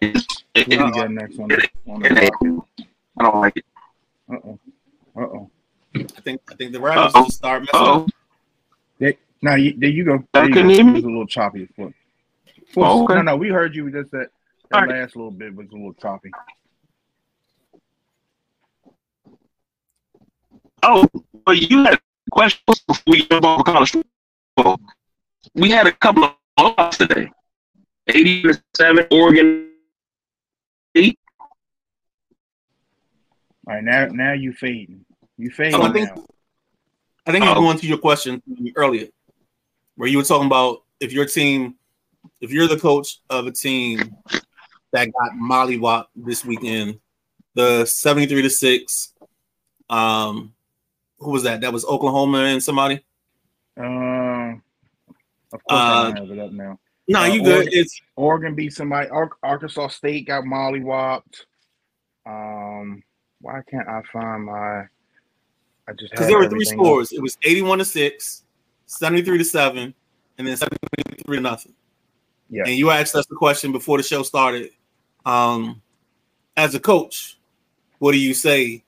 What 0.00 0.12
do 0.54 0.76
you 0.76 0.92
got 0.92 1.10
next 1.10 1.38
on 1.38 1.48
the, 1.48 1.68
on 1.86 2.02
the 2.02 2.08
docket? 2.08 2.88
I 3.18 3.22
don't 3.22 3.40
like 3.40 3.56
it. 3.56 3.64
Uh 4.30 4.36
oh. 4.44 4.58
Uh 5.16 5.20
oh. 5.20 5.50
I 6.16 6.20
think 6.20 6.40
I 6.50 6.54
think 6.54 6.72
the 6.72 6.78
Raptors 6.78 7.08
Uh-oh. 7.14 7.28
start 7.28 7.62
messing 7.62 7.70
Oh, 7.74 8.04
up. 8.04 8.10
Now 9.40 9.54
you, 9.54 9.72
there 9.78 9.88
you 9.88 10.04
go. 10.04 10.14
I 10.34 10.48
There 10.48 10.48
you 10.48 10.54
go. 10.54 10.60
It 10.88 10.92
was 10.94 11.04
a 11.04 11.06
little 11.06 11.26
choppy. 11.26 11.66
Foot. 11.76 11.94
Oh, 12.76 13.04
okay. 13.04 13.14
No, 13.14 13.22
no, 13.22 13.36
we 13.36 13.48
heard 13.50 13.74
you. 13.74 13.88
Just 13.90 14.10
that, 14.10 14.28
that 14.70 14.76
All 14.76 14.80
right. 14.86 15.00
last 15.00 15.14
little 15.14 15.30
bit 15.30 15.54
was 15.54 15.68
a 15.70 15.74
little 15.74 15.94
choppy. 15.94 16.30
oh, 20.82 21.06
but 21.44 21.70
you 21.70 21.84
had 21.84 22.00
questions 22.32 22.80
before 22.86 23.02
we 23.06 23.26
jump 23.26 23.44
off 23.44 23.64
college 23.64 23.92
football. 24.56 24.80
We 25.54 25.70
had 25.70 25.86
a 25.86 25.92
couple 25.92 26.24
of 26.24 26.34
blowouts 26.58 26.96
today. 26.98 27.30
87 28.08 29.06
Oregon. 29.10 29.70
eight. 30.94 31.18
All 33.66 33.74
right, 33.74 33.84
now 33.84 34.06
now 34.06 34.32
you 34.32 34.52
fading. 34.52 35.04
You 35.38 35.50
fading 35.50 35.80
So 35.80 35.82
I 35.82 35.92
think- 35.92 36.14
now. 36.16 36.24
I 37.26 37.32
think 37.32 37.44
you're 37.44 37.56
Oh. 37.56 37.60
going 37.60 37.78
to 37.78 37.86
your 37.86 37.98
question 37.98 38.42
earlier, 38.74 39.06
where 39.96 40.08
you 40.08 40.16
were 40.18 40.24
talking 40.24 40.46
about 40.46 40.82
if 40.98 41.12
your 41.12 41.26
team, 41.26 41.76
if 42.40 42.50
you're 42.50 42.66
the 42.66 42.78
coach 42.78 43.18
of 43.28 43.46
a 43.46 43.52
team 43.52 44.16
that 44.92 45.12
got 45.12 45.32
mollywop 45.32 46.06
this 46.16 46.42
weekend, 46.44 46.98
the 47.54 47.84
73 47.84 48.42
to 48.42 48.50
6. 48.50 49.12
Um, 49.90 50.54
who 51.18 51.30
was 51.30 51.42
that? 51.42 51.60
That 51.60 51.72
was 51.72 51.84
Oklahoma 51.84 52.38
and 52.44 52.62
somebody. 52.62 53.04
Um, 53.76 54.62
of 55.52 55.62
course, 55.64 55.80
I 55.80 56.00
Uh, 56.00 56.04
don't 56.04 56.16
have 56.16 56.30
it 56.30 56.38
up 56.38 56.52
now. 56.52 56.80
No, 57.08 57.20
Uh, 57.20 57.24
you 57.26 57.42
good. 57.42 57.56
Oregon. 57.56 57.72
It's 57.74 58.00
Oregon 58.16 58.54
beat 58.54 58.72
somebody. 58.72 59.08
Arkansas 59.42 59.88
State 59.88 60.26
got 60.26 60.44
mollywopped. 60.44 61.44
Um, 62.26 63.02
why 63.40 63.60
can't 63.70 63.88
I 63.88 64.02
find 64.12 64.44
my? 64.46 64.84
I 65.88 65.92
just 65.92 66.10
because 66.12 66.26
there 66.26 66.38
were 66.38 66.48
three 66.48 66.66
scores. 66.66 67.12
It 67.12 67.22
was 67.22 67.38
81 67.42 67.78
to 67.78 67.84
6, 67.84 68.44
73 68.86 69.38
to 69.38 69.44
7, 69.44 69.94
and 70.36 70.46
then 70.46 70.56
73 70.56 71.36
to 71.36 71.40
nothing. 71.40 71.72
Yeah. 72.50 72.64
And 72.66 72.74
you 72.74 72.90
asked 72.90 73.14
us 73.14 73.26
the 73.26 73.36
question 73.36 73.72
before 73.72 73.96
the 73.96 74.02
show 74.02 74.22
started. 74.22 74.70
Um, 75.24 75.80
as 76.56 76.74
a 76.74 76.80
coach, 76.80 77.38
what 77.98 78.12
do 78.12 78.18
you 78.18 78.34
say 78.34 78.84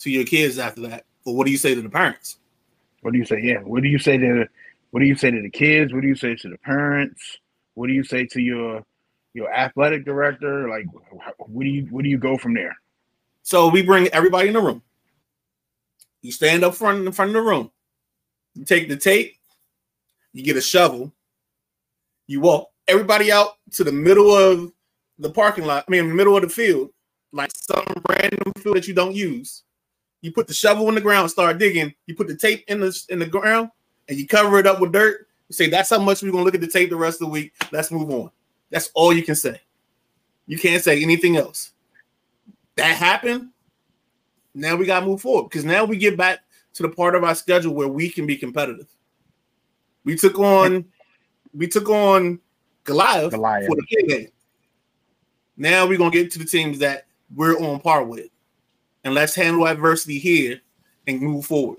to 0.00 0.10
your 0.10 0.24
kids 0.24 0.58
after 0.58 0.82
that? 0.82 1.04
Or 1.24 1.36
what 1.36 1.46
do 1.46 1.52
you 1.52 1.58
say 1.58 1.74
to 1.74 1.82
the 1.82 1.88
parents? 1.88 2.38
What 3.02 3.12
do 3.12 3.18
you 3.18 3.24
say? 3.24 3.40
Yeah. 3.42 3.58
What 3.58 3.82
do 3.82 3.88
you 3.88 3.98
say 3.98 4.18
to? 4.18 4.46
What 4.90 5.00
do 5.00 5.06
you 5.06 5.14
say 5.14 5.30
to 5.30 5.40
the 5.40 5.50
kids? 5.50 5.92
What 5.92 6.02
do 6.02 6.08
you 6.08 6.16
say 6.16 6.34
to 6.34 6.48
the 6.48 6.58
parents? 6.58 7.38
What 7.74 7.86
do 7.86 7.92
you 7.92 8.02
say 8.02 8.26
to 8.26 8.40
your 8.40 8.84
your 9.34 9.52
athletic 9.52 10.04
director? 10.04 10.68
Like, 10.68 10.86
what 11.38 11.62
do 11.62 11.68
you 11.68 11.86
what 11.90 12.02
do 12.02 12.10
you 12.10 12.18
go 12.18 12.36
from 12.36 12.54
there? 12.54 12.76
So 13.42 13.68
we 13.68 13.82
bring 13.82 14.08
everybody 14.08 14.48
in 14.48 14.54
the 14.54 14.60
room. 14.60 14.82
You 16.22 16.32
stand 16.32 16.64
up 16.64 16.74
front 16.74 17.06
in 17.06 17.12
front 17.12 17.30
of 17.30 17.34
the 17.34 17.42
room. 17.42 17.70
You 18.54 18.64
take 18.64 18.88
the 18.88 18.96
tape. 18.96 19.36
You 20.32 20.44
get 20.44 20.56
a 20.56 20.60
shovel. 20.60 21.12
You 22.26 22.40
walk 22.40 22.70
everybody 22.86 23.32
out 23.32 23.56
to 23.72 23.84
the 23.84 23.92
middle 23.92 24.34
of 24.34 24.72
the 25.18 25.30
parking 25.30 25.64
lot. 25.64 25.84
I 25.86 25.90
mean, 25.90 26.08
the 26.08 26.14
middle 26.14 26.36
of 26.36 26.42
the 26.42 26.48
field, 26.48 26.90
like 27.32 27.50
some 27.54 27.84
random 28.08 28.52
field 28.58 28.76
that 28.76 28.88
you 28.88 28.94
don't 28.94 29.14
use. 29.14 29.62
You 30.22 30.32
put 30.32 30.46
the 30.46 30.54
shovel 30.54 30.88
in 30.88 30.94
the 30.94 31.00
ground, 31.00 31.30
start 31.30 31.58
digging. 31.58 31.94
You 32.06 32.14
put 32.14 32.28
the 32.28 32.36
tape 32.36 32.64
in 32.68 32.80
the 32.80 33.04
in 33.08 33.18
the 33.18 33.26
ground, 33.26 33.70
and 34.08 34.18
you 34.18 34.26
cover 34.26 34.58
it 34.58 34.66
up 34.66 34.80
with 34.80 34.92
dirt. 34.92 35.26
You 35.48 35.54
say 35.54 35.68
that's 35.68 35.90
how 35.90 35.98
much 35.98 36.22
we're 36.22 36.32
gonna 36.32 36.44
look 36.44 36.54
at 36.54 36.60
the 36.60 36.66
tape 36.66 36.90
the 36.90 36.96
rest 36.96 37.20
of 37.20 37.26
the 37.26 37.32
week. 37.32 37.52
Let's 37.72 37.90
move 37.90 38.10
on. 38.10 38.30
That's 38.70 38.90
all 38.94 39.12
you 39.12 39.22
can 39.22 39.34
say. 39.34 39.60
You 40.46 40.58
can't 40.58 40.82
say 40.82 41.02
anything 41.02 41.36
else. 41.36 41.72
That 42.76 42.96
happened. 42.96 43.50
Now 44.54 44.76
we 44.76 44.86
gotta 44.86 45.06
move 45.06 45.20
forward 45.20 45.48
because 45.48 45.64
now 45.64 45.84
we 45.84 45.96
get 45.96 46.16
back 46.16 46.40
to 46.74 46.82
the 46.82 46.88
part 46.88 47.14
of 47.14 47.24
our 47.24 47.34
schedule 47.34 47.74
where 47.74 47.88
we 47.88 48.08
can 48.08 48.26
be 48.26 48.36
competitive. 48.36 48.88
We 50.04 50.16
took 50.16 50.38
on 50.38 50.86
we 51.54 51.68
took 51.68 51.88
on 51.88 52.40
Goliath, 52.84 53.32
Goliath. 53.32 53.66
for 53.66 53.76
the 53.76 53.86
payday. 53.90 54.30
Now 55.56 55.86
we're 55.86 55.98
gonna 55.98 56.10
get 56.10 56.30
to 56.32 56.38
the 56.38 56.44
teams 56.44 56.78
that 56.78 57.06
we're 57.34 57.58
on 57.58 57.80
par 57.80 58.04
with, 58.04 58.30
and 59.04 59.14
let's 59.14 59.34
handle 59.34 59.66
adversity 59.66 60.18
here 60.18 60.60
and 61.06 61.20
move 61.20 61.46
forward. 61.46 61.78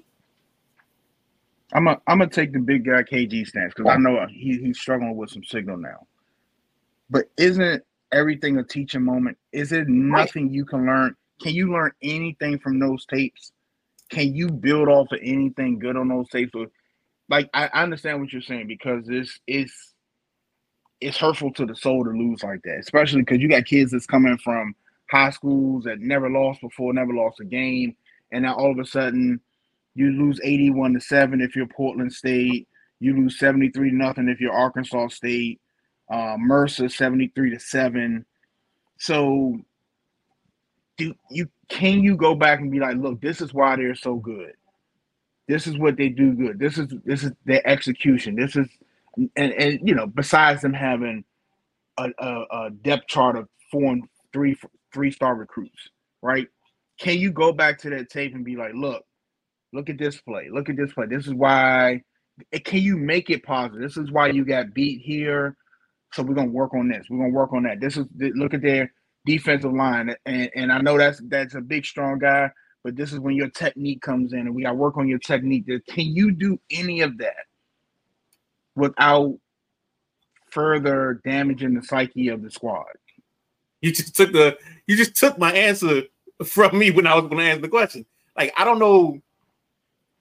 I'm 1.74 1.88
a, 1.88 2.01
I'm 2.07 2.19
gonna 2.19 2.30
take 2.30 2.53
the 2.53 2.59
big 2.59 2.86
guy 2.86 3.03
KG 3.03 3.47
stance 3.47 3.74
because 3.76 3.91
I 3.91 3.97
know 3.97 4.26
he, 4.30 4.57
he's 4.59 4.80
struggling 4.80 5.15
with 5.15 5.30
some 5.30 5.43
signal 5.43 5.78
now. 5.78 6.05
But 7.09 7.26
isn't 7.38 7.84
everything 8.11 8.57
a 8.57 8.63
teaching 8.63 9.03
moment? 9.03 9.38
Is 9.51 9.72
it 9.72 9.88
nothing 9.88 10.45
right. 10.45 10.53
you 10.53 10.65
can 10.65 10.86
learn? 10.86 11.15
Can 11.42 11.54
you 11.54 11.72
learn 11.72 11.92
anything 12.02 12.60
from 12.60 12.80
those 12.80 13.06
tapes? 13.06 13.52
Can 14.10 14.36
you 14.36 14.50
build 14.50 14.89
off 14.89 15.12
of 15.12 15.20
anything 15.22 15.80
good 15.80 15.98
on 15.98 16.08
those 16.08 16.30
tapes? 16.30 16.52
Or, 16.54 16.68
like 17.30 17.50
I, 17.54 17.68
I 17.74 17.84
understand 17.84 18.20
what 18.20 18.32
you're 18.32 18.42
saying 18.42 18.68
because 18.68 19.06
this 19.06 19.39
is 19.48 19.74
it's 21.00 21.18
hurtful 21.18 21.52
to 21.54 21.66
the 21.66 21.76
soul 21.76 22.04
to 22.04 22.12
lose 22.12 22.44
like 22.44 22.62
that, 22.64 22.78
especially 22.80 23.22
because 23.22 23.39
you 23.39 23.50
got 23.50 23.66
kids 23.66 23.92
that's 23.92 24.06
coming 24.06 24.38
from 24.38 24.76
high 25.10 25.32
schools 25.32 25.84
that 25.86 26.00
never 26.00 26.30
lost 26.30 26.62
before, 26.62 26.94
never 26.94 27.14
lost 27.14 27.39
a 27.39 27.46
game, 27.46 27.96
and 28.32 28.44
now 28.44 28.56
all 28.56 28.72
of 28.72 28.78
a 28.80 28.86
sudden 28.86 29.39
you 29.96 30.12
lose 30.12 30.39
81 30.44 30.94
to 30.94 31.02
7 31.02 31.42
if 31.42 31.56
you're 31.56 31.68
Portland 31.68 32.14
State, 32.14 32.68
you 33.00 33.16
lose 33.16 33.39
73 33.39 33.89
to 33.89 33.96
nothing 33.96 34.30
if 34.30 34.39
you're 34.39 34.54
Arkansas 34.54 35.10
State, 35.10 35.60
uh, 36.12 36.38
Mercer 36.39 36.88
73 36.88 37.50
to 37.50 37.60
7. 37.60 38.26
So 39.00 39.60
do 41.06 41.16
you 41.30 41.49
can 41.70 42.02
you 42.04 42.16
go 42.16 42.36
back 42.36 42.60
and 42.60 42.72
be 42.72 42.80
like, 42.80 42.97
look, 42.97 43.22
this 43.22 43.41
is 43.41 43.54
why 43.54 43.76
they're 43.76 43.95
so 43.95 44.16
good. 44.16 44.54
This 45.47 45.68
is 45.68 45.78
what 45.78 45.97
they 45.97 46.10
do 46.10 46.34
good. 46.34 46.60
This 46.60 46.78
is 46.78 46.88
this 47.06 47.24
is 47.24 47.32
their 47.45 47.68
execution. 47.68 48.36
This 48.36 48.56
is 48.56 48.68
and 49.36 49.54
and 49.54 49.80
you 49.84 49.95
know, 49.95 50.08
besides 50.08 50.62
them 50.62 50.74
having 50.74 51.24
a, 51.97 52.10
a, 52.20 52.45
a 52.52 52.70
depth 52.70 53.08
chart 53.08 53.36
of 53.36 53.47
four 53.72 53.91
and 53.91 54.04
three 54.34 54.56
three 54.93 55.12
star 55.12 55.36
recruits, 55.36 55.89
right? 56.22 56.47
Can 56.99 57.18
you 57.18 57.32
go 57.32 57.52
back 57.52 57.80
to 57.80 57.89
that 57.91 58.10
tape 58.10 58.36
and 58.36 58.45
be 58.45 58.56
like, 58.56 58.74
look, 58.76 59.04
look 59.74 59.89
at 59.89 59.97
this 59.97 60.22
play, 60.22 60.49
look 60.52 60.70
at 60.70 60.78
this 60.78 60.93
play. 60.93 61.08
This 61.08 61.28
is 61.28 61.34
why. 61.34 62.02
Can 62.64 62.80
you 62.80 62.97
make 62.97 63.30
it 63.30 63.43
positive? 63.43 63.82
This 63.82 63.97
is 63.97 64.12
why 64.12 64.28
you 64.28 64.45
got 64.45 64.74
beat 64.74 65.02
here. 65.02 65.56
So 66.14 66.24
we're 66.24 66.34
gonna 66.34 66.49
work 66.49 66.74
on 66.74 66.88
this. 66.88 67.06
We're 67.10 67.20
gonna 67.20 67.30
work 67.34 67.54
on 67.54 67.64
that. 67.64 67.80
This 67.80 67.97
is 67.97 68.06
look 68.18 68.54
at 68.54 68.62
their 68.62 68.91
defensive 69.26 69.74
line, 69.74 70.15
and 70.26 70.49
and 70.55 70.72
I 70.72 70.80
know 70.82 70.97
that's 70.97 71.22
that's 71.26 71.55
a 71.55 71.61
big 71.61 71.86
strong 71.86 72.19
guy, 72.19 72.51
but 72.84 72.95
this 72.95 73.13
is 73.13 73.19
when 73.19 73.36
your 73.36 73.49
technique 73.49 74.01
comes 74.01 74.34
in, 74.34 74.39
and 74.39 74.55
we 74.55 74.63
got 74.63 74.72
to 74.72 74.76
work 74.76 74.97
on 74.97 75.07
your 75.07 75.19
technique. 75.19 75.65
Can 75.88 76.05
you 76.05 76.32
do 76.32 76.59
any 76.69 77.01
of 77.01 77.17
that 77.19 77.45
without 78.76 79.38
further 80.49 81.22
damaging 81.24 81.74
the 81.74 81.84
psyche 81.84 82.30
of 82.30 82.41
the 82.41 82.51
squad? 82.51 82.86
You 83.82 83.91
just 83.91 84.15
took 84.15 84.32
the 84.32 84.57
you 84.88 84.95
just 84.95 85.15
took 85.15 85.38
my 85.38 85.51
answer 85.53 86.03
from 86.45 86.78
me 86.78 86.91
when 86.91 87.07
I 87.07 87.15
was 87.15 87.24
going 87.24 87.38
to 87.38 87.43
answer 87.43 87.61
the 87.61 87.69
question. 87.69 88.05
Like 88.38 88.53
I 88.57 88.63
don't 88.63 88.80
know 88.80 89.19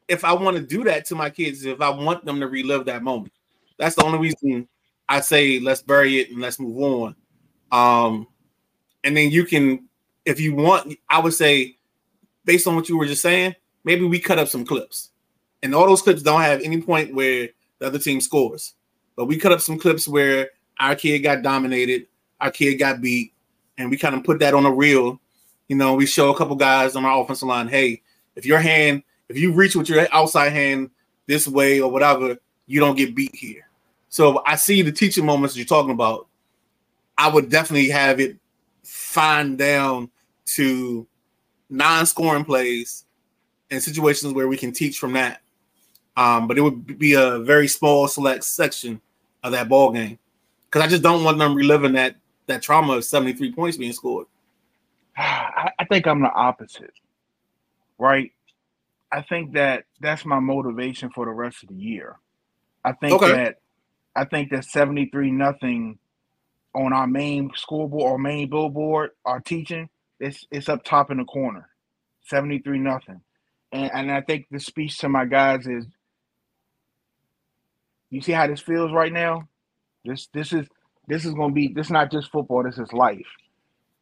if 0.09 0.25
I 0.25 0.33
want 0.33 0.57
to 0.57 0.63
do 0.63 0.85
that 0.85 1.05
to 1.07 1.15
my 1.15 1.31
kids 1.31 1.65
if 1.65 1.81
I 1.81 1.91
want 1.91 2.25
them 2.25 2.41
to 2.41 2.49
relive 2.49 2.87
that 2.87 3.03
moment. 3.03 3.33
That's 3.79 3.95
the 3.95 4.05
only 4.05 4.19
reason 4.19 4.69
I 5.09 5.21
say 5.21 5.61
let's 5.61 5.83
bury 5.83 6.21
it 6.21 6.31
and 6.31 6.41
let's 6.41 6.59
move 6.59 6.79
on. 6.79 7.17
Um, 7.73 8.27
and 9.05 9.17
then 9.17 9.31
you 9.31 9.45
can, 9.45 9.89
if 10.25 10.41
you 10.41 10.55
want, 10.55 10.97
I 11.09 11.21
would 11.21 11.35
say, 11.35 11.77
based 12.45 12.67
on 12.67 12.77
what 12.77 12.89
you 12.89 12.97
were 12.97 13.07
just 13.07 13.23
saying, 13.23 13.55
maybe 13.85 14.05
we 14.05 14.19
cut 14.19 14.39
up 14.39 14.49
some 14.49 14.65
clips, 14.65 15.11
and 15.63 15.75
all 15.75 15.87
those 15.87 16.03
clips 16.03 16.23
don't 16.23 16.41
have 16.43 16.61
any 16.63 16.81
point 16.81 17.15
where 17.15 17.49
the 17.79 17.87
other 17.87 17.99
team 17.99 18.21
scores, 18.21 18.75
but 19.17 19.27
we 19.27 19.37
cut 19.39 19.53
up 19.53 19.61
some 19.61 19.79
clips 19.79 20.07
where 20.07 20.51
our 20.79 20.95
kid 20.95 21.21
got 21.21 21.43
dominated, 21.43 22.07
our 22.41 22.51
kid 22.51 22.77
got 22.77 23.01
beat, 23.01 23.33
and 23.79 23.91
we 23.91 23.97
kind 23.97 24.15
of 24.15 24.25
put 24.25 24.39
that 24.41 24.55
on 24.55 24.67
a 24.67 24.73
reel. 24.73 25.21
You 25.69 25.77
know, 25.77 25.95
we 25.95 26.07
show 26.07 26.31
a 26.31 26.37
couple 26.37 26.57
guys 26.57 26.97
on 26.97 27.05
our 27.05 27.23
offensive 27.23 27.49
line, 27.49 27.69
hey, 27.69 28.03
if 28.37 28.45
your 28.45 28.59
hand, 28.59 29.03
if 29.29 29.39
you 29.39 29.53
reach 29.53 29.77
with 29.77 29.89
your 29.89 30.07
outside 30.13 30.51
hand 30.51 30.91
this 31.27 31.47
way 31.47 31.81
or 31.81 31.91
whatever, 31.91 32.37
you 32.67 32.81
don't 32.81 32.97
get 32.97 33.15
beat 33.15 33.35
here. 33.35 33.69
So 34.09 34.43
I 34.47 34.57
see 34.57 34.83
the 34.83 34.93
teaching 34.93 35.25
moments 35.25 35.57
you're 35.57 35.67
talking 35.67 35.93
about. 35.93 36.27
I 37.17 37.29
would 37.29 37.51
definitely 37.51 37.89
have 37.91 38.19
it 38.19 38.37
fine 39.11 39.57
down 39.57 40.09
to 40.47 41.05
non-scoring 41.69 42.45
plays 42.45 43.05
and 43.71 43.83
situations 43.83 44.33
where 44.33 44.47
we 44.47 44.57
can 44.57 44.71
teach 44.71 44.99
from 44.99 45.15
that. 45.15 45.41
Um, 46.17 46.47
but 46.47 46.57
it 46.57 46.61
would 46.61 46.99
be 46.99 47.15
a 47.15 47.41
very 47.41 47.67
small 47.67 48.07
select 48.07 48.45
section 48.45 49.01
of 49.43 49.53
that 49.53 49.69
ball 49.69 49.91
game 49.91 50.19
because 50.67 50.83
I 50.83 50.89
just 50.89 51.03
don't 51.03 51.25
want 51.25 51.39
them 51.39 51.55
reliving 51.55 51.93
that 51.95 52.17
that 52.47 52.63
trauma 52.63 52.95
of 52.95 53.05
73 53.05 53.53
points 53.53 53.77
being 53.77 53.93
scored. 53.93 54.27
I, 55.17 55.85
think 55.89 56.07
I'm 56.07 56.21
the 56.21 56.33
opposite, 56.33 56.95
right? 57.99 58.33
I 59.13 59.23
think 59.23 59.53
that 59.55 59.85
that's 60.01 60.25
my 60.25 60.41
motivation 60.41 61.11
for 61.11 61.27
the 61.27 61.33
rest 61.33 61.63
of 61.63 61.69
the 61.69 61.75
year. 61.75 62.17
I 62.85 62.93
think 62.93 63.15
okay. 63.15 63.33
that 63.33 63.59
I 64.17 64.25
think 64.25 64.51
that 64.51 64.65
73 64.65 65.31
nothing 65.31 65.99
on 66.75 66.93
our 66.93 67.07
main 67.07 67.51
scoreboard 67.55 68.13
or 68.13 68.19
main 68.19 68.49
billboard, 68.49 69.11
our 69.25 69.41
teaching, 69.41 69.89
it's 70.19 70.47
it's 70.51 70.69
up 70.69 70.85
top 70.85 71.11
in 71.11 71.19
the 71.19 71.25
corner. 71.25 71.69
73 72.27 72.79
nothing. 72.79 73.21
And 73.73 73.91
and 73.93 74.13
I 74.13 74.21
think 74.21 74.47
the 74.51 74.61
speech 74.61 74.99
to 74.99 75.09
my 75.09 75.25
guys 75.25 75.67
is 75.67 75.87
you 78.11 78.21
see 78.21 78.33
how 78.33 78.47
this 78.47 78.61
feels 78.61 78.93
right 78.93 79.13
now? 79.13 79.49
This 80.05 80.29
this 80.33 80.53
is 80.53 80.67
this 81.09 81.25
is 81.25 81.35
gonna 81.35 81.53
be 81.53 81.69
this 81.69 81.87
is 81.87 81.93
not 81.93 82.11
just 82.13 82.31
football, 82.31 82.63
this 82.65 82.79
is 82.79 82.93
life. 82.93 83.27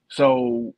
So 0.08 0.74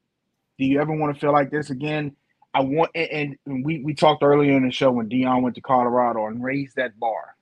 do 0.59 0.65
you 0.65 0.81
ever 0.81 0.95
want 0.95 1.15
to 1.15 1.21
feel 1.21 1.33
like 1.33 1.51
this 1.51 1.71
again? 1.71 2.15
I 2.53 2.61
want 2.63 2.91
and, 2.95 3.37
and 3.47 3.65
we, 3.65 3.81
we 3.83 3.95
talked 3.95 4.23
earlier 4.23 4.57
in 4.57 4.65
the 4.67 4.73
show 4.73 4.91
when 4.91 5.09
Deion 5.09 5.43
went 5.43 5.55
to 5.55 5.61
Colorado 5.61 6.27
and 6.27 6.43
raised 6.43 6.77
that 6.77 6.99
bar 6.99 7.37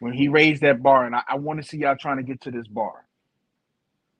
when 0.00 0.12
he 0.12 0.28
raised 0.28 0.62
that 0.62 0.82
bar, 0.82 1.06
and 1.06 1.14
I, 1.14 1.22
I 1.28 1.36
want 1.36 1.62
to 1.62 1.68
see 1.68 1.78
y'all 1.78 1.96
trying 1.96 2.18
to 2.18 2.22
get 2.22 2.40
to 2.42 2.50
this 2.50 2.66
bar. 2.66 3.04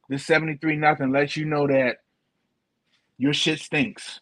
This 0.09 0.27
73 0.27 0.77
nothing 0.77 1.11
lets 1.13 1.37
you 1.37 1.45
know 1.45 1.67
that 1.67 1.99
your 3.19 3.33
shit 3.33 3.59
stinks. 3.59 4.21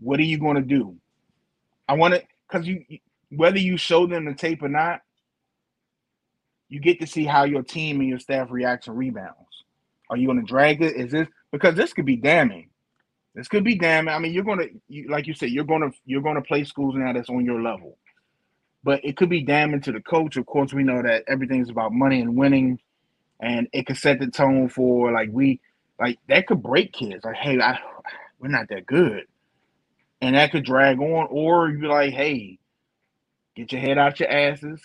What 0.00 0.18
are 0.18 0.24
you 0.24 0.38
going 0.38 0.56
to 0.56 0.62
do? 0.62 0.96
I 1.88 1.94
want 1.94 2.14
to, 2.14 2.22
because 2.48 2.66
you, 2.66 2.84
whether 3.30 3.58
you 3.58 3.76
show 3.76 4.06
them 4.06 4.24
the 4.24 4.34
tape 4.34 4.62
or 4.62 4.68
not, 4.68 5.00
you 6.68 6.80
get 6.80 7.00
to 7.00 7.06
see 7.06 7.24
how 7.24 7.44
your 7.44 7.62
team 7.62 8.00
and 8.00 8.08
your 8.08 8.18
staff 8.18 8.48
reacts 8.50 8.86
and 8.86 8.96
rebounds. 8.96 9.36
Are 10.08 10.16
you 10.16 10.26
going 10.26 10.40
to 10.40 10.46
drag 10.46 10.82
it? 10.82 10.96
Is 10.96 11.12
this 11.12 11.28
because 11.52 11.74
this 11.74 11.92
could 11.92 12.06
be 12.06 12.16
damning? 12.16 12.70
This 13.34 13.48
could 13.48 13.64
be 13.64 13.76
damning. 13.76 14.14
I 14.14 14.18
mean, 14.18 14.32
you're 14.32 14.44
going 14.44 14.58
to, 14.58 14.68
you, 14.88 15.08
like 15.08 15.26
you 15.26 15.34
said, 15.34 15.50
you're 15.50 15.64
going 15.64 15.82
to 15.82 15.96
you're 16.04 16.22
going 16.22 16.36
to 16.36 16.42
play 16.42 16.64
schools 16.64 16.94
now 16.96 17.12
that's 17.12 17.28
on 17.30 17.44
your 17.44 17.62
level 17.62 17.96
but 18.82 19.04
it 19.04 19.16
could 19.16 19.28
be 19.30 19.42
damning 19.44 19.80
to 19.82 19.92
the 19.92 20.00
coach. 20.00 20.36
Of 20.36 20.46
course, 20.46 20.72
we 20.72 20.84
know 20.84 21.02
that 21.02 21.24
everything's 21.28 21.70
about 21.70 21.92
money 21.92 22.20
and 22.20 22.36
winning, 22.36 22.78
and 23.40 23.68
it 23.72 23.86
could 23.86 23.96
set 23.98 24.20
the 24.20 24.28
tone 24.28 24.68
for 24.68 25.12
like 25.12 25.30
we 25.32 25.60
like 25.98 26.18
that 26.28 26.46
could 26.46 26.62
break 26.62 26.92
kids. 26.92 27.24
Like, 27.24 27.36
hey, 27.36 27.60
I, 27.60 27.78
we're 28.38 28.48
not 28.48 28.68
that 28.70 28.86
good, 28.86 29.24
and 30.20 30.36
that 30.36 30.52
could 30.52 30.64
drag 30.64 30.98
on. 30.98 31.28
Or 31.30 31.70
you 31.70 31.78
be 31.78 31.86
like, 31.86 32.12
hey, 32.14 32.58
get 33.56 33.72
your 33.72 33.80
head 33.80 33.98
out 33.98 34.20
your 34.20 34.30
asses. 34.30 34.80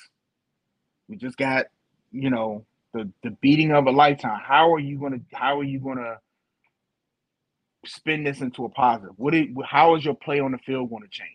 We 1.08 1.18
just 1.18 1.38
got, 1.38 1.68
you 2.12 2.30
know, 2.30 2.66
the 2.93 3.12
the 3.24 3.32
beating 3.32 3.72
of 3.72 3.88
a 3.88 3.91
lifetime. 3.91 4.41
How 4.43 4.74
are 4.74 4.80
you 4.80 5.00
gonna? 5.00 5.20
How 5.34 5.60
are 5.60 5.64
you 5.64 5.80
gonna? 5.80 6.18
spin 7.88 8.24
this 8.24 8.41
into 8.41 8.66
a 8.66 8.70
positive 8.70 9.14
what 9.18 9.36
it, 9.36 9.50
how 9.66 9.96
is 9.96 10.04
your 10.04 10.16
play 10.16 10.39
on 10.39 10.52
the 10.52 10.58
field 10.58 10.89
going 10.89 11.04
to 11.04 11.10
change 11.10 11.30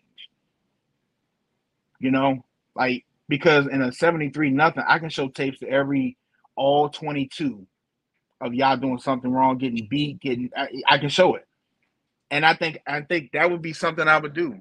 you 2.00 2.10
know 2.10 2.44
like 2.74 3.04
because 3.28 3.66
in 3.66 3.82
a 3.82 3.92
73 3.92 4.50
nothing, 4.50 4.84
I 4.86 4.98
can 4.98 5.08
show 5.08 5.28
tapes 5.28 5.60
to 5.60 5.68
every 5.68 6.16
all 6.56 6.88
22 6.88 7.66
of 8.40 8.54
y'all 8.54 8.76
doing 8.76 8.98
something 8.98 9.30
wrong, 9.30 9.58
getting 9.58 9.86
beat, 9.88 10.20
getting 10.20 10.50
I, 10.56 10.68
I, 10.88 10.98
can 10.98 11.08
show 11.08 11.34
it. 11.36 11.46
And 12.30 12.44
I 12.44 12.54
think 12.54 12.80
I 12.86 13.02
think 13.02 13.32
that 13.32 13.50
would 13.50 13.62
be 13.62 13.72
something 13.72 14.06
I 14.06 14.18
would 14.18 14.34
do. 14.34 14.60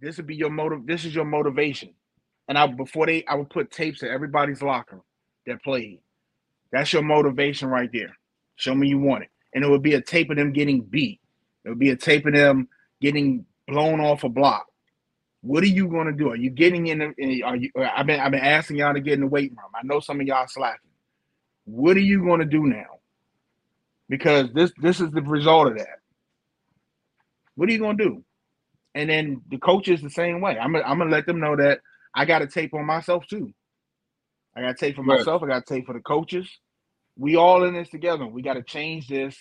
This 0.00 0.16
would 0.16 0.26
be 0.26 0.34
your 0.34 0.50
motive. 0.50 0.86
This 0.86 1.04
is 1.04 1.14
your 1.14 1.24
motivation. 1.24 1.90
And 2.48 2.58
I 2.58 2.66
before 2.66 3.06
they 3.06 3.24
I 3.26 3.34
would 3.34 3.50
put 3.50 3.70
tapes 3.70 4.02
at 4.02 4.10
everybody's 4.10 4.62
locker 4.62 5.00
that 5.46 5.62
played. 5.62 6.00
That's 6.72 6.92
your 6.92 7.02
motivation 7.02 7.68
right 7.68 7.90
there. 7.92 8.16
Show 8.56 8.74
me 8.74 8.88
you 8.88 8.98
want 8.98 9.24
it. 9.24 9.30
And 9.54 9.64
it 9.64 9.68
would 9.68 9.82
be 9.82 9.94
a 9.94 10.00
tape 10.00 10.30
of 10.30 10.36
them 10.36 10.52
getting 10.52 10.80
beat. 10.80 11.20
It 11.64 11.68
would 11.68 11.78
be 11.78 11.90
a 11.90 11.96
tape 11.96 12.26
of 12.26 12.32
them 12.32 12.68
getting 13.00 13.44
blown 13.68 14.00
off 14.00 14.24
a 14.24 14.28
block. 14.28 14.66
What 15.42 15.64
are 15.64 15.68
you 15.68 15.88
going 15.88 16.08
to 16.08 16.12
do? 16.14 16.30
Are 16.30 16.36
you 16.36 16.50
getting 16.50 16.88
in? 16.88 17.00
The, 17.18 17.42
are 17.44 17.56
you? 17.56 17.70
I've 17.78 18.06
been 18.06 18.20
I've 18.20 18.32
been 18.32 18.40
asking 18.44 18.78
y'all 18.78 18.94
to 18.94 19.00
get 19.00 19.14
in 19.14 19.20
the 19.22 19.28
weight 19.28 19.52
room. 19.52 19.70
I 19.74 19.80
know 19.84 20.00
some 20.00 20.20
of 20.20 20.26
y'all 20.26 20.48
slacking. 20.48 20.90
What 21.66 21.96
are 21.96 22.00
you 22.02 22.24
going 22.24 22.40
to 22.40 22.46
do 22.46 22.66
now? 22.66 23.00
Because 24.08 24.52
this 24.54 24.72
this 24.82 25.00
is 25.00 25.12
the 25.12 25.22
result 25.22 25.68
of 25.68 25.78
that. 25.78 26.00
What 27.56 27.68
are 27.68 27.72
you 27.72 27.78
going 27.80 27.98
to 27.98 28.04
do? 28.04 28.24
And 28.94 29.10
then 29.10 29.42
the 29.50 29.58
coach 29.58 29.88
is 29.88 30.02
the 30.02 30.10
same 30.10 30.42
way. 30.42 30.58
I'm 30.58 30.72
gonna, 30.72 30.84
I'm 30.84 30.98
gonna 30.98 31.10
let 31.12 31.26
them 31.26 31.40
know 31.40 31.56
that 31.56 31.80
I 32.14 32.26
got 32.26 32.40
to 32.40 32.48
tape 32.48 32.74
on 32.74 32.86
myself 32.86 33.26
too. 33.28 33.54
I 34.56 34.62
got 34.62 34.78
to 34.78 34.86
take 34.86 34.96
for 34.96 35.04
Right. 35.06 35.26
myself. 35.26 35.42
I 35.42 35.48
got 35.48 35.66
to 35.66 35.74
take 35.74 35.86
for 35.86 35.94
the 35.94 36.00
coaches. 36.00 36.48
We 37.18 37.36
all 37.36 37.64
in 37.64 37.74
this 37.74 37.90
together. 37.90 38.26
We 38.26 38.42
got 38.42 38.54
to 38.54 38.62
change 38.62 39.08
this 39.08 39.36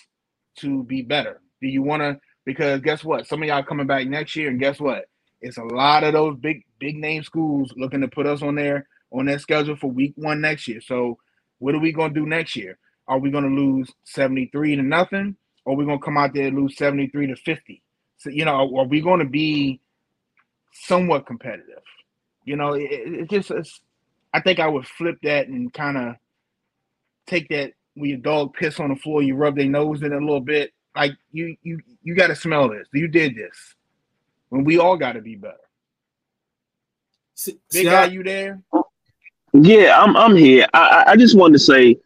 to 0.60 0.84
be 0.84 1.04
better. 1.04 1.41
Do 1.62 1.68
you 1.68 1.84
want 1.84 2.02
to? 2.04 2.20
Because 2.45 2.82
guess 2.82 3.04
what? 3.04 3.28
Some 3.28 3.43
of 3.43 3.49
y'all 3.49 3.64
coming 3.64 3.88
back 3.88 4.08
next 4.08 4.36
year, 4.36 4.49
and 4.49 4.60
guess 4.60 4.80
what? 4.80 5.06
It's 5.42 5.58
a 5.58 5.64
lot 5.64 6.04
of 6.04 6.14
those 6.14 6.38
big 6.38 6.64
big 6.80 6.98
name 6.98 7.24
schools 7.24 7.74
looking 7.76 8.02
to 8.02 8.08
put 8.08 8.28
us 8.28 8.42
on 8.42 8.56
their 8.56 8.88
on 9.12 9.26
their 9.26 9.39
schedule 9.39 9.76
for 9.76 9.88
week 9.92 10.14
one 10.16 10.42
next 10.42 10.68
year. 10.68 10.82
So 10.82 11.18
what 11.60 11.76
are 11.76 11.80
we 11.80 11.92
gonna 11.92 12.14
do 12.14 12.26
next 12.26 12.56
year? 12.56 12.78
Are 13.08 13.20
we 13.20 13.32
gonna 13.32 13.48
lose 13.48 13.92
73 14.06 14.78
to 14.78 14.82
nothing? 14.84 15.36
Or 15.66 15.74
are 15.74 15.76
we 15.78 15.86
gonna 15.86 16.00
come 16.00 16.18
out 16.18 16.34
there 16.34 16.48
and 16.48 16.58
lose 16.58 16.78
73 16.78 17.28
to 17.28 17.36
50? 17.36 17.82
So 18.18 18.30
you 18.30 18.46
know, 18.46 18.78
are 18.78 18.86
we 18.86 19.02
gonna 19.02 19.26
be 19.26 19.80
somewhat 20.74 21.26
competitive? 21.26 21.84
You 22.46 22.56
know, 22.56 22.74
it, 22.74 22.89
it 22.92 23.30
just 23.30 23.52
it's, 23.52 23.82
I 24.34 24.42
think 24.42 24.60
I 24.60 24.68
would 24.68 24.88
flip 24.88 25.18
that 25.24 25.48
and 25.48 25.74
kind 25.74 25.98
of 25.98 26.16
take 27.28 27.50
that 27.50 27.74
when 27.96 28.10
your 28.10 28.20
dog 28.20 28.54
piss 28.54 28.80
on 28.80 28.89
the 28.89 28.96
floor, 28.96 29.22
you 29.22 29.36
rub 29.36 29.56
their 29.56 29.68
nose 29.68 30.02
in 30.02 30.14
it 30.14 30.16
a 30.16 30.20
little 30.20 30.42
bit. 30.42 30.72
Like 30.96 31.14
you 31.32 31.56
you 31.64 31.80
you 32.04 32.16
got 32.16 32.28
to 32.28 32.36
smell 32.36 32.70
this. 32.70 32.88
You 32.94 33.08
did 33.08 33.36
this. 33.36 33.76
When 34.52 34.66
we 34.66 34.78
all 34.80 34.97
got 34.97 35.14
to 35.14 35.22
be 35.22 35.36
better. 35.36 35.56
See, 37.36 37.54
Big 37.54 37.62
see, 37.72 37.84
guy, 37.86 38.04
I- 38.04 38.08
you 38.08 38.22
there? 38.22 38.62
Yeah, 39.54 39.99
I'm 39.99 40.16
I'm 40.16 40.36
here. 40.36 40.68
I 40.74 40.80
I- 41.08 41.12
I 41.12 41.16
just 41.16 41.36
wanted 41.38 41.54
to 41.54 41.60
say 41.60 41.97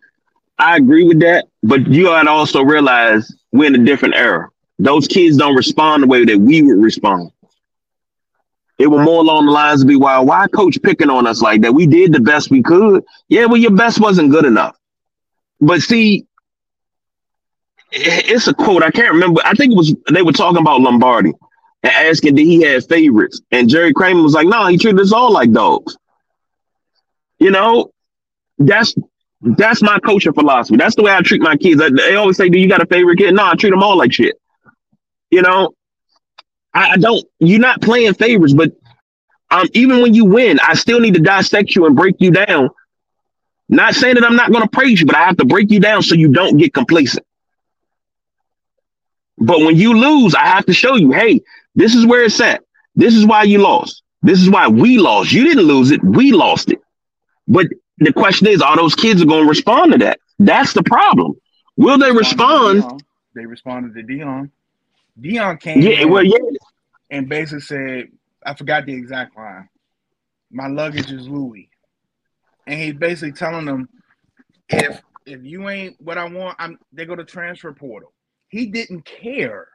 I 0.57 0.77
agree 0.77 1.03
with 1.03 1.19
that, 1.21 1.47
but 1.63 1.85
you 1.87 2.03
gotta 2.05 2.29
also 2.29 2.63
realize 2.63 3.29
we're 3.51 3.65
in 3.65 3.75
a 3.75 3.83
different 3.83 4.15
era. 4.15 4.49
Those 4.79 5.07
kids 5.07 5.37
don't 5.37 5.55
respond 5.55 6.03
the 6.03 6.07
way 6.07 6.23
that 6.23 6.37
we 6.37 6.61
would 6.61 6.77
respond. 6.77 7.31
It 8.77 8.87
was 8.87 9.03
more 9.05 9.21
along 9.21 9.47
the 9.47 9.51
lines 9.51 9.81
of 9.81 9.87
be 9.87 9.95
why 9.95 10.19
why 10.19 10.47
coach 10.47 10.79
picking 10.83 11.09
on 11.09 11.25
us 11.25 11.41
like 11.41 11.61
that? 11.61 11.73
We 11.73 11.87
did 11.87 12.13
the 12.13 12.19
best 12.19 12.51
we 12.51 12.61
could. 12.61 13.03
Yeah, 13.27 13.45
well, 13.45 13.57
your 13.57 13.71
best 13.71 13.99
wasn't 13.99 14.29
good 14.31 14.45
enough. 14.45 14.77
But 15.61 15.81
see, 15.81 16.25
it's 17.91 18.47
a 18.47 18.53
quote. 18.53 18.83
I 18.83 18.91
can't 18.91 19.13
remember. 19.13 19.41
I 19.43 19.53
think 19.53 19.71
it 19.73 19.77
was 19.77 19.95
they 20.11 20.21
were 20.21 20.31
talking 20.33 20.61
about 20.61 20.81
Lombardi 20.81 21.33
and 21.85 21.93
asking 22.09 22.35
did 22.35 22.45
he 22.45 22.63
have 22.63 22.87
favorites, 22.87 23.41
and 23.51 23.69
Jerry 23.69 23.93
Kramer 23.93 24.23
was 24.23 24.33
like, 24.33 24.47
"No, 24.47 24.65
he 24.67 24.77
treated 24.77 24.99
us 24.99 25.13
all 25.13 25.31
like 25.31 25.51
dogs." 25.51 25.95
You 27.39 27.51
know, 27.51 27.91
that's 28.57 28.95
that's 29.41 29.81
my 29.83 29.99
coaching 29.99 30.33
philosophy. 30.33 30.77
That's 30.77 30.95
the 30.95 31.03
way 31.03 31.13
I 31.13 31.21
treat 31.21 31.41
my 31.41 31.55
kids. 31.55 31.81
I- 31.81 31.89
They 31.89 32.15
always 32.15 32.37
say, 32.37 32.49
"Do 32.49 32.57
you 32.57 32.67
got 32.67 32.81
a 32.81 32.87
favorite 32.87 33.17
kid?" 33.17 33.33
No, 33.35 33.45
I 33.45 33.55
treat 33.55 33.69
them 33.69 33.83
all 33.83 33.97
like 33.97 34.11
shit. 34.13 34.35
You 35.29 35.43
know, 35.43 35.73
I, 36.73 36.91
I 36.91 36.97
don't. 36.97 37.23
You're 37.39 37.59
not 37.59 37.81
playing 37.81 38.15
favorites, 38.15 38.53
but 38.53 38.71
um, 39.51 39.67
even 39.73 40.01
when 40.01 40.13
you 40.15 40.25
win, 40.25 40.59
I 40.65 40.73
still 40.73 40.99
need 40.99 41.13
to 41.13 41.21
dissect 41.21 41.75
you 41.75 41.85
and 41.85 41.95
break 41.95 42.15
you 42.19 42.31
down. 42.31 42.69
Not 43.69 43.93
saying 43.95 44.15
that 44.15 44.23
I'm 44.23 44.35
not 44.35 44.51
going 44.51 44.63
to 44.63 44.69
praise 44.69 44.99
you, 45.01 45.05
but 45.05 45.15
I 45.15 45.25
have 45.25 45.37
to 45.37 45.45
break 45.45 45.71
you 45.71 45.79
down 45.79 46.01
so 46.03 46.15
you 46.15 46.29
don't 46.31 46.57
get 46.57 46.73
complacent. 46.73 47.25
But 49.37 49.59
when 49.59 49.75
you 49.75 49.93
lose, 49.97 50.33
I 50.35 50.45
have 50.47 50.65
to 50.67 50.73
show 50.73 50.95
you, 50.95 51.11
hey, 51.11 51.41
this 51.75 51.93
is 51.95 52.05
where 52.05 52.23
it's 52.23 52.39
at. 52.39 52.63
This 52.95 53.13
is 53.13 53.25
why 53.25 53.43
you 53.43 53.59
lost. 53.59 54.03
This 54.21 54.41
is 54.41 54.49
why 54.49 54.67
we 54.67 54.97
lost. 54.97 55.31
You 55.31 55.43
didn't 55.43 55.65
lose 55.65 55.91
it. 55.91 56.03
We 56.03 56.31
lost 56.31 56.71
it. 56.71 56.79
But 57.47 57.67
the 57.99 58.11
question 58.11 58.47
is, 58.47 58.61
are 58.61 58.75
those 58.75 58.95
kids 58.95 59.21
are 59.21 59.25
going 59.25 59.43
to 59.43 59.49
respond 59.49 59.91
to 59.91 59.97
that? 59.99 60.19
That's 60.39 60.73
the 60.73 60.83
problem. 60.83 61.33
Will 61.77 61.97
they 61.97 62.11
respond? 62.11 63.03
They 63.35 63.45
responded 63.45 63.93
to 63.95 64.01
Deion. 64.01 64.49
Deion 65.19 65.59
came 65.59 65.81
Yeah, 65.81 66.01
in 66.01 66.09
well, 66.09 66.23
yeah. 66.23 66.37
and 67.09 67.29
basically 67.29 67.61
said, 67.61 68.07
I 68.45 68.53
forgot 68.53 68.85
the 68.85 68.93
exact 68.93 69.35
line. 69.37 69.69
My 70.51 70.67
luggage 70.67 71.11
is 71.11 71.27
Louis. 71.27 71.69
And 72.67 72.79
he's 72.79 72.93
basically 72.93 73.33
telling 73.33 73.65
them, 73.65 73.89
if 74.69 75.01
if 75.25 75.43
you 75.43 75.69
ain't 75.69 75.99
what 75.99 76.17
I 76.17 76.25
want, 76.25 76.55
I'm 76.59 76.79
they 76.93 77.05
go 77.05 77.15
to 77.15 77.23
transfer 77.23 77.71
portal. 77.73 78.13
He 78.49 78.67
didn't 78.67 79.05
care. 79.05 79.67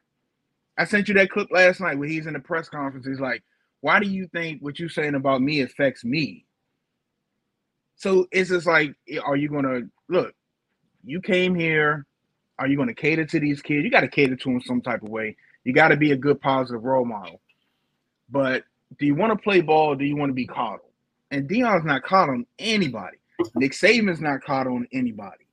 I 0.80 0.84
sent 0.84 1.08
you 1.08 1.14
that 1.14 1.30
clip 1.30 1.48
last 1.50 1.78
night 1.78 1.98
where 1.98 2.08
he's 2.08 2.26
in 2.26 2.32
the 2.32 2.40
press 2.40 2.70
conference. 2.70 3.06
He's 3.06 3.20
like, 3.20 3.42
Why 3.82 4.00
do 4.00 4.08
you 4.08 4.26
think 4.28 4.62
what 4.62 4.78
you're 4.78 4.88
saying 4.88 5.14
about 5.14 5.42
me 5.42 5.60
affects 5.60 6.06
me? 6.06 6.46
So 7.96 8.26
it's 8.32 8.48
just 8.48 8.66
like, 8.66 8.94
are 9.22 9.36
you 9.36 9.50
gonna 9.50 9.82
look? 10.08 10.32
You 11.04 11.20
came 11.20 11.54
here. 11.54 12.06
Are 12.58 12.66
you 12.66 12.78
gonna 12.78 12.94
cater 12.94 13.26
to 13.26 13.38
these 13.38 13.60
kids? 13.60 13.84
You 13.84 13.90
got 13.90 14.00
to 14.00 14.08
cater 14.08 14.36
to 14.36 14.48
them 14.48 14.62
some 14.62 14.80
type 14.80 15.02
of 15.02 15.10
way. 15.10 15.36
You 15.64 15.74
got 15.74 15.88
to 15.88 15.98
be 15.98 16.12
a 16.12 16.16
good 16.16 16.40
positive 16.40 16.82
role 16.82 17.04
model. 17.04 17.42
But 18.30 18.64
do 18.98 19.04
you 19.04 19.14
want 19.14 19.32
to 19.32 19.42
play 19.42 19.60
ball? 19.60 19.94
Do 19.94 20.06
you 20.06 20.16
want 20.16 20.30
to 20.30 20.34
be 20.34 20.46
coddled? 20.46 20.92
And 21.30 21.46
Deion's 21.46 21.84
not 21.84 22.04
coddling 22.04 22.46
anybody. 22.58 23.18
Nick 23.54 23.72
Saban's 23.72 24.22
not 24.22 24.42
coddling 24.42 24.86
anybody. 24.94 25.44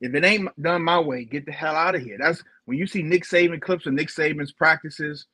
If 0.00 0.14
it 0.14 0.24
ain't 0.24 0.48
done 0.62 0.82
my 0.82 1.00
way, 1.00 1.24
get 1.24 1.46
the 1.46 1.52
hell 1.52 1.74
out 1.76 1.94
of 1.94 2.02
here. 2.02 2.18
That's 2.20 2.42
when 2.66 2.78
you 2.78 2.86
see 2.86 3.02
Nick 3.02 3.24
Saban 3.24 3.60
clips 3.60 3.86
of 3.86 3.94
Nick 3.94 4.08
Saban's 4.08 4.52
practices, 4.52 5.26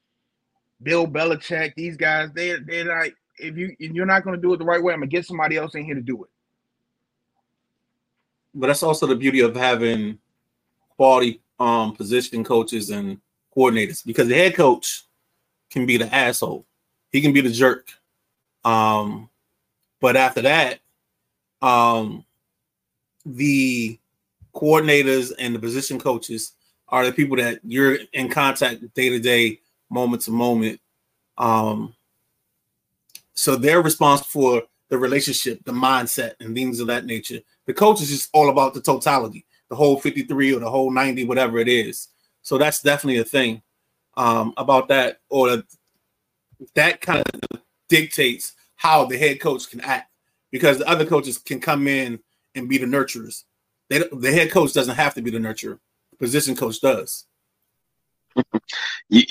Bill 0.83 1.07
Belichick, 1.07 1.75
these 1.77 1.97
guys, 1.97 2.31
they 2.33 2.57
they're 2.67 2.85
like, 2.85 3.15
if 3.39 3.57
you 3.57 3.77
you're 3.79 4.07
not 4.07 4.25
going 4.25 4.37
to 4.37 4.43
do 4.43 4.55
it 4.55 4.59
the 4.59 4.65
right 4.65 4.83
way, 4.83 4.93
I'm 4.93 5.01
gonna 5.01 5.09
get 5.09 5.27
somebody 5.27 5.57
else 5.57 5.75
in 5.75 5.85
here 5.85 5.95
to 5.95 6.01
do 6.01 6.25
it. 6.25 6.31
but 8.55 8.69
that's 8.69 8.83
also 8.83 9.07
the 9.07 9.17
beauty 9.17 9.41
of 9.41 9.55
having 9.57 10.19
quality 10.97 11.41
um 11.59 11.95
position 11.95 12.45
coaches 12.45 12.91
and 12.91 13.21
coordinators 13.57 14.05
because 14.05 14.29
the 14.29 14.35
head 14.35 14.55
coach 14.55 15.05
can 15.71 15.87
be 15.87 15.97
the 15.97 16.13
asshole. 16.15 16.67
He 17.11 17.21
can 17.21 17.33
be 17.33 17.41
the 17.41 17.51
jerk. 17.51 17.89
Um, 18.65 19.29
but 20.01 20.17
after 20.17 20.43
that, 20.43 20.81
um, 21.63 22.25
the 23.25 23.99
coordinators 24.55 25.33
and 25.39 25.55
the 25.55 25.59
position 25.59 25.99
coaches 25.99 26.53
are 26.89 27.05
the 27.05 27.13
people 27.13 27.37
that 27.37 27.61
you're 27.65 27.99
in 28.13 28.29
contact 28.29 28.83
day 28.95 29.09
to 29.09 29.19
day, 29.19 29.61
moment 29.91 30.23
to 30.23 30.31
moment. 30.31 30.81
Um, 31.39 31.95
so 33.35 33.57
they're 33.57 33.83
responsible 33.83 34.29
for 34.29 34.63
the 34.91 34.99
relationship, 34.99 35.65
the 35.65 35.73
mindset, 35.73 36.35
and 36.41 36.55
things 36.55 36.81
of 36.81 36.87
that 36.87 37.05
nature. 37.05 37.41
The 37.67 37.75
coach 37.75 38.01
is 38.01 38.11
just 38.11 38.31
all 38.33 38.51
about 38.51 38.75
the 38.75 38.81
totality, 38.81 39.45
the 39.69 39.77
whole 39.77 39.99
53 39.99 40.55
or 40.55 40.61
the 40.61 40.71
whole 40.71 40.91
90, 40.91 41.25
whatever 41.25 41.59
it 41.59 41.69
is. 41.69 42.09
So 42.43 42.59
that's 42.59 42.83
definitely 42.83 43.21
a 43.21 43.25
thing 43.25 43.63
um, 44.17 44.55
about 44.57 44.89
that, 44.89 45.19
or 45.31 45.63
that 46.75 47.01
kind 47.01 47.25
of 47.51 47.61
dictates 47.89 48.53
how 48.77 49.05
the 49.05 49.19
head 49.19 49.41
coach 49.41 49.71
can 49.71 49.81
act 49.81 50.11
because 50.53 50.79
the 50.79 50.89
other 50.89 51.07
coaches 51.07 51.39
can 51.39 51.61
come 51.61 51.89
in 51.89 52.21
and 52.55 52.69
be 52.69 52.79
the 52.79 52.87
nurturers. 52.87 53.45
They, 53.89 53.99
the 54.13 54.33
head 54.33 54.51
coach 54.51 54.73
doesn't 54.73 54.97
have 54.97 55.15
to 55.15 55.23
be 55.23 55.31
the 55.31 55.39
nurturer. 55.39 55.79
Position 56.19 56.57
coach 56.57 56.81
does. 56.81 57.27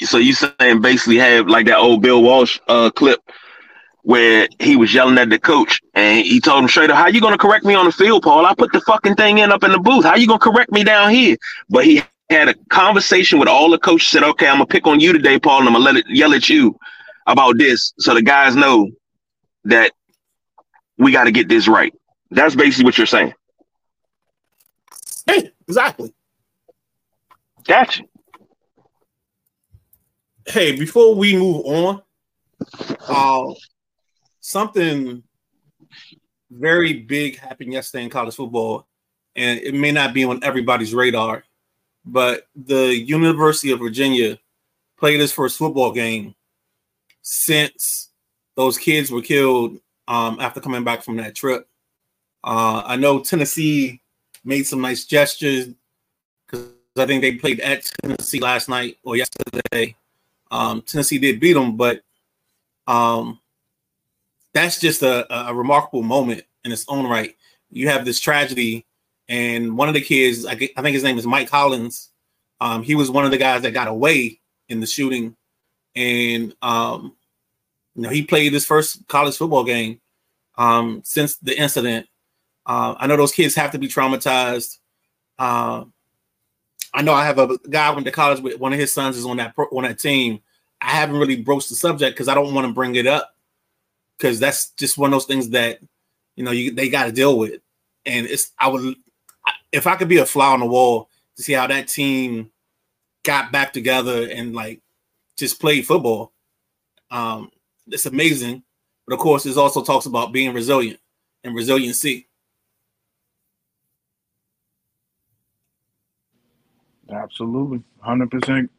So 0.05 0.17
you 0.17 0.33
saying 0.33 0.81
basically 0.81 1.17
have 1.17 1.47
like 1.47 1.65
that 1.65 1.77
old 1.77 2.01
Bill 2.01 2.21
Walsh 2.21 2.59
uh, 2.67 2.89
clip 2.91 3.19
where 4.03 4.47
he 4.59 4.75
was 4.75 4.93
yelling 4.93 5.17
at 5.17 5.29
the 5.29 5.39
coach 5.39 5.81
and 5.93 6.25
he 6.25 6.39
told 6.39 6.63
him 6.63 6.69
straight 6.69 6.89
up, 6.89 6.97
"How 6.97 7.07
you 7.07 7.21
gonna 7.21 7.37
correct 7.37 7.65
me 7.65 7.73
on 7.73 7.85
the 7.85 7.91
field, 7.91 8.23
Paul? 8.23 8.45
I 8.45 8.53
put 8.53 8.71
the 8.71 8.81
fucking 8.81 9.15
thing 9.15 9.39
in 9.39 9.51
up 9.51 9.63
in 9.63 9.71
the 9.71 9.79
booth. 9.79 10.05
How 10.05 10.15
you 10.15 10.27
gonna 10.27 10.39
correct 10.39 10.71
me 10.71 10.83
down 10.83 11.11
here?" 11.11 11.37
But 11.69 11.85
he 11.85 12.03
had 12.29 12.49
a 12.49 12.53
conversation 12.69 13.39
with 13.39 13.47
all 13.47 13.69
the 13.69 13.79
coaches. 13.79 14.09
Said, 14.09 14.23
"Okay, 14.23 14.47
I'm 14.47 14.55
gonna 14.55 14.65
pick 14.65 14.87
on 14.87 14.99
you 14.99 15.13
today, 15.13 15.39
Paul, 15.39 15.59
and 15.59 15.67
I'm 15.67 15.73
gonna 15.73 15.85
let 15.85 15.97
it 15.97 16.05
yell 16.07 16.33
at 16.33 16.49
you 16.49 16.77
about 17.27 17.57
this, 17.57 17.93
so 17.97 18.13
the 18.13 18.21
guys 18.21 18.55
know 18.55 18.89
that 19.65 19.91
we 20.97 21.11
got 21.11 21.25
to 21.25 21.31
get 21.31 21.47
this 21.47 21.67
right." 21.67 21.93
That's 22.31 22.55
basically 22.55 22.85
what 22.85 22.97
you're 22.97 23.07
saying. 23.07 23.33
Hey, 25.25 25.51
exactly. 25.67 26.13
Gotcha. 27.65 28.03
Hey, 30.45 30.75
before 30.75 31.15
we 31.15 31.37
move 31.37 31.65
on, 31.65 32.01
uh, 33.07 33.53
something 34.41 35.23
very 36.51 36.93
big 36.93 37.39
happened 37.39 37.73
yesterday 37.73 38.03
in 38.03 38.09
college 38.09 38.35
football, 38.35 38.87
and 39.35 39.59
it 39.59 39.73
may 39.73 39.91
not 39.91 40.13
be 40.13 40.25
on 40.25 40.43
everybody's 40.43 40.93
radar, 40.93 41.43
but 42.05 42.47
the 42.55 42.95
University 42.95 43.71
of 43.71 43.79
Virginia 43.79 44.37
played 44.97 45.21
its 45.21 45.31
first 45.31 45.57
football 45.57 45.91
game 45.91 46.35
since 47.21 48.09
those 48.55 48.77
kids 48.77 49.09
were 49.09 49.21
killed 49.21 49.79
um, 50.07 50.37
after 50.39 50.59
coming 50.59 50.83
back 50.83 51.03
from 51.03 51.17
that 51.17 51.35
trip. 51.35 51.67
Uh, 52.43 52.83
I 52.85 52.97
know 52.97 53.21
Tennessee 53.21 54.01
made 54.43 54.63
some 54.63 54.81
nice 54.81 55.05
gestures 55.05 55.69
because 56.45 56.73
I 56.97 57.05
think 57.05 57.21
they 57.21 57.35
played 57.35 57.59
at 57.59 57.89
Tennessee 58.01 58.39
last 58.39 58.69
night 58.69 58.97
or 59.03 59.15
yesterday. 59.15 59.95
Um, 60.51 60.81
Tennessee 60.81 61.17
did 61.17 61.39
beat 61.39 61.53
them, 61.53 61.77
but 61.77 62.01
um, 62.87 63.39
that's 64.53 64.79
just 64.79 65.01
a, 65.01 65.49
a 65.49 65.53
remarkable 65.53 66.03
moment 66.03 66.43
in 66.63 66.71
its 66.71 66.85
own 66.87 67.07
right. 67.07 67.35
You 67.69 67.89
have 67.89 68.05
this 68.05 68.19
tragedy, 68.19 68.85
and 69.27 69.77
one 69.77 69.87
of 69.87 69.95
the 69.95 70.01
kids, 70.01 70.45
I, 70.45 70.55
think 70.55 70.87
his 70.87 71.03
name 71.03 71.17
is 71.17 71.25
Mike 71.25 71.49
Hollins. 71.49 72.09
Um, 72.61 72.83
he 72.83 72.95
was 72.95 73.09
one 73.09 73.25
of 73.25 73.31
the 73.31 73.37
guys 73.37 73.63
that 73.63 73.71
got 73.71 73.87
away 73.87 74.39
in 74.69 74.79
the 74.79 74.85
shooting, 74.85 75.35
and 75.95 76.55
um, 76.61 77.15
you 77.95 78.03
know 78.03 78.09
he 78.09 78.23
played 78.23 78.53
his 78.53 78.65
first 78.65 79.07
college 79.07 79.37
football 79.37 79.63
game, 79.63 79.99
um, 80.57 81.01
since 81.03 81.37
the 81.37 81.57
incident. 81.57 82.07
Uh, 82.65 82.95
I 82.97 83.07
know 83.07 83.17
those 83.17 83.31
kids 83.31 83.55
have 83.55 83.71
to 83.71 83.79
be 83.79 83.87
traumatized. 83.87 84.77
Uh, 85.37 85.85
I 86.93 87.01
know 87.01 87.13
I 87.13 87.25
have 87.25 87.39
a 87.39 87.57
guy 87.69 87.87
I 87.87 87.91
went 87.91 88.05
to 88.05 88.11
college 88.11 88.39
with. 88.39 88.59
One 88.59 88.73
of 88.73 88.79
his 88.79 88.93
sons 88.93 89.17
is 89.17 89.25
on 89.25 89.37
that 89.37 89.55
pro, 89.55 89.65
on 89.65 89.83
that 89.83 89.99
team. 89.99 90.39
I 90.79 90.91
haven't 90.91 91.17
really 91.17 91.41
broached 91.41 91.69
the 91.69 91.75
subject 91.75 92.15
because 92.15 92.27
I 92.27 92.35
don't 92.35 92.53
want 92.53 92.67
to 92.67 92.73
bring 92.73 92.95
it 92.95 93.07
up 93.07 93.35
because 94.17 94.39
that's 94.39 94.71
just 94.71 94.97
one 94.97 95.09
of 95.09 95.11
those 95.11 95.25
things 95.25 95.49
that 95.49 95.79
you 96.35 96.43
know 96.43 96.51
you 96.51 96.71
they 96.71 96.89
got 96.89 97.05
to 97.05 97.11
deal 97.11 97.37
with. 97.37 97.61
And 98.05 98.27
it's 98.27 98.51
I 98.59 98.67
would 98.67 98.95
if 99.71 99.87
I 99.87 99.95
could 99.95 100.09
be 100.09 100.17
a 100.17 100.25
fly 100.25 100.53
on 100.53 100.59
the 100.59 100.65
wall 100.65 101.09
to 101.35 101.43
see 101.43 101.53
how 101.53 101.67
that 101.67 101.87
team 101.87 102.51
got 103.23 103.51
back 103.51 103.73
together 103.73 104.29
and 104.29 104.53
like 104.53 104.81
just 105.37 105.59
played 105.59 105.87
football. 105.87 106.31
Um, 107.09 107.51
it's 107.87 108.05
amazing. 108.05 108.63
But 109.07 109.15
of 109.15 109.19
course, 109.19 109.45
it 109.45 109.57
also 109.57 109.83
talks 109.83 110.05
about 110.05 110.31
being 110.31 110.53
resilient 110.53 110.99
and 111.43 111.55
resiliency. 111.55 112.27
Absolutely. 117.11 117.83
100%. 118.05 118.69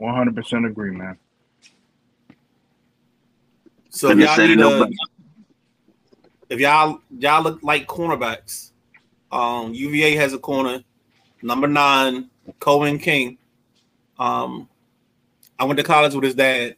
100% 0.00 0.66
agree, 0.66 0.90
man. 0.92 1.18
So 3.90 4.10
if 4.10 4.18
y'all, 4.18 4.46
need 4.46 4.60
a, 4.60 4.88
if 6.48 6.60
y'all 6.60 7.00
y'all 7.18 7.42
look 7.42 7.62
like 7.62 7.86
cornerbacks, 7.88 8.70
um, 9.32 9.74
UVA 9.74 10.14
has 10.16 10.34
a 10.34 10.38
corner, 10.38 10.84
number 11.42 11.66
nine, 11.66 12.30
Cohen 12.60 12.98
King. 12.98 13.38
Um, 14.18 14.68
I 15.58 15.64
went 15.64 15.78
to 15.78 15.84
college 15.84 16.14
with 16.14 16.24
his 16.24 16.34
dad. 16.34 16.76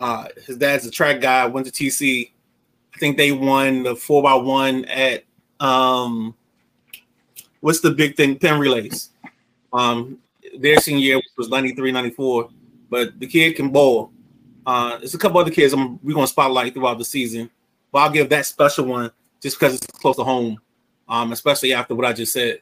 Uh, 0.00 0.28
his 0.46 0.56
dad's 0.56 0.86
a 0.86 0.90
track 0.90 1.20
guy. 1.20 1.46
Went 1.46 1.66
to 1.66 1.72
TC. 1.72 2.30
I 2.94 2.98
think 2.98 3.16
they 3.16 3.32
won 3.32 3.82
the 3.82 3.94
four 3.94 4.22
by 4.22 4.34
one 4.34 4.84
at 4.86 5.24
um, 5.60 6.34
what's 7.60 7.80
the 7.80 7.90
big 7.90 8.16
thing? 8.16 8.38
Penn 8.38 8.58
relays. 8.58 9.10
Um, 9.72 10.18
their 10.58 10.78
senior 10.78 11.00
year 11.00 11.20
was 11.36 11.48
93, 11.48 11.92
94. 11.92 12.50
But 12.90 13.18
the 13.18 13.26
kid 13.26 13.56
can 13.56 13.70
bowl. 13.70 14.12
Uh, 14.66 14.98
there's 14.98 15.14
a 15.14 15.18
couple 15.18 15.40
other 15.40 15.50
kids 15.50 15.72
I'm, 15.72 15.98
we're 16.02 16.14
gonna 16.14 16.26
spotlight 16.26 16.74
throughout 16.74 16.98
the 16.98 17.04
season, 17.04 17.50
but 17.90 17.98
I'll 17.98 18.10
give 18.10 18.28
that 18.28 18.46
special 18.46 18.84
one 18.84 19.10
just 19.40 19.58
because 19.58 19.74
it's 19.74 19.86
close 19.86 20.16
to 20.16 20.24
home, 20.24 20.60
um, 21.08 21.32
especially 21.32 21.72
after 21.72 21.94
what 21.94 22.06
I 22.06 22.12
just 22.12 22.32
said. 22.32 22.60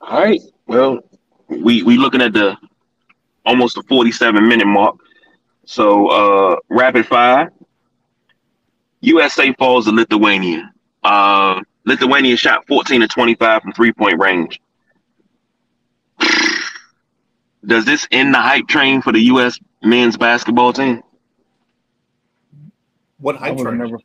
All 0.00 0.20
right. 0.20 0.40
Well, 0.66 1.00
we 1.48 1.82
we 1.82 1.96
looking 1.96 2.22
at 2.22 2.32
the 2.32 2.56
almost 3.46 3.76
the 3.76 3.82
47 3.84 4.46
minute 4.46 4.66
mark. 4.66 4.96
So 5.64 6.08
uh 6.08 6.56
rapid 6.68 7.06
fire. 7.06 7.52
USA 9.00 9.52
falls 9.54 9.86
to 9.86 9.92
Lithuania. 9.92 10.72
Uh 11.02 11.60
Lithuania 11.84 12.36
shot 12.36 12.66
14 12.66 13.00
to 13.00 13.08
25 13.08 13.62
from 13.62 13.72
three 13.72 13.92
point 13.92 14.18
range. 14.18 14.60
Does 17.64 17.84
this 17.84 18.06
end 18.10 18.34
the 18.34 18.40
hype 18.40 18.66
train 18.68 19.02
for 19.02 19.12
the 19.12 19.20
US 19.20 19.58
men's 19.82 20.16
basketball 20.16 20.72
team? 20.72 21.02
What 23.18 23.36
hype 23.36 23.56
train? 23.56 23.78
Never, 23.78 23.98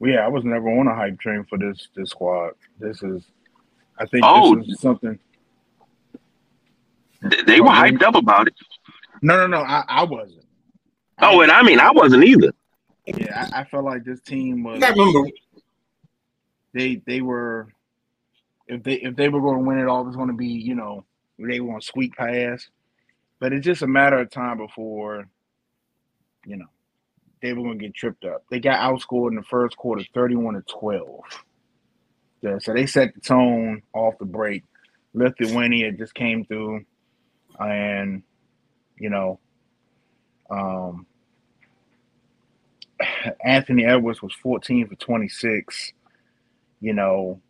yeah, 0.00 0.24
I 0.24 0.28
was 0.28 0.44
never 0.44 0.68
on 0.68 0.86
a 0.86 0.94
hype 0.94 1.18
train 1.18 1.44
for 1.48 1.58
this 1.58 1.88
this 1.94 2.10
squad. 2.10 2.52
This 2.78 3.02
is 3.02 3.24
I 3.98 4.06
think 4.06 4.24
oh, 4.26 4.56
this 4.56 4.68
is 4.68 4.80
something 4.80 5.18
they 7.20 7.60
were 7.60 7.68
oh, 7.68 7.72
hyped 7.72 8.02
up 8.02 8.14
about 8.14 8.46
it. 8.46 8.54
No, 9.22 9.36
no, 9.36 9.46
no. 9.46 9.58
I, 9.58 9.84
I 9.88 10.04
wasn't. 10.04 10.44
Oh, 11.20 11.40
and 11.40 11.50
I 11.50 11.62
mean, 11.62 11.80
I 11.80 11.90
wasn't 11.90 12.24
either. 12.24 12.52
Yeah, 13.06 13.48
I, 13.52 13.60
I 13.60 13.64
felt 13.64 13.84
like 13.84 14.04
this 14.04 14.20
team 14.20 14.62
was. 14.62 14.82
I 14.82 14.90
remember. 14.90 15.28
They 16.78 17.02
they 17.06 17.22
were, 17.22 17.68
if 18.68 18.82
they 18.84 18.94
if 18.94 19.16
they 19.16 19.28
were 19.28 19.42
going 19.42 19.58
to 19.60 19.68
win 19.68 19.78
it 19.78 19.88
all, 19.88 20.02
it 20.02 20.08
was 20.08 20.16
going 20.16 20.28
to 20.30 20.34
be 20.36 20.48
you 20.48 20.76
know 20.76 21.04
they 21.38 21.60
were 21.60 21.68
going 21.68 21.80
to 21.80 21.86
squeak 21.86 22.16
past, 22.16 22.70
but 23.40 23.52
it's 23.52 23.66
just 23.66 23.82
a 23.82 23.88
matter 23.88 24.18
of 24.18 24.30
time 24.30 24.58
before, 24.58 25.28
you 26.46 26.56
know, 26.56 26.66
they 27.42 27.52
were 27.54 27.62
going 27.64 27.78
to 27.78 27.84
get 27.86 27.94
tripped 27.94 28.24
up. 28.24 28.44
They 28.50 28.60
got 28.60 28.80
outscored 28.80 29.30
in 29.30 29.36
the 29.36 29.44
first 29.44 29.76
quarter, 29.76 30.04
thirty-one 30.14 30.54
to 30.54 30.62
twelve. 30.62 31.20
Yeah, 32.42 32.58
so 32.60 32.74
they 32.74 32.86
set 32.86 33.14
the 33.14 33.20
tone 33.20 33.82
off 33.94 34.18
the 34.18 34.26
break. 34.26 34.64
Lithuania 35.14 35.92
just 35.92 36.14
came 36.14 36.44
through 36.44 36.84
and 37.60 38.22
you 38.98 39.10
know, 39.10 39.40
um, 40.50 41.06
Anthony 43.44 43.84
Edwards 43.84 44.22
was 44.22 44.34
14 44.34 44.88
for 44.88 44.94
26. 44.96 45.92
You 46.80 46.94
know, 46.94 47.40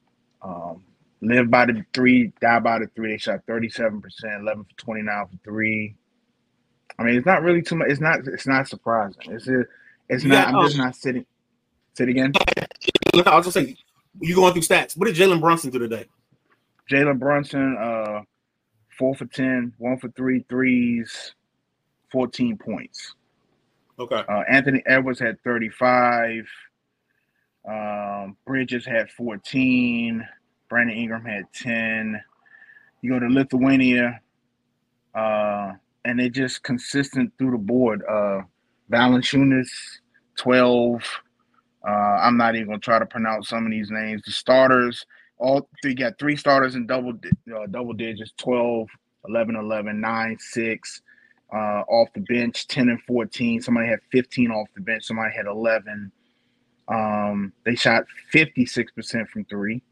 um, 0.43 0.85
live 1.21 1.51
by 1.51 1.67
the 1.67 1.85
three, 1.93 2.33
die 2.41 2.59
by 2.61 2.79
the 2.79 2.87
three. 2.95 3.13
They 3.13 3.19
shot 3.19 3.41
37%, 3.47 4.03
11 4.41 4.65
for 4.65 4.77
29 4.77 5.27
for 5.27 5.37
three. 5.45 5.97
I 6.99 7.05
mean, 7.05 7.17
it's 7.17 7.27
not 7.27 7.43
really 7.43 7.63
too 7.63 7.77
much. 7.77 7.89
It's 7.91 8.01
not. 8.01 8.21
It's 8.27 8.47
not 8.47 8.69
surprising. 8.69 9.23
It's 9.27 9.47
a, 9.49 9.65
It's 10.09 10.25
not. 10.25 10.49
I'm 10.49 10.65
just 10.65 10.79
not 10.79 10.97
sitting. 10.97 11.25
Sit 11.95 12.09
again. 12.09 12.33
I 13.27 13.37
was 13.37 13.47
just 13.47 13.55
saying, 13.55 13.77
you 14.21 14.35
going 14.35 14.53
through 14.53 14.63
stats. 14.63 14.97
What 14.97 15.07
did 15.07 15.17
Jalen 15.17 15.41
Brunson 15.41 15.71
do 15.71 15.79
today? 15.79 16.07
Jalen 16.91 17.19
Brunson, 17.19 17.77
uh, 17.79 18.23
four 18.99 19.15
for 19.15 19.27
10, 19.27 19.75
one 19.79 19.99
for 19.99 20.09
three 20.11 20.45
threes, 20.49 21.35
14 22.11 22.57
points. 22.57 23.15
Okay. 23.99 24.23
Uh, 24.29 24.43
Anthony 24.49 24.83
Edwards 24.87 25.21
had 25.21 25.43
35. 25.43 26.47
Um, 27.69 28.37
Bridges 28.47 28.87
had 28.87 29.11
14. 29.11 30.27
Brandon 30.69 30.97
Ingram 30.97 31.25
had 31.25 31.45
10. 31.53 32.21
You 33.03 33.11
go 33.11 33.19
to 33.19 33.29
Lithuania, 33.29 34.21
uh, 35.15 35.73
and 36.05 36.19
they 36.19 36.29
just 36.29 36.63
consistent 36.63 37.33
through 37.39 37.53
the 37.53 37.59
board. 37.59 38.03
Uh, 38.09 38.43
Valanciunas, 38.91 39.69
12. 40.37 41.03
Uh, 41.87 41.91
I'm 41.91 42.37
not 42.37 42.57
even 42.57 42.73
to 42.73 42.79
try 42.79 42.99
to 42.99 43.07
pronounce 43.07 43.49
some 43.49 43.67
of 43.67 43.71
these 43.71 43.91
names. 43.91 44.23
The 44.25 44.33
starters, 44.33 45.07
all 45.39 45.69
three 45.83 45.95
got 45.95 46.19
three 46.19 46.37
starters 46.37 46.75
in 46.75 46.87
double 46.87 47.13
uh, 47.55 47.67
double 47.71 47.93
digits 47.93 48.33
12 48.39 48.89
11 49.29 49.57
11 49.57 50.01
9 50.01 50.37
6 50.39 51.03
uh, 51.53 51.57
off 51.57 52.09
the 52.15 52.21
bench 52.21 52.67
10 52.67 52.89
and 52.89 53.03
14 53.03 53.63
somebody 53.63 53.89
had 53.89 54.01
15 54.11 54.51
off 54.51 54.69
the 54.75 54.81
bench 54.81 55.05
somebody 55.05 55.33
had 55.35 55.47
11 55.47 56.11
um, 56.89 57.53
they 57.65 57.75
shot 57.75 58.05
56% 58.33 59.29
from 59.29 59.45
three 59.45 59.83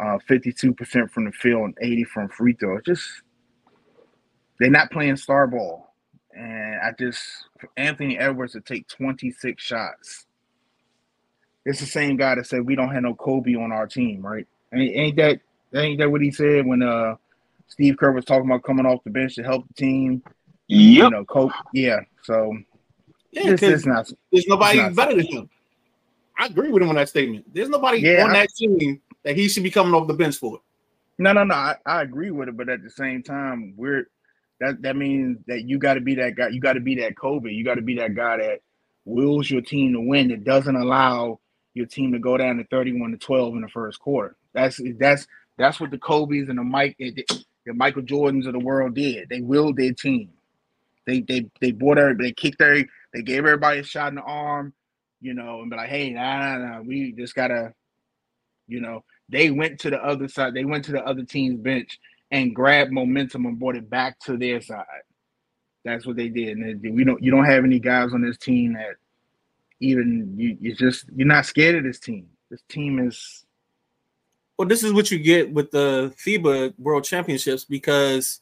uh, 0.00 0.18
52% 0.28 1.10
from 1.10 1.24
the 1.24 1.32
field 1.32 1.64
and 1.64 1.78
80 1.80 2.04
from 2.04 2.28
free 2.28 2.52
throw 2.52 2.80
just 2.80 3.04
they're 4.60 4.70
not 4.70 4.90
playing 4.90 5.16
star 5.16 5.46
ball 5.46 5.92
and 6.32 6.80
i 6.80 6.92
just 6.98 7.20
anthony 7.76 8.18
edwards 8.18 8.52
to 8.52 8.60
take 8.60 8.86
26 8.88 9.60
shots 9.62 10.26
it's 11.64 11.80
the 11.80 11.86
same 11.86 12.16
guy 12.16 12.36
that 12.36 12.46
said 12.46 12.64
we 12.64 12.76
don't 12.76 12.92
have 12.92 13.02
no 13.02 13.14
kobe 13.14 13.56
on 13.56 13.72
our 13.72 13.86
team 13.86 14.24
right 14.24 14.46
Ain't, 14.74 14.96
ain't 14.96 15.16
that 15.16 15.40
ain't 15.74 15.98
that 15.98 16.10
what 16.10 16.20
he 16.20 16.30
said 16.30 16.66
when 16.66 16.82
uh 16.82 17.14
Steve 17.68 17.96
Kerr 17.98 18.12
was 18.12 18.24
talking 18.24 18.46
about 18.46 18.62
coming 18.62 18.86
off 18.86 19.04
the 19.04 19.10
bench 19.10 19.34
to 19.36 19.42
help 19.42 19.66
the 19.68 19.74
team? 19.74 20.22
Yep. 20.68 21.04
You 21.04 21.10
know, 21.10 21.24
coach. 21.24 21.52
Yeah. 21.72 22.00
So 22.22 22.56
yeah, 23.30 23.50
this 23.50 23.62
is 23.62 23.86
not. 23.86 24.10
There's 24.32 24.46
nobody 24.46 24.78
not 24.78 24.94
better 24.94 25.16
than 25.16 25.26
him. 25.26 25.50
I 26.38 26.46
agree 26.46 26.70
with 26.70 26.82
him 26.82 26.88
on 26.88 26.94
that 26.94 27.08
statement. 27.08 27.52
There's 27.52 27.68
nobody 27.68 27.98
yeah, 27.98 28.24
on 28.24 28.30
I, 28.30 28.40
that 28.40 28.50
team 28.56 29.00
that 29.24 29.36
he 29.36 29.48
should 29.48 29.64
be 29.64 29.70
coming 29.70 29.92
off 29.92 30.06
the 30.06 30.14
bench 30.14 30.36
for. 30.36 30.60
No, 31.18 31.32
no, 31.32 31.42
no. 31.42 31.54
I, 31.54 31.74
I 31.84 32.02
agree 32.02 32.30
with 32.30 32.48
it, 32.48 32.56
but 32.56 32.68
at 32.68 32.82
the 32.82 32.90
same 32.90 33.22
time, 33.22 33.74
we're 33.76 34.08
that 34.60 34.82
that 34.82 34.96
means 34.96 35.38
that 35.46 35.64
you 35.64 35.78
got 35.78 35.94
to 35.94 36.00
be 36.00 36.14
that 36.16 36.36
guy. 36.36 36.48
You 36.48 36.60
got 36.60 36.74
to 36.74 36.80
be 36.80 36.96
that 36.96 37.16
Kobe. 37.16 37.50
You 37.50 37.64
got 37.64 37.74
to 37.74 37.82
be 37.82 37.96
that 37.96 38.14
guy 38.14 38.36
that 38.38 38.60
wills 39.04 39.50
your 39.50 39.60
team 39.60 39.92
to 39.94 40.00
win. 40.00 40.28
That 40.28 40.44
doesn't 40.44 40.76
allow 40.76 41.40
your 41.74 41.86
team 41.86 42.12
to 42.12 42.18
go 42.18 42.36
down 42.36 42.58
to 42.58 42.64
31 42.64 43.12
to 43.12 43.18
12 43.18 43.54
in 43.54 43.60
the 43.62 43.68
first 43.68 43.98
quarter. 44.00 44.36
That's 44.52 44.80
that's 44.98 45.26
that's 45.56 45.80
what 45.80 45.90
the 45.90 45.98
Kobe's 45.98 46.48
and 46.48 46.58
the 46.58 46.64
Mike 46.64 46.96
the 46.98 47.74
Michael 47.74 48.02
Jordans 48.02 48.46
of 48.46 48.52
the 48.52 48.58
world 48.58 48.94
did. 48.94 49.28
They 49.28 49.40
willed 49.40 49.76
their 49.76 49.92
team. 49.92 50.30
They 51.06 51.20
they 51.20 51.46
they 51.60 51.72
bought 51.72 51.98
her, 51.98 52.14
they 52.14 52.32
kicked 52.32 52.60
her, 52.60 52.84
they 53.12 53.22
gave 53.22 53.38
everybody 53.38 53.80
a 53.80 53.84
shot 53.84 54.08
in 54.08 54.16
the 54.16 54.22
arm, 54.22 54.72
you 55.20 55.34
know, 55.34 55.60
and 55.60 55.70
be 55.70 55.76
like, 55.76 55.88
hey, 55.88 56.10
nah, 56.10 56.38
nah, 56.38 56.58
nah, 56.58 56.80
we 56.80 57.12
just 57.12 57.34
gotta, 57.34 57.74
you 58.66 58.80
know, 58.80 59.04
they 59.28 59.50
went 59.50 59.80
to 59.80 59.90
the 59.90 60.02
other 60.02 60.28
side, 60.28 60.54
they 60.54 60.64
went 60.64 60.84
to 60.86 60.92
the 60.92 61.04
other 61.04 61.24
team's 61.24 61.60
bench 61.60 61.98
and 62.30 62.54
grabbed 62.54 62.92
momentum 62.92 63.46
and 63.46 63.58
brought 63.58 63.76
it 63.76 63.88
back 63.88 64.18
to 64.20 64.36
their 64.36 64.60
side. 64.60 64.84
That's 65.84 66.06
what 66.06 66.16
they 66.16 66.28
did. 66.28 66.58
And 66.58 66.82
we 66.94 67.04
don't 67.04 67.22
you 67.22 67.30
don't 67.30 67.46
have 67.46 67.64
any 67.64 67.78
guys 67.78 68.12
on 68.12 68.20
this 68.20 68.36
team 68.36 68.74
that 68.74 68.96
even 69.80 70.34
you 70.36 70.56
you 70.60 70.74
just 70.74 71.06
you're 71.14 71.26
not 71.26 71.46
scared 71.46 71.76
of 71.76 71.84
this 71.84 71.98
team. 71.98 72.28
This 72.50 72.62
team 72.68 72.98
is 72.98 73.44
well, 74.58 74.66
this 74.66 74.82
is 74.82 74.92
what 74.92 75.10
you 75.10 75.18
get 75.18 75.52
with 75.52 75.70
the 75.70 76.12
FIBA 76.18 76.74
World 76.78 77.04
Championships 77.04 77.64
because 77.64 78.40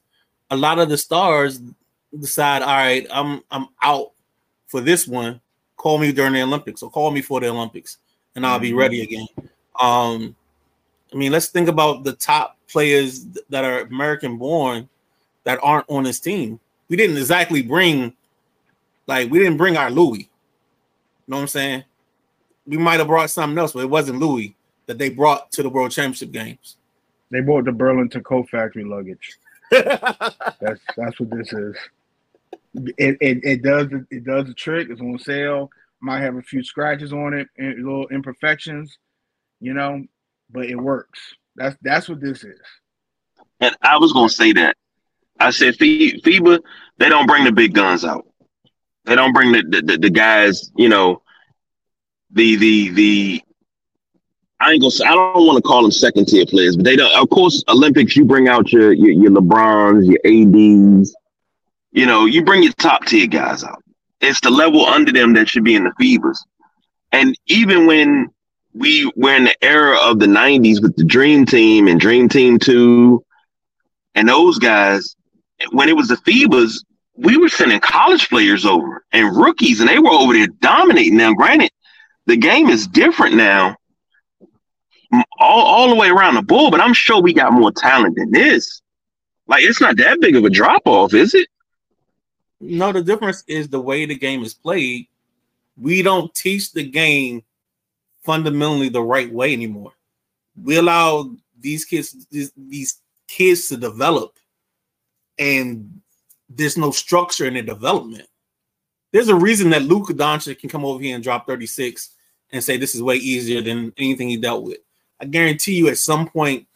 a 0.51 0.57
lot 0.57 0.79
of 0.79 0.89
the 0.89 0.97
stars 0.97 1.61
decide, 2.19 2.63
all 2.63 2.69
right, 2.69 3.07
I'm 3.11 3.43
I'm 3.51 3.69
out 3.83 4.13
for 4.67 4.81
this 4.81 5.07
one, 5.07 5.41
call 5.77 5.99
me 5.99 6.13
during 6.13 6.33
the 6.33 6.43
Olympics 6.43 6.83
or 6.83 6.91
call 6.91 7.11
me 7.11 7.23
for 7.23 7.41
the 7.41 7.49
Olympics, 7.49 7.99
and 8.35 8.47
I'll 8.47 8.59
be 8.59 8.73
ready 8.73 9.03
again. 9.03 9.27
Um, 9.81 10.35
I 11.13 11.17
mean, 11.17 11.33
let's 11.33 11.49
think 11.49 11.69
about 11.69 12.05
the 12.05 12.13
top 12.13 12.59
players 12.69 13.25
that 13.49 13.65
are 13.65 13.81
American 13.81 14.39
born 14.39 14.89
that 15.45 15.59
aren't 15.63 15.89
on 15.89 16.05
this 16.05 16.21
team. 16.21 16.59
We 16.89 16.97
didn't 16.97 17.17
exactly 17.17 17.63
bring, 17.63 18.15
like, 19.07 19.31
we 19.31 19.39
didn't 19.39 19.57
bring 19.57 19.77
our 19.77 19.91
Louis. 19.91 20.19
You 20.21 20.29
know 21.29 21.37
what 21.37 21.43
I'm 21.43 21.49
saying? 21.49 21.85
We 22.67 22.77
might 22.77 22.99
have 22.99 23.07
brought 23.07 23.31
something 23.31 23.59
else, 23.59 23.73
but 23.73 23.81
it 23.81 23.91
wasn't 23.91 24.19
Louis 24.19 24.57
that 24.87 24.99
they 24.99 25.11
brought 25.11 25.51
to 25.53 25.63
the 25.63 25.69
World 25.69 25.91
Championship 25.91 26.33
games. 26.33 26.77
They 27.31 27.41
brought 27.41 27.65
the 27.65 27.73
Burlington 27.73 28.23
Coat 28.23 28.49
Factory 28.49 28.85
luggage. 28.85 29.39
that's 29.71 30.81
that's 30.97 31.19
what 31.19 31.31
this 31.31 31.53
is. 31.53 31.77
It, 32.99 33.17
it, 33.21 33.39
it 33.43 33.63
does 33.63 33.89
it 34.11 34.25
does 34.25 34.47
the 34.47 34.55
trick. 34.55 34.89
It's 34.91 35.01
on 35.01 35.19
sale. 35.19 35.71
Might 36.01 36.21
have 36.21 36.37
a 36.37 36.43
few 36.43 36.63
scratches 36.63 37.13
on 37.13 37.35
it 37.35 37.49
and 37.57 37.85
little 37.85 38.09
imperfections, 38.09 38.99
you 39.61 39.73
know, 39.73 40.05
but 40.51 40.67
it 40.67 40.77
works. 40.77 41.19
That's 41.57 41.77
that's 41.83 42.09
what 42.09 42.21
this 42.21 42.45
is. 42.45 42.61
And 43.61 43.75
I 43.83 43.99
was 43.99 44.13
gonna 44.13 44.29
say 44.29 44.53
that. 44.53 44.77
I 45.39 45.51
said 45.51 45.75
FIBA, 45.75 46.61
they 46.99 47.09
don't 47.09 47.27
bring 47.27 47.45
the 47.45 47.53
big 47.53 47.75
guns 47.75 48.05
out. 48.05 48.27
They 49.05 49.15
don't 49.15 49.33
bring 49.33 49.53
the, 49.53 49.83
the, 49.85 49.99
the 49.99 50.11
guys, 50.11 50.71
you 50.77 50.89
know, 50.89 51.23
the 52.31 52.57
the 52.57 52.89
the 52.91 53.43
I 54.59 54.73
ain't 54.73 54.81
gonna 54.81 54.91
say 54.91 55.05
I 55.05 55.15
don't 55.15 55.47
want 55.47 55.57
to 55.57 55.63
call 55.63 55.83
them 55.83 55.91
second 55.91 56.27
tier 56.27 56.47
players, 56.47 56.77
but 56.77 56.85
they 56.85 56.97
don't 56.97 57.13
of 57.15 57.29
course 57.31 57.63
Olympics 57.69 58.17
you 58.17 58.25
bring 58.25 58.49
out 58.49 58.73
your 58.73 58.93
your, 58.93 59.11
your 59.11 59.31
LeBrons, 59.31 60.07
your 60.07 60.21
ADs, 60.25 61.15
you 61.97 62.05
know, 62.05 62.27
you 62.27 62.45
bring 62.45 62.63
your 62.63 62.75
top 62.75 63.07
tier 63.07 63.27
guys 63.27 63.65
out. 63.65 63.83
It's 64.21 64.41
the 64.43 64.51
level 64.51 64.85
under 64.85 65.11
them 65.11 65.33
that 65.33 65.49
should 65.49 65.65
be 65.65 65.75
in 65.75 65.85
the 65.85 65.93
FIBAs. 65.99 66.37
And 67.11 67.35
even 67.47 67.87
when 67.87 68.29
we 68.75 69.11
were 69.17 69.35
in 69.35 69.45
the 69.45 69.65
era 69.65 69.97
of 70.03 70.19
the 70.19 70.27
90s 70.27 70.83
with 70.83 70.95
the 70.97 71.05
Dream 71.05 71.47
Team 71.47 71.89
and 71.89 71.99
Dream 71.99 72.29
Team 72.29 72.59
2 72.59 73.25
and 74.15 74.29
those 74.29 74.59
guys, 74.59 75.17
when 75.73 75.89
it 75.89 75.97
was 75.97 76.09
the 76.09 76.17
FIBAs, 76.17 76.85
we 77.15 77.39
were 77.39 77.49
sending 77.49 77.81
college 77.81 78.29
players 78.29 78.67
over 78.67 79.03
and 79.13 79.35
rookies, 79.35 79.81
and 79.81 79.89
they 79.89 79.99
were 79.99 80.11
over 80.11 80.35
there 80.35 80.49
dominating. 80.61 81.17
Now, 81.17 81.33
granted, 81.33 81.71
the 82.27 82.37
game 82.37 82.69
is 82.69 82.87
different 82.87 83.37
now, 83.37 83.75
all, 85.39 85.65
all 85.65 85.89
the 85.89 85.95
way 85.95 86.11
around 86.11 86.35
the 86.35 86.43
bull, 86.43 86.71
but 86.71 86.83
I'm 86.83 86.93
sure 86.93 87.23
we 87.23 87.33
got 87.33 87.55
more 87.55 87.73
talent 87.73 88.17
than 88.17 88.33
this. 88.33 88.83
Like, 89.47 89.65
it's 89.65 89.81
not 89.81 89.97
that 89.97 90.21
big 90.21 90.37
of 90.37 90.45
a 90.45 90.51
drop 90.51 90.83
off, 90.85 91.15
is 91.15 91.33
it? 91.33 91.49
No, 92.61 92.93
the 92.93 93.03
difference 93.03 93.45
is 93.47 93.69
the 93.69 93.81
way 93.81 94.07
the 94.07 94.15
game 94.15 94.43
is 94.43 94.55
played. 94.55 95.09
We 95.77 96.03
don't 96.03 96.35
teach 96.35 96.73
the 96.73 96.89
game 96.89 97.43
fundamentally 98.25 98.89
the 98.89 99.03
right 99.03 99.33
way 99.33 99.53
anymore. 99.53 99.93
We 100.61 100.77
allow 100.77 101.31
these 101.61 101.85
kids 101.85 102.27
these, 102.31 103.01
kids 103.29 103.69
to 103.69 103.77
develop, 103.77 104.39
and 105.39 106.01
there's 106.49 106.79
no 106.79 106.91
structure 106.93 107.45
in 107.45 107.55
their 107.55 107.63
development. 107.63 108.29
There's 109.13 109.29
a 109.29 109.35
reason 109.35 109.71
that 109.71 109.83
Luka 109.83 110.15
Doncic 110.15 110.61
can 110.61 110.71
come 110.71 110.85
over 110.85 111.03
here 111.03 111.15
and 111.15 111.25
drop 111.25 111.47
36 111.47 112.11
and 112.53 112.63
say 112.63 112.77
this 112.77 112.95
is 112.95 113.03
way 113.03 113.17
easier 113.17 113.61
than 113.61 113.93
anything 113.97 114.29
he 114.29 114.37
dealt 114.37 114.65
with. 114.65 114.79
I 115.21 115.25
guarantee 115.25 115.75
you, 115.75 115.89
at 115.89 115.99
some 115.99 116.29
point, 116.29 116.67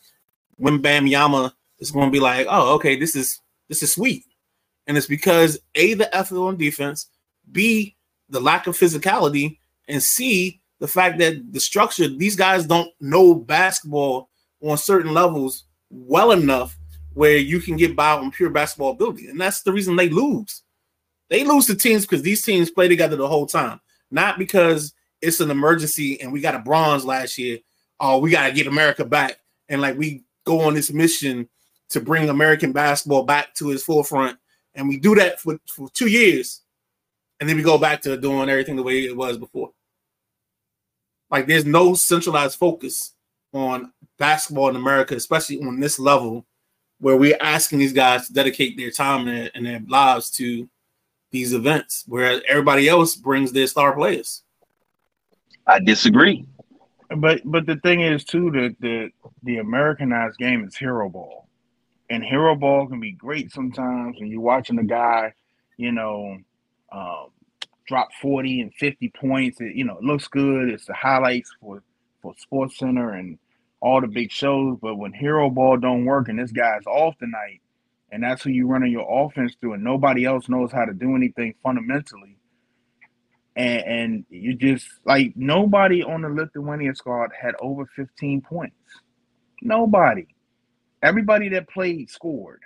when 0.56 0.80
Bam 0.80 1.06
Yama 1.06 1.54
is 1.78 1.90
going 1.90 2.08
to 2.08 2.12
be 2.12 2.20
like, 2.20 2.46
"Oh, 2.50 2.74
okay, 2.74 2.96
this 2.96 3.14
is 3.14 3.40
this 3.68 3.82
is 3.82 3.92
sweet," 3.92 4.24
and 4.90 4.98
it's 4.98 5.06
because 5.06 5.56
a 5.76 5.94
the 5.94 6.12
effort 6.14 6.44
on 6.44 6.56
defense, 6.56 7.06
b 7.52 7.96
the 8.28 8.40
lack 8.40 8.66
of 8.66 8.76
physicality, 8.76 9.56
and 9.86 10.02
c 10.02 10.60
the 10.80 10.88
fact 10.88 11.18
that 11.18 11.52
the 11.52 11.60
structure 11.60 12.08
these 12.08 12.34
guys 12.34 12.66
don't 12.66 12.90
know 13.00 13.32
basketball 13.32 14.30
on 14.60 14.76
certain 14.76 15.14
levels 15.14 15.66
well 15.90 16.32
enough 16.32 16.76
where 17.14 17.36
you 17.36 17.60
can 17.60 17.76
get 17.76 17.94
by 17.94 18.10
on 18.14 18.32
pure 18.32 18.50
basketball 18.50 18.90
ability, 18.90 19.28
and 19.28 19.40
that's 19.40 19.62
the 19.62 19.72
reason 19.72 19.94
they 19.94 20.08
lose. 20.08 20.62
They 21.28 21.44
lose 21.44 21.66
to 21.66 21.76
teams 21.76 22.04
because 22.04 22.22
these 22.22 22.42
teams 22.42 22.68
play 22.68 22.88
together 22.88 23.14
the 23.14 23.28
whole 23.28 23.46
time, 23.46 23.80
not 24.10 24.40
because 24.40 24.92
it's 25.22 25.38
an 25.38 25.52
emergency 25.52 26.20
and 26.20 26.32
we 26.32 26.40
got 26.40 26.56
a 26.56 26.58
bronze 26.58 27.04
last 27.04 27.38
year. 27.38 27.58
Oh, 28.00 28.18
we 28.18 28.32
got 28.32 28.48
to 28.48 28.52
get 28.52 28.66
America 28.66 29.04
back, 29.04 29.38
and 29.68 29.80
like 29.80 29.96
we 29.96 30.24
go 30.44 30.62
on 30.62 30.74
this 30.74 30.90
mission 30.90 31.48
to 31.90 32.00
bring 32.00 32.28
American 32.28 32.72
basketball 32.72 33.22
back 33.22 33.54
to 33.54 33.70
its 33.70 33.84
forefront, 33.84 34.36
and 34.74 34.88
we 34.88 34.98
do 34.98 35.14
that 35.16 35.40
for, 35.40 35.58
for 35.66 35.88
two 35.90 36.08
years, 36.08 36.62
and 37.38 37.48
then 37.48 37.56
we 37.56 37.62
go 37.62 37.78
back 37.78 38.02
to 38.02 38.16
doing 38.16 38.48
everything 38.48 38.76
the 38.76 38.82
way 38.82 39.04
it 39.04 39.16
was 39.16 39.38
before. 39.38 39.70
Like 41.30 41.46
there's 41.46 41.64
no 41.64 41.94
centralized 41.94 42.58
focus 42.58 43.14
on 43.52 43.92
basketball 44.18 44.68
in 44.68 44.76
America, 44.76 45.14
especially 45.14 45.60
on 45.62 45.80
this 45.80 45.98
level, 45.98 46.46
where 46.98 47.16
we're 47.16 47.38
asking 47.40 47.78
these 47.78 47.92
guys 47.92 48.26
to 48.26 48.32
dedicate 48.32 48.76
their 48.76 48.90
time 48.90 49.26
and 49.26 49.36
their, 49.36 49.50
and 49.54 49.66
their 49.66 49.80
lives 49.88 50.30
to 50.32 50.68
these 51.30 51.52
events, 51.52 52.04
whereas 52.06 52.42
everybody 52.48 52.88
else 52.88 53.16
brings 53.16 53.52
their 53.52 53.66
star 53.66 53.94
players. 53.94 54.42
I 55.66 55.78
disagree. 55.78 56.46
But 57.16 57.42
but 57.44 57.66
the 57.66 57.76
thing 57.76 58.02
is 58.02 58.24
too 58.24 58.50
that 58.52 58.76
the 58.80 59.10
the 59.42 59.58
Americanized 59.58 60.38
game 60.38 60.64
is 60.64 60.76
hero 60.76 61.08
ball, 61.08 61.48
and 62.10 62.24
hero 62.24 62.54
ball 62.54 62.86
can 62.88 63.00
be 63.00 63.12
great 63.12 63.52
sometimes 63.52 64.16
when 64.18 64.30
you're 64.30 64.40
watching 64.40 64.78
a 64.78 64.84
guy, 64.84 65.32
you 65.76 65.92
know, 65.92 66.36
um, 66.92 67.28
drop 67.86 68.08
forty 68.20 68.60
and 68.60 68.74
fifty 68.74 69.08
points. 69.08 69.60
It, 69.60 69.74
you 69.74 69.84
know, 69.84 69.98
it 69.98 70.04
looks 70.04 70.28
good. 70.28 70.68
It's 70.68 70.86
the 70.86 70.94
highlights 70.94 71.50
for 71.60 71.82
for 72.20 72.34
Sports 72.38 72.78
Center 72.78 73.12
and 73.12 73.38
all 73.80 74.00
the 74.00 74.08
big 74.08 74.30
shows. 74.30 74.76
But 74.82 74.96
when 74.96 75.12
hero 75.12 75.48
ball 75.48 75.78
don't 75.78 76.04
work 76.04 76.28
and 76.28 76.38
this 76.38 76.52
guy's 76.52 76.86
off 76.86 77.16
tonight, 77.18 77.60
and 78.12 78.22
that's 78.22 78.42
who 78.42 78.50
you're 78.50 78.66
running 78.66 78.92
your 78.92 79.26
offense 79.26 79.54
through, 79.60 79.74
and 79.74 79.84
nobody 79.84 80.24
else 80.26 80.48
knows 80.48 80.72
how 80.72 80.84
to 80.84 80.92
do 80.92 81.16
anything 81.16 81.54
fundamentally 81.62 82.36
and, 83.56 83.84
and 83.84 84.24
you 84.30 84.54
just 84.54 84.86
like 85.04 85.32
nobody 85.36 86.02
on 86.02 86.22
the 86.22 86.28
Lithuania 86.28 86.94
squad 86.94 87.30
had 87.38 87.54
over 87.60 87.86
15 87.96 88.40
points. 88.42 88.74
Nobody. 89.62 90.26
Everybody 91.02 91.48
that 91.50 91.68
played 91.68 92.10
scored. 92.10 92.60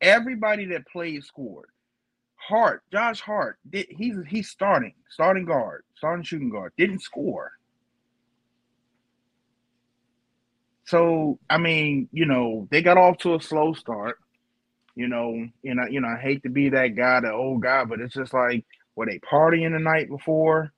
Everybody 0.00 0.66
that 0.66 0.86
played 0.86 1.24
scored. 1.24 1.68
Hart, 2.36 2.82
Josh 2.92 3.20
Hart, 3.20 3.58
did, 3.70 3.86
he's 3.88 4.16
he's 4.28 4.50
starting, 4.50 4.92
starting 5.08 5.46
guard, 5.46 5.84
starting 5.96 6.24
shooting 6.24 6.50
guard, 6.50 6.72
didn't 6.76 7.00
score. 7.00 7.52
So 10.84 11.38
I 11.48 11.56
mean, 11.56 12.08
you 12.12 12.26
know, 12.26 12.68
they 12.70 12.82
got 12.82 12.98
off 12.98 13.16
to 13.18 13.34
a 13.34 13.40
slow 13.40 13.72
start 13.72 14.18
you 14.94 15.08
know, 15.08 15.46
you 15.62 15.74
know, 15.74 15.86
you 15.90 16.00
know, 16.00 16.08
I 16.08 16.20
hate 16.20 16.42
to 16.44 16.48
be 16.48 16.68
that 16.70 16.88
guy, 16.88 17.20
the 17.20 17.32
old 17.32 17.62
guy, 17.62 17.84
but 17.84 18.00
it's 18.00 18.14
just 18.14 18.32
like 18.32 18.64
were 18.94 19.06
they 19.06 19.18
partying 19.18 19.72
the 19.72 19.80
night 19.80 20.08
before? 20.08 20.72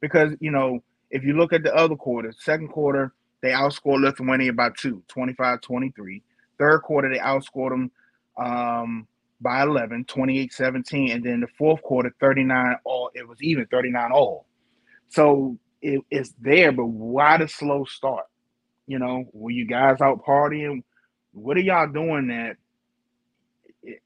Because 0.00 0.32
you 0.40 0.50
know, 0.50 0.80
if 1.10 1.22
you 1.24 1.34
look 1.34 1.52
at 1.52 1.62
the 1.62 1.74
other 1.74 1.96
quarter, 1.96 2.32
second 2.38 2.68
quarter, 2.68 3.12
they 3.40 3.50
outscored 3.50 4.00
Lithuania 4.00 4.52
by 4.52 4.70
two, 4.76 5.02
25-23. 5.08 6.22
Third 6.58 6.80
quarter, 6.80 7.08
they 7.08 7.18
outscored 7.18 7.70
them 7.70 7.90
um, 8.36 9.06
by 9.40 9.62
11, 9.62 10.04
28-17. 10.06 11.14
And 11.14 11.24
then 11.24 11.40
the 11.40 11.46
fourth 11.56 11.82
quarter, 11.82 12.14
39 12.20 12.76
all. 12.84 13.10
It 13.14 13.26
was 13.26 13.40
even 13.42 13.66
39 13.66 14.12
all. 14.12 14.46
So 15.08 15.56
it, 15.80 16.00
it's 16.10 16.34
there, 16.40 16.72
but 16.72 16.86
why 16.86 17.38
the 17.38 17.48
slow 17.48 17.84
start? 17.84 18.26
You 18.86 18.98
know, 18.98 19.24
were 19.32 19.50
you 19.50 19.66
guys 19.66 20.00
out 20.00 20.24
partying? 20.24 20.82
What 21.32 21.56
are 21.56 21.60
y'all 21.60 21.86
doing 21.86 22.28
that 22.28 22.56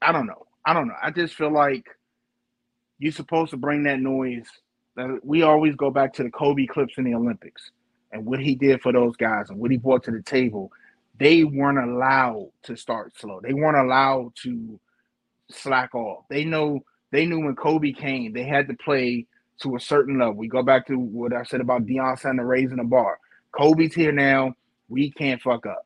I 0.01 0.11
don't 0.11 0.27
know. 0.27 0.45
I 0.65 0.73
don't 0.73 0.87
know. 0.87 0.95
I 1.01 1.11
just 1.11 1.35
feel 1.35 1.51
like 1.51 1.85
you're 2.99 3.11
supposed 3.11 3.51
to 3.51 3.57
bring 3.57 3.83
that 3.83 3.99
noise. 3.99 4.47
We 5.23 5.41
always 5.41 5.75
go 5.75 5.89
back 5.89 6.13
to 6.13 6.23
the 6.23 6.29
Kobe 6.29 6.67
clips 6.67 6.93
in 6.97 7.03
the 7.03 7.15
Olympics 7.15 7.71
and 8.13 8.25
what 8.25 8.39
he 8.39 8.55
did 8.55 8.81
for 8.81 8.93
those 8.93 9.15
guys 9.17 9.49
and 9.49 9.59
what 9.59 9.71
he 9.71 9.77
brought 9.77 10.03
to 10.03 10.11
the 10.11 10.21
table. 10.21 10.71
They 11.19 11.43
weren't 11.43 11.79
allowed 11.79 12.51
to 12.63 12.75
start 12.77 13.13
slow. 13.17 13.41
They 13.41 13.53
weren't 13.53 13.77
allowed 13.77 14.33
to 14.43 14.79
slack 15.51 15.93
off. 15.93 16.25
They 16.29 16.45
know 16.45 16.83
they 17.11 17.25
knew 17.25 17.41
when 17.41 17.55
Kobe 17.55 17.91
came, 17.91 18.33
they 18.33 18.43
had 18.43 18.67
to 18.69 18.75
play 18.75 19.27
to 19.61 19.75
a 19.75 19.79
certain 19.79 20.19
level. 20.19 20.35
We 20.35 20.47
go 20.47 20.63
back 20.63 20.87
to 20.87 20.97
what 20.97 21.33
I 21.33 21.43
said 21.43 21.61
about 21.61 21.85
Deion 21.85 22.19
Sanders 22.19 22.45
raising 22.45 22.77
the 22.77 22.83
bar. 22.83 23.19
Kobe's 23.51 23.93
here 23.93 24.11
now. 24.11 24.55
We 24.89 25.11
can't 25.11 25.41
fuck 25.41 25.65
up. 25.65 25.85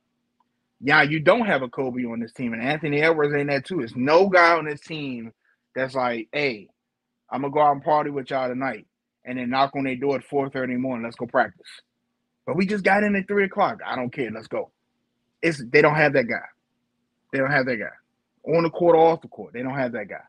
Yeah, 0.79 1.01
you 1.01 1.19
don't 1.19 1.45
have 1.45 1.63
a 1.63 1.69
Kobe 1.69 2.05
on 2.05 2.19
this 2.19 2.33
team, 2.33 2.53
and 2.53 2.61
Anthony 2.61 3.01
Edwards 3.01 3.35
ain't 3.35 3.49
that 3.49 3.65
too. 3.65 3.81
It's 3.81 3.95
no 3.95 4.29
guy 4.29 4.53
on 4.57 4.65
this 4.65 4.81
team 4.81 5.33
that's 5.75 5.95
like, 5.95 6.29
hey, 6.31 6.69
I'm 7.29 7.41
gonna 7.41 7.53
go 7.53 7.61
out 7.61 7.73
and 7.73 7.83
party 7.83 8.09
with 8.09 8.29
y'all 8.29 8.47
tonight, 8.47 8.85
and 9.25 9.37
then 9.37 9.49
knock 9.49 9.75
on 9.75 9.83
their 9.83 9.95
door 9.95 10.17
at 10.17 10.23
4:30 10.23 10.63
in 10.65 10.73
the 10.73 10.79
morning. 10.79 11.03
Let's 11.03 11.15
go 11.15 11.25
practice. 11.25 11.81
But 12.47 12.55
we 12.55 12.65
just 12.65 12.85
got 12.85 13.03
in 13.03 13.15
at 13.17 13.27
three 13.27 13.45
o'clock. 13.45 13.81
I 13.85 13.95
don't 13.97 14.11
care. 14.11 14.31
Let's 14.31 14.47
go. 14.47 14.71
It's 15.43 15.63
they 15.71 15.83
don't 15.83 15.95
have 15.95 16.13
that 16.13 16.25
guy. 16.25 16.45
They 17.33 17.39
don't 17.39 17.51
have 17.51 17.67
that 17.67 17.77
guy 17.77 18.53
on 18.55 18.63
the 18.63 18.69
court 18.71 18.95
or 18.95 19.11
off 19.11 19.21
the 19.21 19.27
court. 19.27 19.53
They 19.53 19.61
don't 19.61 19.75
have 19.75 19.91
that 19.91 20.07
guy. 20.09 20.23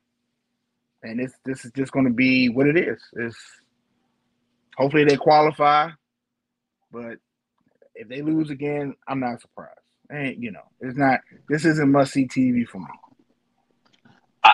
and 1.02 1.20
this 1.20 1.32
this 1.44 1.64
is 1.64 1.72
just 1.72 1.92
going 1.92 2.06
to 2.06 2.12
be 2.12 2.48
what 2.48 2.66
it 2.66 2.76
is. 2.76 3.00
It's 3.14 3.38
hopefully 4.76 5.04
they 5.04 5.16
qualify, 5.16 5.90
but 6.92 7.18
if 7.94 8.08
they 8.08 8.22
lose 8.22 8.50
again, 8.50 8.94
I'm 9.06 9.20
not 9.20 9.40
surprised. 9.40 9.78
And 10.10 10.42
you 10.42 10.50
know, 10.50 10.64
it's 10.80 10.98
not. 10.98 11.20
This 11.48 11.64
isn't 11.64 11.90
must 11.92 12.12
see 12.12 12.26
TV 12.26 12.66
for 12.66 12.78
me. 12.80 12.86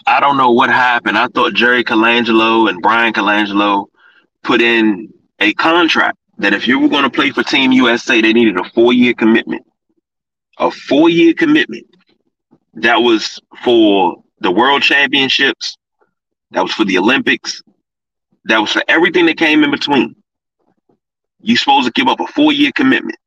I 0.06 0.20
don't 0.20 0.36
know 0.36 0.50
what 0.50 0.70
happened. 0.70 1.16
I 1.16 1.28
thought 1.28 1.54
Jerry 1.54 1.84
Colangelo 1.84 2.68
and 2.68 2.82
Bryan 2.82 3.12
Colangelo 3.12 3.86
put 4.42 4.60
in 4.60 5.12
a 5.40 5.54
contract 5.54 6.18
that 6.38 6.52
if 6.52 6.66
you 6.66 6.78
were 6.78 6.88
going 6.88 7.04
to 7.04 7.10
play 7.10 7.30
for 7.30 7.42
Team 7.42 7.72
USA, 7.72 8.20
they 8.20 8.32
needed 8.32 8.58
a 8.58 8.64
four 8.70 8.92
year 8.92 9.14
commitment. 9.14 9.64
A 10.58 10.70
four 10.70 11.08
year 11.08 11.34
commitment 11.34 11.86
that 12.74 12.96
was 12.96 13.40
for 13.62 14.22
the 14.40 14.50
World 14.50 14.82
Championships, 14.82 15.76
that 16.50 16.62
was 16.62 16.72
for 16.72 16.84
the 16.84 16.98
Olympics, 16.98 17.62
that 18.44 18.58
was 18.58 18.72
for 18.72 18.82
everything 18.88 19.26
that 19.26 19.38
came 19.38 19.64
in 19.64 19.70
between. 19.70 20.14
You're 21.40 21.56
supposed 21.56 21.86
to 21.86 21.92
give 21.92 22.08
up 22.08 22.20
a 22.20 22.26
four 22.26 22.52
year 22.52 22.72
commitment. 22.74 23.18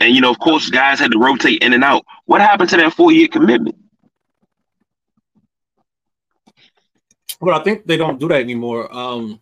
And, 0.00 0.14
you 0.14 0.20
know, 0.20 0.30
of 0.30 0.38
course, 0.38 0.68
guys 0.68 0.98
had 0.98 1.12
to 1.12 1.18
rotate 1.18 1.62
in 1.62 1.72
and 1.72 1.84
out. 1.84 2.04
What 2.24 2.40
happened 2.40 2.70
to 2.70 2.76
that 2.78 2.92
four 2.92 3.12
year 3.12 3.28
commitment? 3.28 3.76
Well, 7.40 7.58
I 7.58 7.62
think 7.62 7.86
they 7.86 7.96
don't 7.96 8.20
do 8.20 8.28
that 8.28 8.40
anymore. 8.40 8.94
Um, 8.94 9.40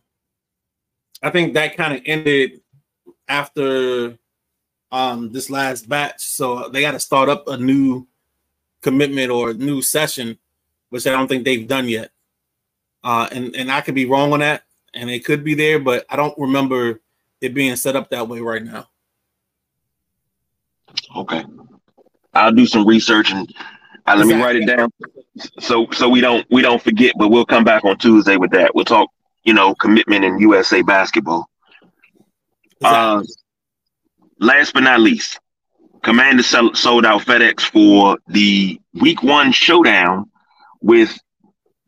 I 1.22 1.30
think 1.30 1.54
that 1.54 1.76
kind 1.76 1.94
of 1.94 2.02
ended 2.06 2.60
after 3.28 4.18
um, 4.92 5.32
this 5.32 5.50
last 5.50 5.88
batch. 5.88 6.20
So 6.22 6.68
they 6.68 6.80
got 6.80 6.92
to 6.92 7.00
start 7.00 7.28
up 7.28 7.48
a 7.48 7.56
new 7.56 8.06
commitment 8.82 9.30
or 9.30 9.54
new 9.54 9.82
session, 9.82 10.38
which 10.88 11.06
I 11.06 11.10
don't 11.10 11.28
think 11.28 11.44
they've 11.44 11.66
done 11.66 11.88
yet. 11.88 12.10
Uh, 13.02 13.28
and 13.32 13.54
and 13.56 13.72
I 13.72 13.80
could 13.80 13.94
be 13.94 14.04
wrong 14.04 14.32
on 14.32 14.40
that, 14.40 14.64
and 14.92 15.08
it 15.08 15.24
could 15.24 15.42
be 15.42 15.54
there, 15.54 15.78
but 15.78 16.04
I 16.10 16.16
don't 16.16 16.36
remember 16.36 17.00
it 17.40 17.54
being 17.54 17.76
set 17.76 17.96
up 17.96 18.10
that 18.10 18.28
way 18.28 18.40
right 18.40 18.62
now. 18.62 18.88
Okay, 21.16 21.44
I'll 22.34 22.52
do 22.52 22.66
some 22.66 22.86
research 22.86 23.32
and 23.32 23.50
uh, 24.06 24.16
let 24.16 24.26
me 24.26 24.34
write 24.34 24.56
it 24.56 24.66
down 24.66 24.90
so 25.60 25.86
so 25.92 26.08
we 26.08 26.20
don't 26.20 26.46
we 26.50 26.60
don't 26.60 26.82
forget. 26.82 27.14
But 27.16 27.28
we'll 27.28 27.46
come 27.46 27.64
back 27.64 27.84
on 27.84 27.96
Tuesday 27.96 28.36
with 28.36 28.50
that. 28.50 28.74
We'll 28.74 28.84
talk, 28.84 29.08
you 29.44 29.54
know, 29.54 29.74
commitment 29.74 30.24
in 30.24 30.38
USA 30.38 30.82
basketball. 30.82 31.48
Uh, 32.82 33.22
last 34.38 34.72
but 34.72 34.82
not 34.82 35.00
least, 35.00 35.38
Commander 36.02 36.42
sold 36.42 37.04
out 37.04 37.22
FedEx 37.22 37.60
for 37.62 38.18
the 38.26 38.80
week 38.94 39.22
one 39.22 39.52
showdown 39.52 40.30
with 40.80 41.18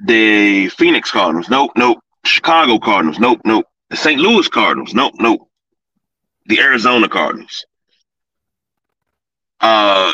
the 0.05 0.69
Phoenix 0.69 1.11
Cardinals. 1.11 1.49
Nope, 1.49 1.73
nope. 1.77 1.99
Chicago 2.25 2.79
Cardinals. 2.79 3.19
Nope, 3.19 3.41
nope. 3.45 3.67
The 3.91 3.97
St. 3.97 4.21
Louis 4.21 4.47
Cardinals. 4.49 4.95
Nope, 4.95 5.15
nope. 5.19 5.49
The 6.47 6.61
Arizona 6.61 7.09
Cardinals. 7.09 7.65
Uh, 9.61 10.13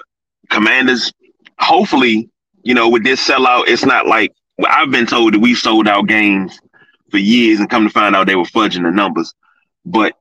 Commanders. 0.49 1.13
Hopefully, 1.59 2.31
you 2.63 2.75
know, 2.75 2.89
with 2.89 3.03
this 3.03 3.27
sellout, 3.27 3.65
it's 3.67 3.85
not 3.85 4.07
like 4.07 4.33
well, 4.59 4.71
I've 4.73 4.91
been 4.91 5.07
told 5.07 5.35
that 5.35 5.41
we 5.41 5.55
sold 5.55 5.89
out 5.89 6.07
games 6.07 6.61
for 7.11 7.19
years, 7.19 7.61
and 7.61 7.71
come 7.71 7.85
to 7.85 7.91
find 7.91 8.15
out 8.15 8.27
they 8.27 8.37
were 8.37 8.45
fudging 8.45 8.83
the 8.83 8.91
numbers. 8.91 9.35
But 9.85 10.15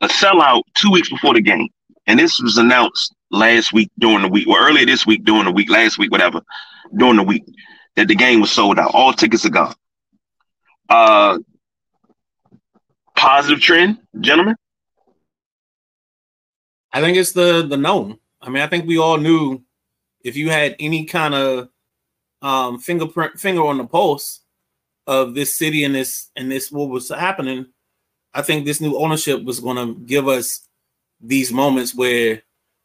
a 0.00 0.08
sellout 0.08 0.62
two 0.74 0.90
weeks 0.90 1.08
before 1.08 1.34
the 1.34 1.40
game 1.40 1.68
and 2.06 2.18
this 2.18 2.40
was 2.40 2.58
announced 2.58 3.14
last 3.30 3.72
week 3.72 3.90
during 3.98 4.22
the 4.22 4.28
week, 4.28 4.48
or 4.48 4.58
earlier 4.58 4.86
this 4.86 5.06
week 5.06 5.24
during 5.24 5.44
the 5.44 5.52
week, 5.52 5.70
last 5.70 5.98
week, 5.98 6.10
whatever, 6.10 6.42
during 6.96 7.16
the 7.16 7.22
week, 7.22 7.44
that 7.96 8.08
the 8.08 8.14
game 8.14 8.40
was 8.40 8.50
sold 8.50 8.78
out. 8.78 8.90
All 8.94 9.12
tickets 9.12 9.44
are 9.46 9.50
gone. 9.50 9.74
Uh, 10.88 11.38
positive 13.16 13.60
trend, 13.60 13.98
gentlemen. 14.20 14.56
I 16.92 17.00
think 17.00 17.16
it's 17.16 17.32
the 17.32 17.66
the 17.66 17.76
known. 17.76 18.18
I 18.40 18.50
mean, 18.50 18.62
I 18.62 18.66
think 18.66 18.86
we 18.86 18.98
all 18.98 19.16
knew 19.16 19.62
if 20.22 20.36
you 20.36 20.50
had 20.50 20.76
any 20.78 21.04
kind 21.04 21.34
of 21.34 21.68
um, 22.42 22.78
fingerprint 22.78 23.38
finger 23.38 23.64
on 23.64 23.78
the 23.78 23.86
pulse 23.86 24.40
of 25.06 25.34
this 25.34 25.54
city 25.54 25.84
and 25.84 25.94
this 25.94 26.30
and 26.36 26.50
this 26.50 26.70
what 26.70 26.88
was 26.88 27.08
happening, 27.08 27.66
I 28.34 28.42
think 28.42 28.64
this 28.64 28.80
new 28.80 28.96
ownership 28.96 29.42
was 29.44 29.60
going 29.60 29.76
to 29.76 30.00
give 30.00 30.28
us 30.28 30.68
these 31.20 31.52
moments 31.52 31.94
where 31.94 32.42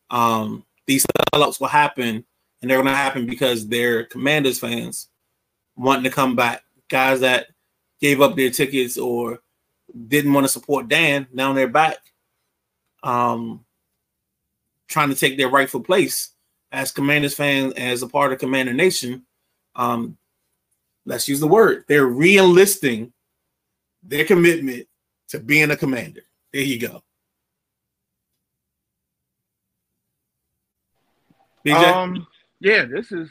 um, 0.10 0.64
these 0.86 1.06
sellouts 1.34 1.60
will 1.60 1.68
happen, 1.68 2.24
and 2.62 2.70
they're 2.70 2.78
going 2.78 2.88
to 2.88 2.96
happen 2.96 3.26
because 3.26 3.68
they're 3.68 4.06
Commanders 4.06 4.60
fans 4.60 5.10
wanting 5.76 6.04
to 6.04 6.10
come 6.10 6.36
back, 6.36 6.64
guys 6.90 7.20
that 7.20 7.48
gave 8.02 8.22
up 8.22 8.36
their 8.36 8.50
tickets 8.50 8.98
or 8.98 9.40
didn't 10.08 10.34
want 10.34 10.46
to 10.46 10.52
support 10.52 10.88
Dan. 10.88 11.28
Now 11.32 11.54
they're 11.54 11.68
back, 11.68 11.98
um, 13.04 13.66
trying 14.88 15.10
to 15.10 15.16
take 15.16 15.38
their 15.38 15.50
rightful 15.50 15.82
place 15.82 16.32
as 16.72 16.92
Commanders 16.92 17.34
fans, 17.34 17.74
as 17.74 18.02
a 18.02 18.08
part 18.08 18.34
of 18.34 18.40
Commander 18.40 18.74
Nation. 18.74 19.26
Um, 19.76 20.18
let's 21.08 21.28
use 21.28 21.40
the 21.40 21.48
word. 21.48 21.86
They're 21.88 22.06
re-enlisting 22.06 23.14
their 24.04 24.26
commitment 24.26 24.88
to 25.30 25.40
being 25.40 25.72
a 25.72 25.78
commander. 25.78 26.22
There 26.54 26.62
you 26.62 26.80
go. 26.80 27.02
Um, 31.70 32.28
yeah, 32.60 32.86
this 32.86 33.12
is 33.12 33.30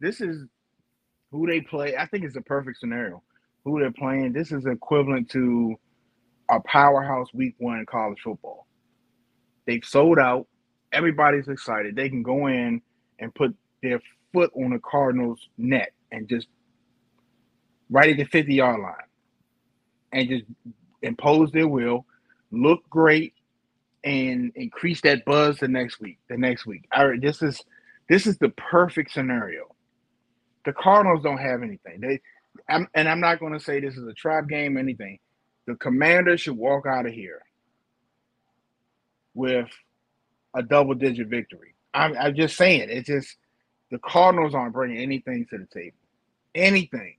this 0.00 0.20
is 0.20 0.46
who 1.30 1.46
they 1.46 1.60
play. 1.60 1.96
I 1.96 2.06
think 2.06 2.24
it's 2.24 2.36
a 2.36 2.42
perfect 2.42 2.78
scenario. 2.78 3.22
Who 3.64 3.80
they're 3.80 3.92
playing. 3.92 4.32
This 4.32 4.52
is 4.52 4.66
equivalent 4.66 5.30
to 5.30 5.76
a 6.50 6.60
powerhouse 6.60 7.28
week 7.34 7.54
one 7.58 7.84
college 7.86 8.20
football. 8.22 8.66
They've 9.66 9.84
sold 9.84 10.18
out. 10.18 10.46
Everybody's 10.92 11.48
excited. 11.48 11.96
They 11.96 12.08
can 12.08 12.22
go 12.22 12.46
in 12.46 12.80
and 13.18 13.34
put 13.34 13.54
their 13.82 14.00
foot 14.32 14.50
on 14.54 14.70
the 14.70 14.78
Cardinals' 14.78 15.48
net 15.58 15.92
and 16.12 16.28
just 16.28 16.48
right 17.90 18.10
at 18.10 18.16
the 18.16 18.24
50 18.24 18.54
yard 18.54 18.80
line 18.80 18.94
and 20.12 20.28
just 20.28 20.44
impose 21.02 21.50
their 21.52 21.68
will, 21.68 22.06
look 22.50 22.88
great, 22.88 23.34
and 24.04 24.52
increase 24.54 25.00
that 25.02 25.24
buzz 25.24 25.58
the 25.58 25.68
next 25.68 26.00
week. 26.00 26.18
The 26.28 26.36
next 26.36 26.66
week. 26.66 26.86
I, 26.92 27.16
this 27.20 27.42
is 27.42 27.60
this 28.08 28.26
is 28.26 28.38
the 28.38 28.50
perfect 28.50 29.12
scenario. 29.12 29.74
The 30.64 30.72
Cardinals 30.72 31.22
don't 31.22 31.38
have 31.38 31.62
anything. 31.62 32.00
They, 32.00 32.20
I'm, 32.68 32.88
and 32.94 33.08
I'm 33.08 33.20
not 33.20 33.40
going 33.40 33.52
to 33.52 33.60
say 33.60 33.80
this 33.80 33.96
is 33.96 34.06
a 34.06 34.12
trap 34.12 34.48
game, 34.48 34.76
or 34.76 34.80
anything. 34.80 35.18
The 35.66 35.74
Commanders 35.76 36.42
should 36.42 36.56
walk 36.56 36.86
out 36.86 37.06
of 37.06 37.12
here 37.12 37.42
with 39.34 39.68
a 40.54 40.62
double-digit 40.62 41.26
victory. 41.28 41.74
I'm, 41.94 42.16
I'm 42.16 42.36
just 42.36 42.56
saying. 42.56 42.88
It's 42.90 43.08
just 43.08 43.36
the 43.90 43.98
Cardinals 43.98 44.54
aren't 44.54 44.74
bringing 44.74 44.98
anything 44.98 45.46
to 45.50 45.58
the 45.58 45.66
table. 45.66 45.96
Anything. 46.54 47.16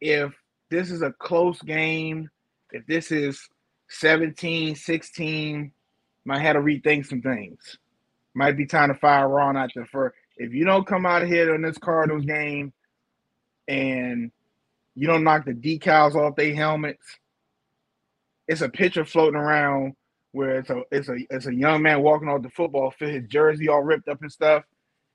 If 0.00 0.32
this 0.70 0.90
is 0.90 1.02
a 1.02 1.12
close 1.12 1.60
game, 1.62 2.30
if 2.72 2.86
this 2.86 3.10
is 3.10 3.40
17, 3.90 4.76
16, 4.76 5.72
might 6.24 6.40
have 6.40 6.56
to 6.56 6.60
rethink 6.60 7.06
some 7.06 7.22
things. 7.22 7.78
Might 8.34 8.56
be 8.56 8.66
time 8.66 8.88
to 8.88 8.94
fire 8.94 9.28
Ron 9.28 9.56
out 9.56 9.70
there 9.74 9.86
for 9.86 10.14
if 10.36 10.52
you 10.52 10.64
don't 10.64 10.86
come 10.86 11.04
out 11.04 11.22
ahead 11.22 11.48
in 11.48 11.62
this 11.62 11.78
Cardinals 11.78 12.24
game 12.24 12.72
and 13.66 14.30
you 14.94 15.06
don't 15.06 15.24
knock 15.24 15.44
the 15.44 15.52
decals 15.52 16.14
off 16.14 16.36
their 16.36 16.54
helmets, 16.54 17.18
it's 18.46 18.60
a 18.60 18.68
picture 18.68 19.04
floating 19.04 19.40
around 19.40 19.94
where 20.32 20.60
it's 20.60 20.70
a 20.70 20.82
it's 20.92 21.08
a 21.08 21.16
it's 21.30 21.46
a 21.46 21.54
young 21.54 21.82
man 21.82 22.02
walking 22.02 22.28
off 22.28 22.42
the 22.42 22.50
football 22.50 22.90
field, 22.90 23.12
his 23.12 23.28
jersey 23.28 23.68
all 23.68 23.82
ripped 23.82 24.08
up 24.08 24.22
and 24.22 24.30
stuff. 24.30 24.64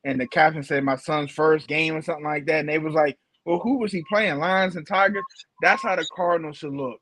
And 0.04 0.20
the 0.20 0.28
captain 0.28 0.64
said, 0.64 0.84
My 0.84 0.98
son's 0.98 1.32
first 1.32 1.68
game 1.68 1.96
or 1.96 2.02
something 2.02 2.26
like 2.26 2.46
that. 2.48 2.60
And 2.60 2.70
they 2.70 2.78
was 2.78 2.94
like, 2.94 3.18
Well, 3.46 3.60
who 3.60 3.78
was 3.78 3.92
he 3.92 4.04
playing? 4.10 4.40
Lions 4.40 4.76
and 4.76 4.88
Tigers? 4.88 5.24
That's 5.62 5.82
how 5.84 5.96
the 5.96 6.06
Cardinals 6.16 6.58
should 6.58 6.74
look 6.74 7.00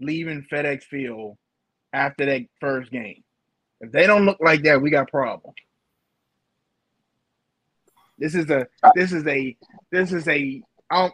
leaving 0.00 0.46
FedEx 0.50 0.84
Field 0.84 1.36
after 1.92 2.26
that 2.26 2.42
first 2.60 2.90
game. 2.90 3.22
If 3.80 3.92
they 3.92 4.06
don't 4.06 4.24
look 4.24 4.38
like 4.40 4.62
that, 4.62 4.80
we 4.80 4.90
got 4.90 5.08
problems. 5.08 5.54
This 8.18 8.34
is 8.34 8.50
a 8.50 8.66
this 8.96 9.12
is 9.12 9.24
a 9.26 9.56
this 9.92 10.12
is 10.12 10.26
a 10.26 10.60
I'm 10.90 11.12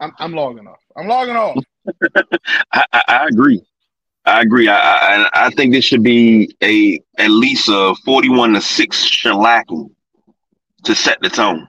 I'm 0.00 0.32
logging 0.32 0.66
off. 0.66 0.80
I'm 0.96 1.06
logging 1.06 1.36
off. 1.36 1.62
I, 2.72 2.84
I, 2.92 3.02
I, 3.08 3.26
agree. 3.26 3.62
I 4.24 4.42
agree. 4.42 4.68
I, 4.68 4.76
I, 4.76 5.30
I 5.34 5.50
think 5.50 5.72
this 5.72 5.84
should 5.84 6.02
be 6.02 6.52
a 6.62 7.00
at 7.18 7.30
least 7.30 7.68
a 7.68 7.94
forty-one 8.04 8.54
to 8.54 8.60
six 8.60 9.08
shellacking 9.08 9.90
to 10.82 10.94
set 10.96 11.20
the 11.22 11.28
tone. 11.28 11.68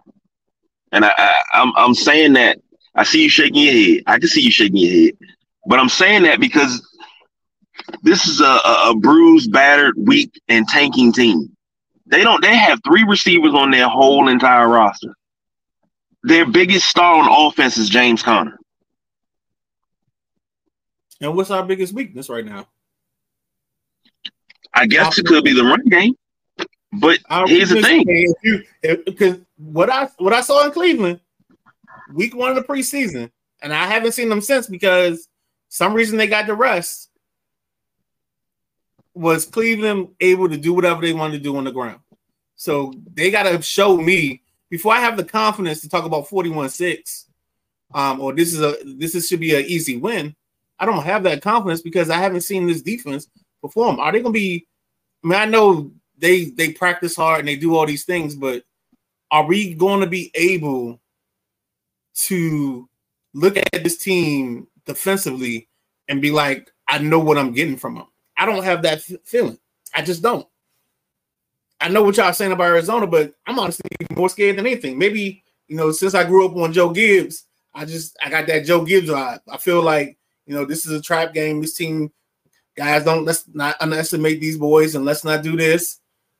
And 0.91 1.05
I, 1.05 1.13
I 1.17 1.41
I'm 1.53 1.73
I'm 1.77 1.93
saying 1.95 2.33
that 2.33 2.59
I 2.95 3.03
see 3.03 3.23
you 3.23 3.29
shaking 3.29 3.63
your 3.63 3.73
head. 3.73 4.03
I 4.07 4.19
can 4.19 4.27
see 4.29 4.41
you 4.41 4.51
shaking 4.51 4.77
your 4.77 5.05
head, 5.07 5.17
but 5.67 5.79
I'm 5.79 5.89
saying 5.89 6.23
that 6.23 6.39
because 6.39 6.81
this 8.03 8.27
is 8.27 8.41
a, 8.41 8.45
a, 8.45 8.91
a 8.91 8.95
bruised, 8.97 9.51
battered, 9.51 9.95
weak, 9.97 10.39
and 10.47 10.67
tanking 10.67 11.13
team. 11.13 11.55
They 12.07 12.23
don't. 12.23 12.41
They 12.41 12.55
have 12.57 12.79
three 12.85 13.03
receivers 13.03 13.53
on 13.53 13.71
their 13.71 13.87
whole 13.87 14.27
entire 14.29 14.67
roster. 14.67 15.15
their 16.23 16.45
biggest 16.45 16.87
star 16.87 17.15
on 17.15 17.47
offense 17.47 17.77
is 17.77 17.89
James 17.89 18.21
Conner. 18.23 18.59
And 21.21 21.35
what's 21.35 21.51
our 21.51 21.63
biggest 21.63 21.93
weakness 21.93 22.29
right 22.29 22.45
now? 22.45 22.67
I 24.73 24.85
guess 24.87 25.17
it 25.17 25.25
could 25.25 25.43
be 25.43 25.53
the 25.53 25.63
run 25.63 25.83
game. 25.85 26.15
But 26.93 27.19
Our 27.29 27.47
here's 27.47 27.69
the 27.69 27.81
thing. 27.81 28.03
if 28.07 28.35
you- 28.43 28.63
if- 28.81 29.05
Because 29.05 29.39
what 29.57 29.89
I 29.89 30.05
what 30.17 30.33
I 30.33 30.41
saw 30.41 30.65
in 30.65 30.71
Cleveland, 30.71 31.19
week 32.13 32.35
one 32.35 32.49
of 32.49 32.55
the 32.55 32.63
preseason, 32.63 33.29
and 33.61 33.73
I 33.73 33.85
haven't 33.85 34.13
seen 34.13 34.29
them 34.29 34.41
since 34.41 34.67
because 34.67 35.27
some 35.69 35.93
reason 35.93 36.17
they 36.17 36.27
got 36.27 36.47
the 36.47 36.55
rest. 36.55 37.09
Was 39.13 39.45
Cleveland 39.45 40.09
able 40.19 40.47
to 40.49 40.57
do 40.57 40.73
whatever 40.73 41.01
they 41.01 41.13
wanted 41.13 41.37
to 41.37 41.43
do 41.43 41.55
on 41.57 41.65
the 41.65 41.71
ground? 41.71 41.99
So 42.55 42.93
they 43.13 43.31
got 43.31 43.43
to 43.43 43.61
show 43.61 43.97
me 43.97 44.41
before 44.69 44.93
I 44.93 44.99
have 44.99 45.17
the 45.17 45.23
confidence 45.25 45.81
to 45.81 45.89
talk 45.89 46.05
about 46.05 46.27
41-6, 46.27 47.25
um, 47.93 48.19
or 48.21 48.33
this 48.33 48.53
is 48.53 48.61
a 48.61 48.77
this 48.85 49.15
is, 49.15 49.27
should 49.27 49.39
be 49.39 49.55
an 49.55 49.65
easy 49.65 49.97
win. 49.97 50.35
I 50.79 50.85
don't 50.85 51.03
have 51.03 51.23
that 51.23 51.41
confidence 51.41 51.81
because 51.81 52.09
I 52.09 52.17
haven't 52.17 52.41
seen 52.41 52.65
this 52.65 52.81
defense 52.81 53.27
perform. 53.61 53.99
Are 53.99 54.11
they 54.11 54.21
going 54.21 54.33
to 54.33 54.39
be? 54.39 54.67
I 55.23 55.27
mean, 55.27 55.39
I 55.39 55.45
know 55.45 55.91
they 56.19 56.45
they 56.45 56.71
practice 56.71 57.15
hard 57.15 57.39
and 57.39 57.47
they 57.47 57.55
do 57.55 57.75
all 57.75 57.85
these 57.85 58.05
things, 58.05 58.35
but 58.35 58.63
are 59.31 59.45
we 59.45 59.73
going 59.73 60.01
to 60.01 60.07
be 60.07 60.31
able 60.35 60.99
to 62.15 62.89
look 63.33 63.57
at 63.57 63.83
this 63.83 63.97
team 63.97 64.67
defensively 64.85 65.67
and 66.07 66.21
be 66.21 66.31
like, 66.31 66.71
I 66.87 66.97
know 66.97 67.19
what 67.19 67.37
I'm 67.37 67.53
getting 67.53 67.77
from 67.77 67.95
them? 67.95 68.07
I 68.37 68.45
don't 68.45 68.63
have 68.63 68.81
that 68.83 68.99
f- 68.99 69.19
feeling. 69.23 69.59
I 69.93 70.01
just 70.01 70.21
don't. 70.21 70.47
I 71.79 71.87
know 71.87 72.03
what 72.03 72.17
y'all 72.17 72.33
saying 72.33 72.51
about 72.51 72.65
Arizona, 72.65 73.07
but 73.07 73.33
I'm 73.45 73.59
honestly 73.59 73.89
more 74.15 74.29
scared 74.29 74.57
than 74.57 74.65
anything. 74.65 74.97
Maybe 74.97 75.43
you 75.67 75.77
know, 75.77 75.91
since 75.91 76.15
I 76.15 76.23
grew 76.23 76.45
up 76.45 76.55
on 76.55 76.73
Joe 76.73 76.89
Gibbs, 76.89 77.45
I 77.73 77.85
just 77.85 78.17
I 78.23 78.29
got 78.29 78.47
that 78.47 78.65
Joe 78.65 78.83
Gibbs 78.83 79.09
vibe. 79.09 79.39
I 79.47 79.57
feel 79.57 79.81
like 79.81 80.17
you 80.45 80.55
know 80.55 80.65
this 80.65 80.85
is 80.85 80.91
a 80.91 81.01
trap 81.01 81.33
game. 81.33 81.61
This 81.61 81.75
team, 81.75 82.11
guys, 82.75 83.05
don't 83.05 83.23
let's 83.23 83.45
not 83.53 83.77
underestimate 83.79 84.41
these 84.41 84.57
boys 84.57 84.95
and 84.95 85.05
let's 85.05 85.23
not 85.23 85.43
do 85.43 85.55
this 85.55 85.98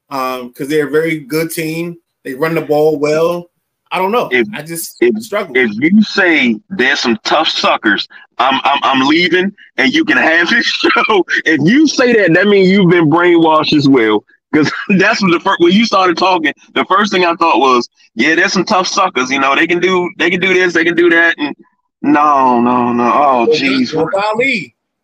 um 0.10 0.50
because 0.50 0.68
they're 0.68 0.88
a 0.88 0.92
very 0.92 1.20
good 1.20 1.52
team. 1.52 1.98
They 2.24 2.34
run 2.34 2.56
the 2.56 2.62
ball 2.62 3.00
well. 3.00 3.50
I 3.92 3.98
don't 3.98 4.12
know. 4.12 4.30
If- 4.32 4.48
I 4.54 4.62
just 4.62 4.98
if- 5.02 5.22
struggle. 5.24 5.56
If 5.58 5.72
you 5.80 6.02
say 6.04 6.60
there's 6.70 7.00
some 7.00 7.18
tough 7.24 7.48
suckers, 7.48 8.08
I'm 8.38 8.60
I'm 8.64 8.80
I'm 8.84 9.08
leaving 9.08 9.52
and 9.78 9.94
you 9.94 10.06
can 10.06 10.18
have 10.18 10.50
this 10.50 10.66
show. 10.68 11.26
If 11.46 11.60
you 11.62 11.88
say 11.88 12.14
that, 12.14 12.34
that 12.34 12.48
means 12.48 12.70
you've 12.70 12.90
been 12.90 13.10
brainwashed 13.10 13.74
as 13.76 13.88
well. 13.90 14.24
Because 14.52 14.72
that's 14.98 15.22
what 15.22 15.32
the 15.32 15.40
first 15.40 15.60
when 15.60 15.72
you 15.74 15.86
started 15.86 16.18
talking, 16.18 16.54
the 16.74 16.86
first 16.86 17.12
thing 17.12 17.26
I 17.26 17.34
thought 17.36 17.60
was, 17.60 17.88
yeah, 18.16 18.36
there's 18.36 18.54
some 18.54 18.66
tough 18.66 18.88
suckers. 18.88 19.30
You 19.32 19.40
know, 19.40 19.56
they 19.56 19.68
can 19.68 19.80
do 19.80 20.10
they 20.18 20.30
can 20.30 20.40
do 20.40 20.54
this, 20.54 20.74
they 20.74 20.84
can 20.84 20.96
do 20.96 21.10
that, 21.10 21.36
and 21.38 21.56
no, 22.02 22.62
no, 22.62 22.94
no. 22.94 23.04
Oh, 23.04 23.48
jeez. 23.52 23.94
Well, 23.94 24.08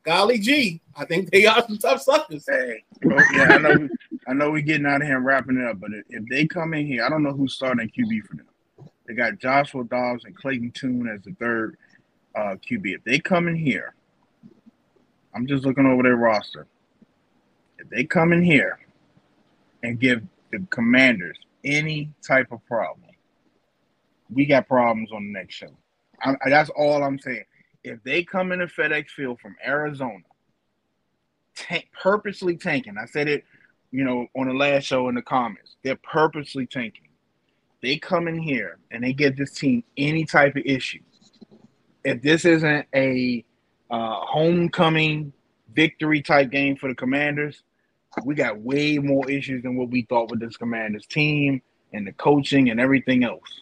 golly, 0.06 0.38
gee, 0.40 0.82
I 0.96 1.06
think 1.06 1.32
they 1.32 1.46
are 1.46 1.64
some 1.66 1.78
tough 1.78 2.02
suckers. 2.02 2.46
Hey, 2.48 2.84
well, 3.04 3.20
I 3.20 3.58
know. 3.58 3.90
I 4.28 4.34
know 4.34 4.52
we're 4.52 4.62
getting 4.62 4.88
out 4.88 5.02
of 5.02 5.08
here 5.08 5.18
and 5.18 5.26
wrapping 5.26 5.58
it 5.58 5.68
up, 5.68 5.80
but 5.80 5.92
if, 5.94 6.04
if 6.10 6.24
they 6.30 6.48
come 6.48 6.74
in 6.74 6.88
here, 6.88 7.04
I 7.06 7.10
don't 7.10 7.22
know 7.22 7.32
who's 7.34 7.54
starting 7.54 7.88
QB 7.90 8.24
for 8.24 8.38
them. 8.38 8.48
They 9.08 9.14
got 9.14 9.38
Joshua 9.38 9.84
Dobbs 9.84 10.26
and 10.26 10.36
Clayton 10.36 10.72
Tune 10.72 11.08
as 11.08 11.22
the 11.22 11.36
third 11.40 11.78
uh, 12.36 12.56
QB. 12.68 12.96
If 12.96 13.04
they 13.04 13.20
come 13.20 13.48
in 13.48 13.56
here, 13.56 13.94
I'm 15.36 15.46
just 15.46 15.64
looking 15.64 15.86
over 15.86 16.02
their 16.02 16.16
roster. 16.16 16.66
If 17.78 17.88
they 17.90 18.04
come 18.04 18.34
in 18.34 18.42
here 18.42 18.80
and 19.84 20.00
give 20.00 20.24
the 20.52 20.66
Commanders 20.72 21.38
any 21.64 22.10
type 22.28 22.52
of 22.52 22.66
problem, 22.66 23.12
we 24.34 24.48
got 24.48 24.68
problems 24.68 25.12
on 25.12 25.28
the 25.28 25.34
next 25.34 25.54
show. 25.54 25.76
I, 26.24 26.32
I- 26.44 26.50
that's 26.50 26.72
all 26.72 27.04
I'm 27.04 27.20
saying. 27.20 27.44
If 27.86 28.04
they 28.04 28.24
come 28.24 28.52
into 28.52 28.66
FedEx 28.66 29.10
Field 29.10 29.40
from 29.40 29.56
Arizona, 29.66 30.24
tank, 31.56 31.88
purposely 32.02 32.58
tanking. 32.58 32.96
I 32.98 33.06
said 33.06 33.28
it, 33.28 33.44
you 33.92 34.04
know, 34.04 34.28
on 34.36 34.48
the 34.48 34.54
last 34.54 34.84
show 34.84 35.08
in 35.08 35.16
the 35.16 35.22
comments. 35.22 35.76
They're 35.84 35.96
purposely 35.98 36.66
tanking. 36.66 37.10
They 37.82 37.98
come 37.98 38.28
in 38.28 38.40
here 38.40 38.80
and 38.90 39.04
they 39.04 39.14
get 39.14 39.38
this 39.38 39.52
team 39.52 39.84
any 39.98 40.26
type 40.26 40.56
of 40.56 40.64
issue. 40.66 41.02
If 42.04 42.24
this 42.24 42.44
isn't 42.44 42.88
a 42.96 43.46
uh, 43.92 44.20
homecoming 44.22 45.32
victory 45.74 46.24
type 46.24 46.50
game 46.50 46.76
for 46.76 46.90
the 46.90 46.96
Commanders, 46.96 47.62
we 48.24 48.34
got 48.34 48.60
way 48.60 48.98
more 48.98 49.30
issues 49.30 49.62
than 49.62 49.76
what 49.76 49.90
we 49.90 50.04
thought 50.04 50.32
with 50.32 50.40
this 50.40 50.58
Commanders 50.58 51.06
team 51.06 51.62
and 51.94 52.08
the 52.08 52.14
coaching 52.14 52.72
and 52.72 52.80
everything 52.80 53.24
else. 53.24 53.62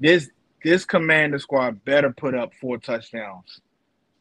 This 0.00 0.30
this 0.64 0.84
Commander 0.84 1.38
squad 1.38 1.84
better 1.84 2.12
put 2.12 2.34
up 2.34 2.52
four 2.60 2.78
touchdowns 2.78 3.60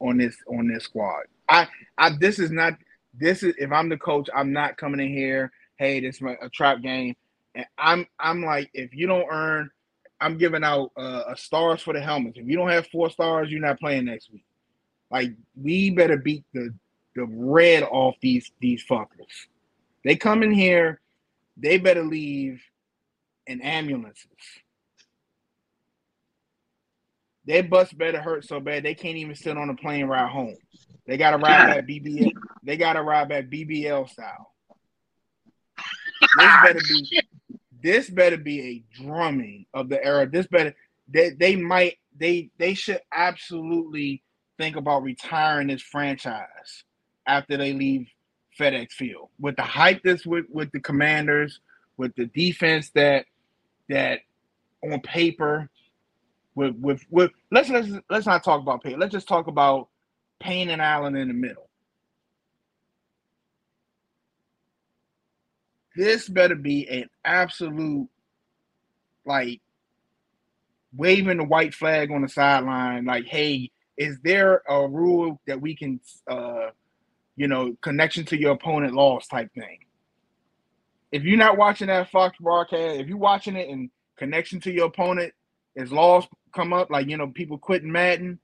on 0.02 0.18
this 0.18 0.38
on 0.50 0.68
this 0.68 0.86
squad. 0.86 1.24
I 1.50 1.68
I 1.98 2.12
this 2.20 2.40
is 2.40 2.52
not 2.52 2.76
this 3.16 3.44
is 3.44 3.56
if 3.60 3.72
I'm 3.72 3.90
the 3.90 3.98
coach, 3.98 4.30
I'm 4.36 4.54
not 4.54 4.78
coming 4.78 5.02
in 5.02 5.10
here. 5.14 5.52
Hey, 5.78 6.02
this 6.02 6.18
is 6.18 6.22
my- 6.22 6.38
a 6.42 6.50
trap 6.50 6.82
game, 6.82 7.16
and 7.56 7.66
I'm 7.78 8.08
I'm 8.20 8.44
like 8.44 8.70
if 8.74 8.96
you 8.96 9.08
don't 9.08 9.28
earn, 9.32 9.72
I'm 10.22 10.38
giving 10.38 10.64
out 10.64 10.92
uh, 10.98 11.24
a 11.30 11.38
stars 11.38 11.82
for 11.82 11.94
the 11.94 12.02
helmets. 12.02 12.38
If 12.40 12.48
you 12.48 12.58
don't 12.58 12.70
have 12.70 12.88
four 12.88 13.10
stars, 13.10 13.52
you're 13.52 13.62
not 13.62 13.80
playing 13.80 14.06
next 14.06 14.32
week. 14.32 14.46
Like 15.12 15.34
we 15.62 15.92
better 15.92 16.18
beat 16.18 16.46
the 16.54 16.74
the 17.16 17.26
red 17.26 17.84
off 17.84 18.16
these 18.22 18.52
these 18.62 18.84
fuckers. 18.86 19.48
They 20.04 20.16
come 20.16 20.44
in 20.44 20.52
here, 20.52 21.02
they 21.58 21.78
better 21.78 22.04
leave 22.04 22.62
in 23.48 23.62
ambulances. 23.62 24.28
Their 27.48 27.64
bus 27.64 27.94
better 27.94 28.22
hurt 28.22 28.46
so 28.46 28.60
bad 28.60 28.84
they 28.84 28.94
can't 28.94 29.18
even 29.18 29.34
sit 29.34 29.58
on 29.58 29.70
a 29.70 29.76
plane 29.76 30.06
ride 30.06 30.30
home. 30.30 30.58
They 31.06 31.16
gotta 31.16 31.38
ride 31.38 31.68
back 31.68 31.88
BBL. 31.88 32.34
They 32.62 32.76
gotta 32.76 33.02
ride 33.02 33.30
back 33.30 33.46
BBL 33.46 34.10
style. 34.10 34.52
This 36.38 36.54
better 36.64 36.80
be 36.80 37.22
this 37.82 38.10
better 38.10 38.38
be 38.38 38.62
a 38.62 39.02
drumming 39.02 39.66
of 39.74 39.88
the 39.88 40.04
era. 40.04 40.28
This 40.30 40.46
better 40.48 40.76
they 41.08 41.30
they 41.30 41.56
might 41.56 41.98
they 42.18 42.50
they 42.58 42.74
should 42.74 43.00
absolutely 43.14 44.24
think 44.58 44.76
about 44.76 45.04
retiring 45.04 45.68
this 45.68 45.82
franchise 45.82 46.84
after 47.26 47.56
they 47.56 47.72
leave 47.72 48.10
FedEx 48.60 48.92
Field. 48.92 49.30
With 49.40 49.56
the 49.56 49.64
hype 49.64 50.02
that's 50.04 50.26
with 50.26 50.46
with 50.50 50.70
the 50.74 50.82
commanders, 50.82 51.62
with 51.96 52.14
the 52.16 52.26
defense 52.26 52.90
that 52.90 53.26
that 53.88 54.20
on 54.84 55.00
paper 55.00 55.70
with 56.58 56.76
with 56.78 57.06
with 57.12 57.32
let's 57.52 57.70
let's 57.70 57.88
let's 58.10 58.26
not 58.26 58.44
talk 58.44 58.60
about 58.60 58.84
Payne. 58.84 59.00
Let's 59.00 59.12
just 59.12 59.28
talk 59.28 59.46
about 59.46 59.90
Payne 60.40 60.72
and 60.72 60.82
Allen 60.82 61.16
in 61.16 61.28
the 61.28 61.34
middle. 61.36 61.70
This 65.96 66.28
better 66.28 66.56
be 66.56 66.90
an 66.90 67.10
absolute 67.24 68.10
like 69.24 69.62
waving 70.96 71.38
the 71.38 71.44
white 71.44 71.76
flag 71.76 72.10
on 72.10 72.24
the 72.24 72.30
sideline, 72.30 73.06
like, 73.06 73.26
hey, 73.26 73.70
is 73.96 74.18
there 74.24 74.64
a 74.68 74.88
rule 74.88 75.40
that 75.46 75.62
we 75.62 75.76
can 75.76 76.00
uh 76.28 76.70
you 77.36 77.48
know 77.48 77.78
connection 77.84 78.26
to 78.26 78.40
your 78.40 78.54
opponent 78.54 78.96
loss 78.96 79.28
type 79.28 79.54
thing? 79.54 79.78
If 81.12 81.24
you're 81.24 81.38
not 81.38 81.58
watching 81.58 81.88
that 81.88 82.10
Fox 82.10 82.36
broadcast, 82.40 83.00
if 83.00 83.08
you're 83.08 83.18
watching 83.18 83.56
it 83.56 83.70
and 83.70 83.92
connection 84.18 84.60
to 84.62 84.72
your 84.72 84.88
opponent 84.88 85.34
is 85.76 85.92
laws 85.92 86.28
come 86.58 86.74
up, 86.74 86.90
like 86.90 87.08
you 87.08 87.18
know, 87.18 87.28
people 87.28 87.58
quitting 87.58 87.92
Madden, 87.92 88.40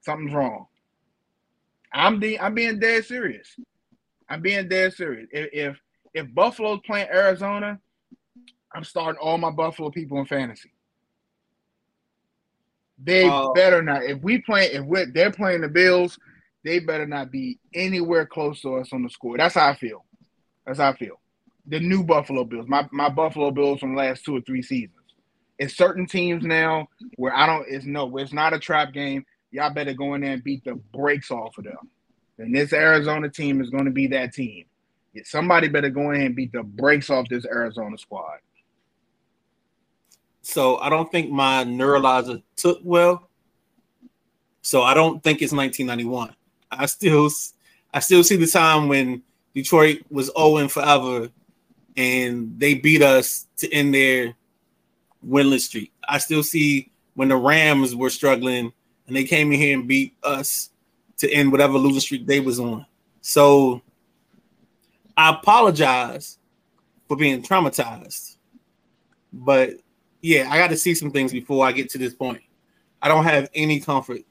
something's 0.00 0.34
wrong. 0.34 0.66
I'm 1.92 2.18
being 2.18 2.40
I'm 2.40 2.54
being 2.54 2.78
dead 2.80 3.04
serious. 3.04 3.56
I'm 4.28 4.42
being 4.42 4.68
dead 4.68 4.92
serious. 4.92 5.28
If 5.30 5.48
if, 5.52 5.80
if 6.12 6.34
Buffalo's 6.34 6.80
playing 6.84 7.08
Arizona, 7.08 7.78
I'm 8.74 8.84
starting 8.84 9.20
all 9.22 9.38
my 9.38 9.50
Buffalo 9.50 9.90
people 9.90 10.18
in 10.18 10.26
fantasy. 10.26 10.72
They 12.98 13.28
Uh, 13.28 13.52
better 13.52 13.82
not. 13.82 14.04
If 14.04 14.22
we 14.22 14.38
play, 14.38 14.66
if 14.72 14.84
we're, 14.84 15.06
they're 15.12 15.30
playing 15.30 15.60
the 15.60 15.68
Bills, 15.68 16.18
they 16.64 16.80
better 16.80 17.06
not 17.06 17.30
be 17.30 17.58
anywhere 17.74 18.26
close 18.26 18.60
to 18.62 18.76
us 18.76 18.92
on 18.92 19.02
the 19.02 19.10
score. 19.10 19.36
That's 19.36 19.54
how 19.54 19.68
I 19.68 19.76
feel. 19.76 20.04
That's 20.66 20.78
how 20.78 20.90
I 20.90 20.96
feel. 20.96 21.20
The 21.66 21.78
new 21.78 22.02
Buffalo 22.02 22.44
Bills, 22.44 22.66
my 22.68 22.88
my 22.90 23.08
Buffalo 23.08 23.50
Bills 23.50 23.80
from 23.80 23.94
the 23.94 24.02
last 24.02 24.24
two 24.24 24.36
or 24.36 24.40
three 24.40 24.62
seasons. 24.62 24.95
It's 25.58 25.76
certain 25.76 26.06
teams 26.06 26.44
now 26.44 26.88
where 27.16 27.34
I 27.34 27.46
don't. 27.46 27.66
It's 27.68 27.84
no. 27.84 28.16
It's 28.18 28.32
not 28.32 28.52
a 28.52 28.58
trap 28.58 28.92
game. 28.92 29.24
Y'all 29.50 29.72
better 29.72 29.94
go 29.94 30.14
in 30.14 30.20
there 30.20 30.32
and 30.32 30.44
beat 30.44 30.64
the 30.64 30.74
brakes 30.74 31.30
off 31.30 31.56
of 31.58 31.64
them. 31.64 31.90
And 32.38 32.54
this 32.54 32.72
Arizona 32.72 33.30
team 33.30 33.60
is 33.60 33.70
going 33.70 33.86
to 33.86 33.90
be 33.90 34.06
that 34.08 34.34
team. 34.34 34.66
Somebody 35.24 35.68
better 35.68 35.88
go 35.88 36.10
in 36.10 36.20
and 36.20 36.36
beat 36.36 36.52
the 36.52 36.62
brakes 36.62 37.08
off 37.08 37.26
this 37.30 37.46
Arizona 37.46 37.96
squad. 37.96 38.38
So 40.42 40.76
I 40.76 40.90
don't 40.90 41.10
think 41.10 41.30
my 41.30 41.64
neuralizer 41.64 42.40
took 42.54 42.78
well. 42.84 43.28
So 44.62 44.82
I 44.82 44.94
don't 44.94 45.20
think 45.22 45.42
it's 45.42 45.52
1991. 45.52 46.36
I 46.70 46.86
still 46.86 47.28
I 47.92 48.00
still 48.00 48.22
see 48.22 48.36
the 48.36 48.46
time 48.46 48.88
when 48.88 49.22
Detroit 49.54 50.02
was 50.10 50.30
0 50.36 50.58
and 50.58 50.70
forever 50.70 51.30
and 51.96 52.60
they 52.60 52.74
beat 52.74 53.02
us 53.02 53.48
to 53.56 53.72
end 53.72 53.92
their 53.92 54.34
winless 55.26 55.60
streak. 55.60 55.92
I 56.08 56.18
still 56.18 56.42
see 56.42 56.90
when 57.14 57.28
the 57.28 57.36
Rams 57.36 57.94
were 57.94 58.10
struggling 58.10 58.72
and 59.06 59.16
they 59.16 59.24
came 59.24 59.52
in 59.52 59.58
here 59.58 59.78
and 59.78 59.88
beat 59.88 60.14
us 60.22 60.70
to 61.18 61.30
end 61.30 61.50
whatever 61.50 61.78
losing 61.78 62.00
streak 62.00 62.26
they 62.26 62.40
was 62.40 62.60
on. 62.60 62.86
So 63.20 63.82
I 65.16 65.30
apologize 65.30 66.38
for 67.08 67.16
being 67.16 67.42
traumatized. 67.42 68.36
But 69.32 69.74
yeah, 70.20 70.48
I 70.50 70.58
got 70.58 70.70
to 70.70 70.76
see 70.76 70.94
some 70.94 71.10
things 71.10 71.32
before 71.32 71.66
I 71.66 71.72
get 71.72 71.90
to 71.90 71.98
this 71.98 72.14
point. 72.14 72.42
I 73.00 73.08
don't 73.08 73.24
have 73.24 73.48
any 73.54 73.80
comfort 73.80 74.22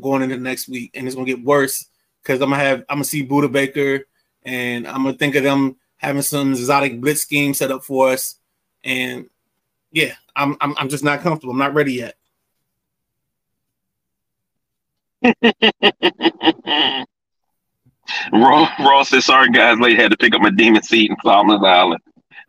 going 0.00 0.22
into 0.22 0.36
next 0.36 0.68
week, 0.68 0.90
and 0.94 1.06
it's 1.06 1.14
gonna 1.14 1.26
get 1.26 1.44
worse 1.44 1.86
because 2.22 2.40
I'm 2.40 2.50
gonna 2.50 2.62
have 2.62 2.80
I'm 2.88 2.96
gonna 2.96 3.04
see 3.04 3.26
Budda 3.26 3.52
Baker, 3.52 4.06
and 4.42 4.86
I'm 4.86 5.04
gonna 5.04 5.14
think 5.14 5.34
of 5.34 5.44
them 5.44 5.76
having 5.96 6.22
some 6.22 6.52
exotic 6.52 7.00
blitz 7.00 7.20
scheme 7.20 7.54
set 7.54 7.70
up 7.70 7.84
for 7.84 8.10
us, 8.10 8.36
and 8.82 9.28
yeah, 9.92 10.14
I'm 10.36 10.56
I'm, 10.60 10.74
I'm 10.78 10.88
just 10.88 11.04
not 11.04 11.20
comfortable. 11.20 11.52
I'm 11.52 11.58
not 11.58 11.74
ready 11.74 11.94
yet. 11.94 12.14
Ross, 18.32 18.70
Ross 18.80 19.08
said, 19.08 19.22
"Sorry 19.22 19.50
guys, 19.50 19.78
late 19.78 19.98
had 19.98 20.10
to 20.10 20.16
pick 20.16 20.34
up 20.34 20.42
my 20.42 20.50
demon 20.50 20.82
seat 20.82 21.10
in 21.10 21.16
Solomon 21.22 21.64
Island." 21.64 22.00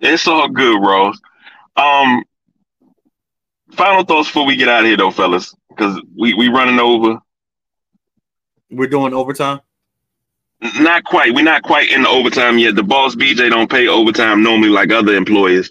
it's 0.00 0.26
all 0.26 0.48
good, 0.48 0.80
Ross. 0.80 1.18
Um, 1.76 2.24
final 3.72 4.04
thoughts 4.04 4.28
before 4.28 4.46
we 4.46 4.56
get 4.56 4.68
out 4.68 4.80
of 4.80 4.86
here, 4.86 4.96
though, 4.96 5.10
fellas, 5.10 5.54
because 5.68 6.00
we 6.16 6.34
we 6.34 6.48
running 6.48 6.80
over. 6.80 7.18
We're 8.70 8.88
doing 8.88 9.14
overtime. 9.14 9.60
Not 10.60 11.04
quite. 11.04 11.34
We're 11.34 11.44
not 11.44 11.62
quite 11.62 11.90
in 11.92 12.02
the 12.02 12.08
overtime 12.08 12.58
yet. 12.58 12.74
The 12.74 12.82
boss 12.82 13.14
BJ 13.14 13.48
don't 13.50 13.70
pay 13.70 13.86
overtime 13.86 14.42
normally 14.42 14.70
like 14.70 14.90
other 14.90 15.14
employers, 15.14 15.70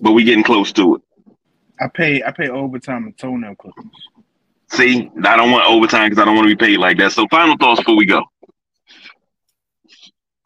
but 0.00 0.12
we're 0.12 0.24
getting 0.24 0.42
close 0.42 0.72
to 0.72 0.96
it. 0.96 1.02
I 1.80 1.86
pay 1.86 2.22
I 2.24 2.32
pay 2.32 2.48
overtime 2.48 3.04
and 3.04 3.16
toenail 3.16 3.54
clippings. 3.54 3.92
See, 4.70 5.10
I 5.24 5.36
don't 5.36 5.52
want 5.52 5.66
overtime 5.66 6.10
because 6.10 6.20
I 6.20 6.24
don't 6.24 6.36
want 6.36 6.48
to 6.48 6.56
be 6.56 6.66
paid 6.66 6.78
like 6.78 6.98
that. 6.98 7.12
So, 7.12 7.26
final 7.28 7.56
thoughts 7.56 7.80
before 7.80 7.96
we 7.96 8.04
go. 8.04 8.24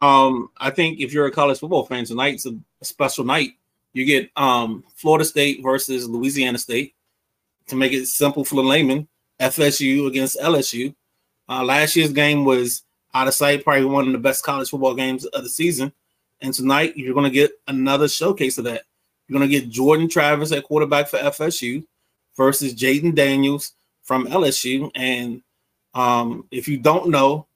Um, 0.01 0.49
I 0.57 0.69
think 0.69 0.99
if 0.99 1.13
you're 1.13 1.25
a 1.25 1.31
college 1.31 1.59
football 1.59 1.85
fan, 1.85 2.05
tonight's 2.05 2.45
a, 2.45 2.55
a 2.81 2.85
special 2.85 3.25
night. 3.25 3.53
You 3.93 4.05
get 4.05 4.29
um 4.35 4.83
Florida 4.95 5.25
State 5.25 5.63
versus 5.63 6.07
Louisiana 6.07 6.57
State. 6.57 6.93
To 7.67 7.77
make 7.77 7.93
it 7.93 8.07
simple 8.07 8.43
for 8.43 8.55
the 8.55 8.63
layman, 8.63 9.07
FSU 9.39 10.05
against 10.07 10.37
LSU. 10.37 10.93
Uh, 11.47 11.63
last 11.63 11.95
year's 11.95 12.11
game 12.11 12.43
was 12.43 12.83
out 13.13 13.27
of 13.27 13.33
sight, 13.33 13.63
probably 13.63 13.85
one 13.85 14.07
of 14.07 14.13
the 14.13 14.19
best 14.19 14.43
college 14.43 14.69
football 14.69 14.95
games 14.95 15.25
of 15.25 15.43
the 15.43 15.49
season. 15.49 15.91
And 16.41 16.53
tonight, 16.53 16.97
you're 16.97 17.13
going 17.13 17.29
to 17.29 17.29
get 17.29 17.51
another 17.67 18.07
showcase 18.07 18.57
of 18.57 18.65
that. 18.65 18.83
You're 19.27 19.39
going 19.39 19.49
to 19.49 19.59
get 19.59 19.69
Jordan 19.69 20.09
Travis 20.09 20.51
at 20.51 20.63
quarterback 20.63 21.07
for 21.07 21.17
FSU 21.17 21.85
versus 22.35 22.73
Jayden 22.73 23.15
Daniels 23.15 23.73
from 24.03 24.27
LSU. 24.27 24.91
And 24.95 25.41
um, 25.93 26.45
if 26.51 26.67
you 26.67 26.77
don't 26.77 27.09
know, 27.09 27.47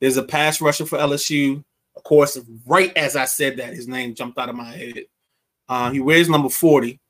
there's 0.00 0.16
a 0.16 0.22
pass 0.22 0.60
rusher 0.60 0.84
for 0.84 0.98
LSU. 0.98 1.64
Of 1.96 2.02
course, 2.02 2.38
right 2.66 2.94
as 2.96 3.16
I 3.16 3.24
said 3.24 3.56
that, 3.56 3.72
his 3.72 3.88
name 3.88 4.14
jumped 4.14 4.38
out 4.38 4.48
of 4.48 4.56
my 4.56 4.70
head. 4.70 5.04
Uh, 5.68 5.90
he 5.90 6.00
wears 6.00 6.28
number 6.28 6.50
40, 6.50 7.00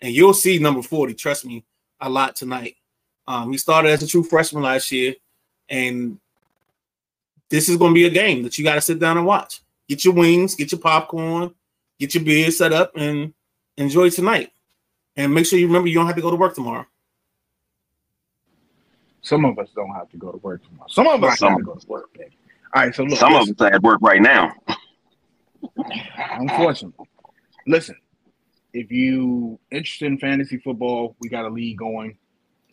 and 0.00 0.12
you'll 0.12 0.34
see 0.34 0.58
number 0.58 0.82
40, 0.82 1.14
trust 1.14 1.46
me, 1.46 1.64
a 2.00 2.10
lot 2.10 2.36
tonight. 2.36 2.76
Um, 3.26 3.52
he 3.52 3.58
started 3.58 3.90
as 3.90 4.02
a 4.02 4.06
true 4.06 4.24
freshman 4.24 4.64
last 4.64 4.90
year, 4.92 5.14
and 5.68 6.18
this 7.52 7.68
is 7.68 7.76
going 7.76 7.90
to 7.90 7.94
be 7.94 8.06
a 8.06 8.10
game 8.10 8.42
that 8.44 8.56
you 8.56 8.64
got 8.64 8.76
to 8.76 8.80
sit 8.80 8.98
down 8.98 9.18
and 9.18 9.26
watch. 9.26 9.60
Get 9.86 10.06
your 10.06 10.14
wings, 10.14 10.54
get 10.54 10.72
your 10.72 10.80
popcorn, 10.80 11.54
get 12.00 12.14
your 12.14 12.24
beer 12.24 12.50
set 12.50 12.72
up, 12.72 12.92
and 12.96 13.34
enjoy 13.76 14.08
tonight. 14.08 14.52
And 15.16 15.34
make 15.34 15.44
sure 15.44 15.58
you 15.58 15.66
remember 15.66 15.88
you 15.88 15.96
don't 15.96 16.06
have 16.06 16.16
to 16.16 16.22
go 16.22 16.30
to 16.30 16.36
work 16.36 16.54
tomorrow. 16.54 16.86
Some 19.20 19.44
of 19.44 19.58
us 19.58 19.68
don't 19.76 19.94
have 19.94 20.08
to 20.08 20.16
go 20.16 20.32
to 20.32 20.38
work 20.38 20.64
tomorrow. 20.64 20.88
Some 20.88 21.06
of 21.06 21.22
us 21.22 21.40
have 21.40 21.58
to 21.58 21.62
go 21.62 21.74
to 21.74 21.86
work, 21.86 22.10
baby. 22.14 22.34
All 22.74 22.84
right, 22.84 22.94
so 22.94 23.02
look, 23.02 23.18
some 23.18 23.34
listen. 23.34 23.50
of 23.50 23.60
us 23.60 23.70
are 23.70 23.74
at 23.74 23.82
work 23.82 23.98
right 24.00 24.22
now. 24.22 24.54
Unfortunately, 26.16 27.06
listen. 27.66 27.96
If 28.72 28.90
you 28.90 29.60
interested 29.70 30.06
in 30.06 30.18
fantasy 30.18 30.56
football, 30.56 31.16
we 31.20 31.28
got 31.28 31.44
a 31.44 31.50
league 31.50 31.76
going. 31.76 32.16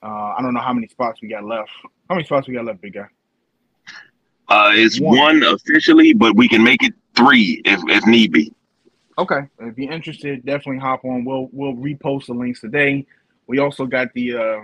Uh, 0.01 0.35
I 0.37 0.41
don't 0.41 0.53
know 0.53 0.61
how 0.61 0.71
many 0.71 0.87
spots 0.87 1.21
we 1.21 1.27
got 1.27 1.43
left. 1.43 1.69
How 2.07 2.15
many 2.15 2.23
spots 2.23 2.47
we 2.47 2.53
got 2.53 2.63
left, 2.63 2.79
big 2.79 2.93
guy? 2.93 3.07
Uh, 4.49 4.71
it's 4.73 4.99
one. 4.99 5.17
one 5.17 5.43
officially, 5.43 6.13
but 6.13 6.35
we 6.35 6.49
can 6.49 6.63
make 6.63 6.83
it 6.83 6.93
three 7.15 7.61
if, 7.65 7.79
if 7.87 8.05
need 8.07 8.31
be. 8.31 8.53
Okay, 9.17 9.41
if 9.59 9.77
you're 9.77 9.91
interested, 9.91 10.45
definitely 10.45 10.79
hop 10.79 11.03
on. 11.03 11.25
We'll 11.25 11.49
we'll 11.51 11.73
repost 11.73 12.27
the 12.27 12.33
links 12.33 12.61
today. 12.61 13.05
We 13.47 13.59
also 13.59 13.85
got 13.85 14.13
the 14.13 14.35
uh, 14.35 14.59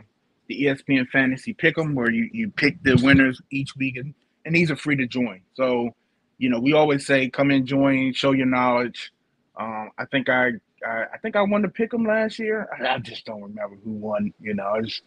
the 0.48 0.64
ESPN 0.64 1.08
Fantasy 1.10 1.54
Pick'em 1.54 1.94
where 1.94 2.10
you 2.10 2.30
you 2.32 2.50
pick 2.50 2.82
the 2.84 2.96
winners 3.04 3.42
each 3.52 3.76
week, 3.76 3.98
and, 3.98 4.14
and 4.46 4.56
these 4.56 4.72
are 4.72 4.76
free 4.76 4.96
to 4.96 5.08
join. 5.08 5.42
So, 5.56 5.90
you 6.38 6.50
know, 6.50 6.60
we 6.60 6.74
always 6.74 7.06
say 7.06 7.30
come 7.30 7.52
and 7.52 7.66
join, 7.66 8.14
show 8.14 8.32
your 8.32 8.46
knowledge. 8.46 9.12
Um, 9.58 9.92
I 9.98 10.06
think 10.06 10.30
I, 10.30 10.52
I, 10.86 11.06
I 11.14 11.18
think 11.22 11.36
I 11.36 11.42
won 11.42 11.62
the 11.62 11.68
Pick'em 11.68 12.08
last 12.08 12.40
year. 12.40 12.68
I, 12.80 12.96
I, 12.96 13.00
just 13.00 13.26
don't 13.26 13.42
remember 13.42 13.78
who 13.84 13.92
won. 13.92 14.34
You 14.40 14.54
know, 14.54 14.82
just, 14.82 15.02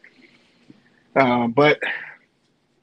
uh, 1.16 1.46
but 1.48 1.80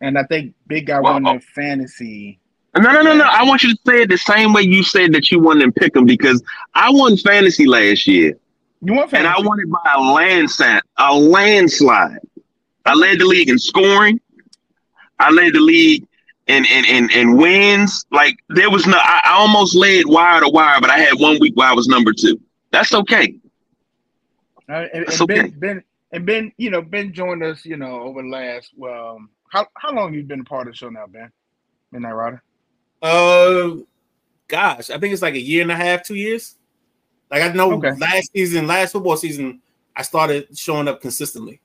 and 0.05 0.17
I 0.17 0.23
think 0.23 0.53
Big 0.67 0.85
Guy 0.87 0.99
well, 0.99 1.13
won 1.13 1.23
the 1.23 1.39
fantasy. 1.39 2.39
No, 2.77 2.91
no, 2.91 3.01
no, 3.01 3.15
no. 3.15 3.23
I 3.23 3.43
want 3.43 3.63
you 3.63 3.73
to 3.73 3.79
say 3.87 4.01
it 4.01 4.09
the 4.09 4.17
same 4.17 4.53
way 4.53 4.61
you 4.61 4.83
said 4.83 5.13
that 5.13 5.31
you 5.31 5.39
won 5.39 5.61
in 5.61 5.71
Pick'em 5.71 6.05
because 6.05 6.43
I 6.73 6.91
won 6.91 7.17
fantasy 7.17 7.65
last 7.65 8.05
year. 8.05 8.37
You 8.81 8.93
won 8.93 9.07
fantasy? 9.07 9.17
And 9.17 9.27
I 9.27 9.47
won 9.47 9.59
it 9.59 9.69
by 9.69 9.93
a 9.95 10.01
landslide. 10.01 10.81
A 10.97 11.13
landslide. 11.13 12.19
I 12.85 12.93
led 12.93 13.19
the 13.19 13.25
league 13.25 13.49
in 13.49 13.57
scoring. 13.57 14.19
I 15.19 15.31
led 15.31 15.53
the 15.53 15.59
league 15.59 16.05
in 16.47 16.65
in 16.65 16.85
in, 16.85 17.09
in 17.11 17.37
wins. 17.37 18.05
Like 18.11 18.37
there 18.49 18.69
was 18.69 18.85
no, 18.85 18.97
I, 18.97 19.21
I 19.25 19.31
almost 19.33 19.73
led 19.73 20.05
wire 20.05 20.41
to 20.41 20.49
wire, 20.49 20.79
but 20.81 20.89
I 20.89 20.99
had 20.99 21.13
one 21.17 21.39
week 21.39 21.55
where 21.55 21.67
I 21.67 21.73
was 21.73 21.87
number 21.87 22.11
two. 22.13 22.39
That's 22.71 22.93
okay. 22.93 23.39
Uh, 24.67 24.85
and, 24.93 25.07
That's 25.07 25.19
and 25.19 25.31
okay. 25.31 25.41
Ben, 25.43 25.59
ben, 25.59 25.83
and 26.11 26.25
Ben, 26.25 26.51
you 26.57 26.69
know, 26.69 26.81
Ben 26.81 27.13
joined 27.13 27.43
us, 27.43 27.65
you 27.65 27.77
know, 27.77 28.01
over 28.01 28.21
the 28.21 28.27
last. 28.27 28.71
Well, 28.75 29.15
um, 29.15 29.29
how 29.55 29.67
how 29.75 29.93
long 29.93 30.13
you 30.13 30.21
been 30.23 30.41
a 30.41 30.43
part 30.43 30.67
of 30.67 30.73
the 30.73 30.77
show 30.77 30.89
now, 30.89 31.07
Ben? 31.07 31.31
Midnight 31.91 32.13
Rider. 32.13 32.43
Uh, 33.01 33.77
gosh, 34.47 34.89
I 34.89 34.97
think 34.97 35.13
it's 35.13 35.21
like 35.21 35.35
a 35.35 35.39
year 35.39 35.61
and 35.61 35.71
a 35.71 35.75
half, 35.75 36.03
two 36.03 36.15
years. 36.15 36.57
Like 37.31 37.41
I 37.41 37.53
know 37.53 37.71
okay. 37.73 37.93
last 37.93 38.31
season, 38.33 38.67
last 38.67 38.91
football 38.91 39.17
season, 39.17 39.61
I 39.95 40.01
started 40.01 40.57
showing 40.57 40.87
up 40.87 41.01
consistently. 41.01 41.61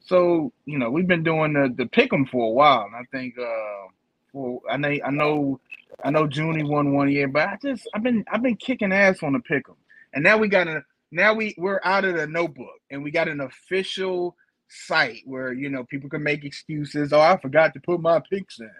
So 0.00 0.52
you 0.64 0.78
know, 0.78 0.90
we've 0.90 1.06
been 1.06 1.22
doing 1.22 1.52
the 1.52 1.72
the 1.76 1.84
pick'em 1.84 2.28
for 2.28 2.46
a 2.46 2.50
while, 2.50 2.86
and 2.86 2.96
I 2.96 3.02
think 3.12 3.38
uh, 3.38 3.88
well, 4.32 4.62
I 4.70 4.78
know 4.78 4.96
I 5.04 5.10
know 5.10 5.60
I 6.02 6.10
know 6.10 6.26
Junie 6.26 6.62
won 6.62 6.94
one 6.94 7.10
year, 7.10 7.28
but 7.28 7.46
I 7.46 7.58
just 7.60 7.86
I've 7.94 8.02
been 8.02 8.24
I've 8.32 8.42
been 8.42 8.56
kicking 8.56 8.92
ass 8.92 9.22
on 9.22 9.34
the 9.34 9.38
pick'em, 9.40 9.76
and 10.14 10.24
now 10.24 10.38
we 10.38 10.48
got 10.48 10.66
a 10.66 10.82
now 11.10 11.34
we 11.34 11.54
we're 11.58 11.80
out 11.84 12.06
of 12.06 12.16
the 12.16 12.26
notebook, 12.26 12.80
and 12.90 13.04
we 13.04 13.10
got 13.10 13.28
an 13.28 13.40
official 13.42 14.34
site 14.74 15.22
where 15.24 15.52
you 15.52 15.68
know 15.68 15.84
people 15.84 16.10
can 16.10 16.22
make 16.22 16.44
excuses. 16.44 17.12
Oh, 17.12 17.20
I 17.20 17.38
forgot 17.38 17.74
to 17.74 17.80
put 17.80 18.00
my 18.00 18.20
picks 18.30 18.60
in. 18.60 18.70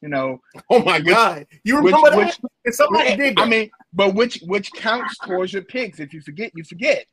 You 0.00 0.08
know. 0.08 0.40
Oh 0.70 0.82
my 0.82 0.98
which, 0.98 1.08
God! 1.08 1.46
You 1.64 1.76
remember 1.76 2.16
which, 2.16 2.36
that? 2.36 2.50
Which, 2.64 2.74
somebody 2.74 3.16
did. 3.16 3.38
I 3.38 3.46
mean, 3.46 3.70
but 3.92 4.14
which 4.14 4.40
which 4.46 4.72
counts 4.72 5.16
towards 5.18 5.52
your 5.52 5.62
picks? 5.62 6.00
If 6.00 6.12
you 6.12 6.20
forget, 6.20 6.52
you 6.54 6.64
forget. 6.64 7.06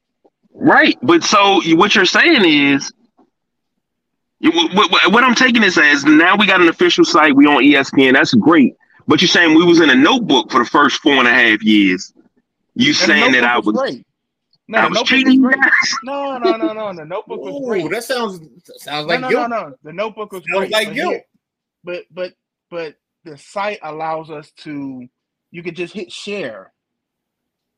Right, 0.51 0.97
but 1.03 1.23
so 1.23 1.61
what 1.75 1.93
you're 1.93 2.05
saying 2.05 2.43
is 2.45 2.91
what, 4.41 5.11
what 5.11 5.23
I'm 5.23 5.35
taking 5.35 5.61
this 5.61 5.77
as 5.77 6.05
now 6.05 6.35
we 6.35 6.47
got 6.47 6.61
an 6.61 6.69
official 6.69 7.05
site. 7.05 7.35
We 7.35 7.45
on 7.45 7.63
ESPN. 7.63 8.13
That's 8.13 8.33
great. 8.33 8.75
But 9.07 9.21
you're 9.21 9.29
saying 9.29 9.55
we 9.55 9.65
was 9.65 9.81
in 9.81 9.89
a 9.89 9.95
notebook 9.95 10.51
for 10.51 10.59
the 10.59 10.69
first 10.69 11.01
four 11.01 11.13
and 11.13 11.27
a 11.27 11.31
half 11.31 11.63
years. 11.63 12.13
You 12.75 12.93
saying 12.93 13.33
that 13.33 13.43
I 13.43 13.59
was, 13.59 13.75
great. 13.75 14.05
No, 14.69 14.77
I 14.77 14.87
was 14.87 15.01
cheating? 15.01 15.41
No, 16.03 16.37
no, 16.37 16.55
no, 16.55 16.73
no. 16.73 16.93
The 16.93 17.03
notebook 17.03 17.41
was 17.41 17.65
great. 17.65 17.89
That 17.89 18.03
sounds 18.03 18.39
sounds 18.77 19.07
like 19.07 19.19
no, 19.19 19.29
guilt. 19.29 19.49
No, 19.49 19.61
no, 19.61 19.69
no. 19.69 19.75
The 19.81 19.93
notebook 19.93 20.31
was 20.31 20.43
sounds 20.43 20.69
great. 20.69 20.71
like 20.71 20.93
guilt. 20.93 21.13
Here, 21.13 21.23
but 21.83 22.03
but 22.11 22.33
but 22.69 22.95
the 23.23 23.35
site 23.35 23.79
allows 23.81 24.29
us 24.29 24.51
to. 24.57 25.07
You 25.49 25.63
could 25.63 25.75
just 25.75 25.91
hit 25.91 26.11
share, 26.11 26.71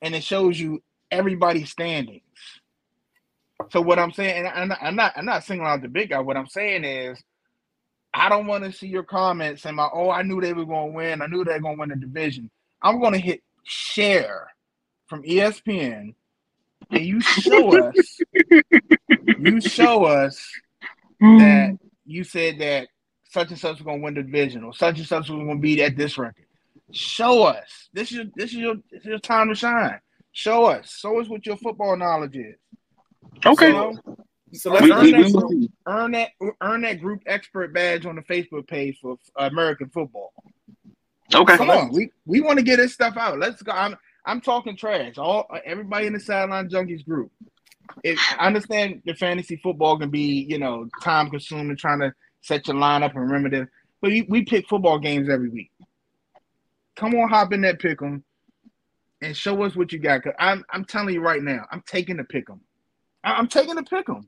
and 0.02 0.14
it 0.14 0.22
shows 0.22 0.60
you 0.60 0.84
everybody's 1.10 1.70
standings. 1.70 2.24
So 3.70 3.80
what 3.80 3.98
I'm 3.98 4.12
saying, 4.12 4.46
and 4.46 4.48
I'm 4.50 4.68
not, 4.68 4.80
I'm 4.82 4.96
not, 4.98 5.14
I'm 5.16 5.26
not 5.26 5.46
singling 5.46 5.70
out 5.70 5.82
the 5.82 5.88
big 5.88 6.10
guy. 6.10 6.20
What 6.20 6.36
I'm 6.36 6.48
saying 6.48 6.84
is, 6.84 7.24
I 8.14 8.28
don't 8.28 8.48
want 8.48 8.66
to 8.66 8.74
see 8.74 8.88
your 8.88 9.04
comments 9.04 9.62
saying, 9.62 9.78
"My 9.78 9.88
"Oh, 9.94 10.12
I 10.12 10.24
knew 10.24 10.42
they 10.42 10.52
were 10.52 10.66
going 10.66 10.92
to 10.92 10.96
win. 10.98 11.22
I 11.22 11.28
knew 11.28 11.46
they 11.46 11.54
were 11.54 11.60
going 11.60 11.78
to 11.78 11.80
win 11.80 11.90
the 11.90 11.96
division." 11.96 12.52
I'm 12.82 13.00
going 13.00 13.14
to 13.14 13.20
hit 13.20 13.42
share 13.64 14.48
from 15.08 15.24
ESPN, 15.24 16.16
and 16.92 17.06
you 17.06 17.22
show 17.22 17.78
us, 17.78 18.20
you 19.40 19.62
show 19.62 20.06
us 20.06 20.52
hmm. 21.20 21.38
that 21.38 21.78
you 22.06 22.24
said 22.24 22.60
that 22.60 22.88
such 23.30 23.50
and 23.50 23.60
such 23.60 23.78
was 23.78 23.84
going 23.84 24.00
to 24.00 24.04
win 24.04 24.14
the 24.14 24.24
division, 24.24 24.64
or 24.64 24.74
such 24.74 24.98
and 24.98 25.08
such 25.08 25.30
was 25.30 25.44
going 25.44 25.58
to 25.58 25.62
be 25.62 25.82
at 25.84 25.96
this 25.96 26.18
record. 26.18 26.46
Show 26.92 27.44
us. 27.44 27.90
This 27.94 28.12
is 28.12 28.28
this 28.36 28.52
is 28.52 28.58
your 28.58 28.76
this 28.92 29.02
is 29.02 29.06
your 29.06 29.20
time 29.20 29.50
to 29.50 29.56
shine. 29.56 30.00
Show 30.34 30.66
us. 30.66 30.98
Show 30.98 31.20
us 31.20 31.30
what 31.30 31.46
your 31.46 31.58
football 31.58 31.96
knowledge 31.96 32.36
is. 32.36 32.56
Okay. 33.46 33.68
You 33.68 33.74
know? 33.74 34.00
So 34.54 34.72
let's 34.72 34.84
We- 34.84 34.92
earn, 34.92 35.04
we- 35.04 35.12
that 35.12 35.48
we- 35.50 35.70
earn 35.88 36.12
that 36.12 36.32
earn 36.60 36.82
that 36.82 37.00
group 37.00 37.22
expert 37.26 37.74
badge 37.74 38.06
on 38.06 38.16
the 38.16 38.22
Facebook 38.22 38.68
page 38.68 39.00
for 39.02 39.18
American 39.38 39.90
football. 39.90 40.34
Okay. 41.34 41.56
Come 41.56 41.70
on, 41.70 41.92
we 41.94 42.12
we 42.26 42.42
want 42.42 42.60
to 42.60 42.64
get 42.64 42.78
this 42.78 42.94
stuff 42.94 43.16
out. 43.16 43.40
Let's 43.40 43.62
go. 43.62 43.72
I'm 43.72 43.96
I'm 44.26 44.42
talking 44.42 44.76
trash. 44.78 45.18
All 45.18 45.48
everybody 45.66 46.08
in 46.08 46.14
the 46.14 46.20
sideline 46.20 46.70
junkies 46.70 47.06
group. 47.06 47.32
If 48.04 48.20
I 48.38 48.48
understand 48.48 49.02
the 49.06 49.14
fantasy 49.16 49.58
football 49.58 49.98
can 49.98 50.10
be 50.10 50.46
you 50.48 50.60
know 50.60 50.88
time 51.04 51.30
consuming, 51.30 51.78
trying 51.78 52.00
to 52.00 52.14
set 52.42 52.68
your 52.68 52.78
lineup 52.78 53.12
and 53.12 53.22
remember 53.22 53.50
this, 53.50 53.68
but 54.02 54.12
we, 54.12 54.24
we 54.24 54.44
pick 54.44 54.68
football 54.68 55.00
games 55.00 55.30
every 55.30 55.50
week. 55.50 55.72
Come 56.96 57.16
on, 57.16 57.30
hop 57.30 57.54
in 57.54 57.62
that 57.62 57.80
pick 57.80 58.02
'em 58.02 58.24
and 59.22 59.36
show 59.36 59.62
us 59.64 59.76
what 59.76 59.92
you 59.92 60.00
got. 60.00 60.24
Cause 60.24 60.34
I'm 60.40 60.64
I'm 60.70 60.86
telling 60.86 61.14
you 61.14 61.22
right 61.22 61.42
now, 61.42 61.66
I'm 61.72 61.84
taking 61.88 62.18
the 62.18 62.24
pick 62.24 62.50
'em. 62.50 62.62
I- 63.24 63.34
I'm 63.34 63.48
taking 63.48 63.76
the 63.76 63.84
pick 63.84 64.10
'em. 64.10 64.28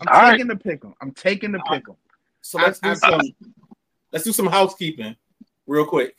I'm 0.00 0.08
All 0.08 0.20
right. 0.22 0.30
taking 0.32 0.48
the 0.48 0.56
pick 0.56 0.84
'em. 0.84 0.94
I'm 1.00 1.12
taking 1.12 1.52
the 1.52 1.60
pick 1.70 1.88
'em. 1.88 1.96
So 2.40 2.58
let's 2.58 2.80
do 2.80 2.88
I- 2.88 2.92
I- 2.92 2.94
some 2.96 3.20
let's 4.12 4.24
do 4.24 4.32
some 4.32 4.46
housekeeping 4.46 5.16
real 5.66 5.86
quick. 5.86 6.16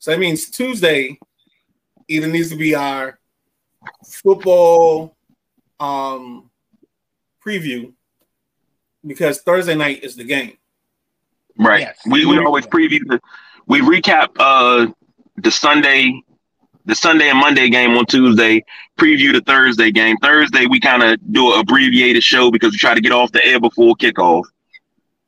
So 0.00 0.10
that 0.10 0.20
means 0.20 0.50
Tuesday 0.50 1.18
either 2.08 2.26
needs 2.26 2.50
to 2.50 2.56
be 2.56 2.74
our 2.74 3.18
football 4.04 5.16
um 5.78 6.50
preview 7.44 7.92
because 9.06 9.40
Thursday 9.42 9.74
night 9.74 10.02
is 10.02 10.16
the 10.16 10.24
game. 10.24 10.56
Right. 11.58 11.80
Yes. 11.80 11.98
We 12.06 12.26
we 12.26 12.38
always 12.38 12.66
preview 12.66 13.00
the 13.06 13.20
we 13.66 13.80
recap 13.80 14.28
uh 14.38 14.88
the 15.36 15.50
Sunday 15.50 16.22
the 16.84 16.94
Sunday 16.94 17.28
and 17.28 17.38
Monday 17.38 17.68
game 17.68 17.96
on 17.96 18.06
Tuesday, 18.06 18.64
preview 18.96 19.32
the 19.32 19.40
Thursday 19.40 19.90
game. 19.90 20.16
Thursday 20.18 20.66
we 20.66 20.78
kind 20.78 21.02
of 21.02 21.18
do 21.32 21.52
an 21.52 21.60
abbreviated 21.60 22.22
show 22.22 22.50
because 22.50 22.72
we 22.72 22.78
try 22.78 22.94
to 22.94 23.00
get 23.00 23.12
off 23.12 23.32
the 23.32 23.44
air 23.44 23.60
before 23.60 23.94
kickoff. 23.96 24.44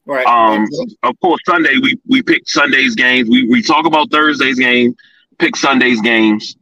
Right. 0.06 0.26
Um 0.26 0.66
of 1.02 1.18
course 1.20 1.40
Sunday 1.46 1.78
we 1.78 1.98
we 2.06 2.22
pick 2.22 2.48
Sunday's 2.48 2.94
games. 2.94 3.28
We 3.28 3.46
we 3.48 3.62
talk 3.62 3.86
about 3.86 4.10
Thursday's 4.10 4.58
game, 4.58 4.96
pick 5.38 5.56
Sunday's 5.56 6.00
games. 6.00 6.56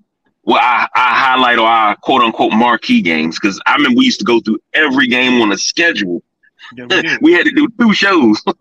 Well, 0.47 0.61
I, 0.63 0.89
I 0.95 1.15
highlight 1.15 1.59
our 1.59 1.97
quote 1.97 2.23
unquote 2.23 2.53
marquee 2.53 3.03
games 3.03 3.39
because 3.39 3.61
I 3.67 3.75
remember 3.75 3.99
we 3.99 4.05
used 4.05 4.21
to 4.21 4.25
go 4.25 4.41
through 4.41 4.61
every 4.73 5.09
game 5.09 5.43
on 5.43 5.49
the 5.49 5.59
schedule. 5.59 6.23
Yeah, 6.77 6.87
we 6.89 7.19
we 7.21 7.33
had 7.33 7.45
to 7.45 7.53
do 7.53 7.69
two 7.79 7.93
shows. 7.93 8.43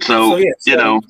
So, 0.00 0.30
so 0.30 0.36
yeah, 0.38 0.50
so 0.58 0.70
you 0.70 0.76
know, 0.76 1.00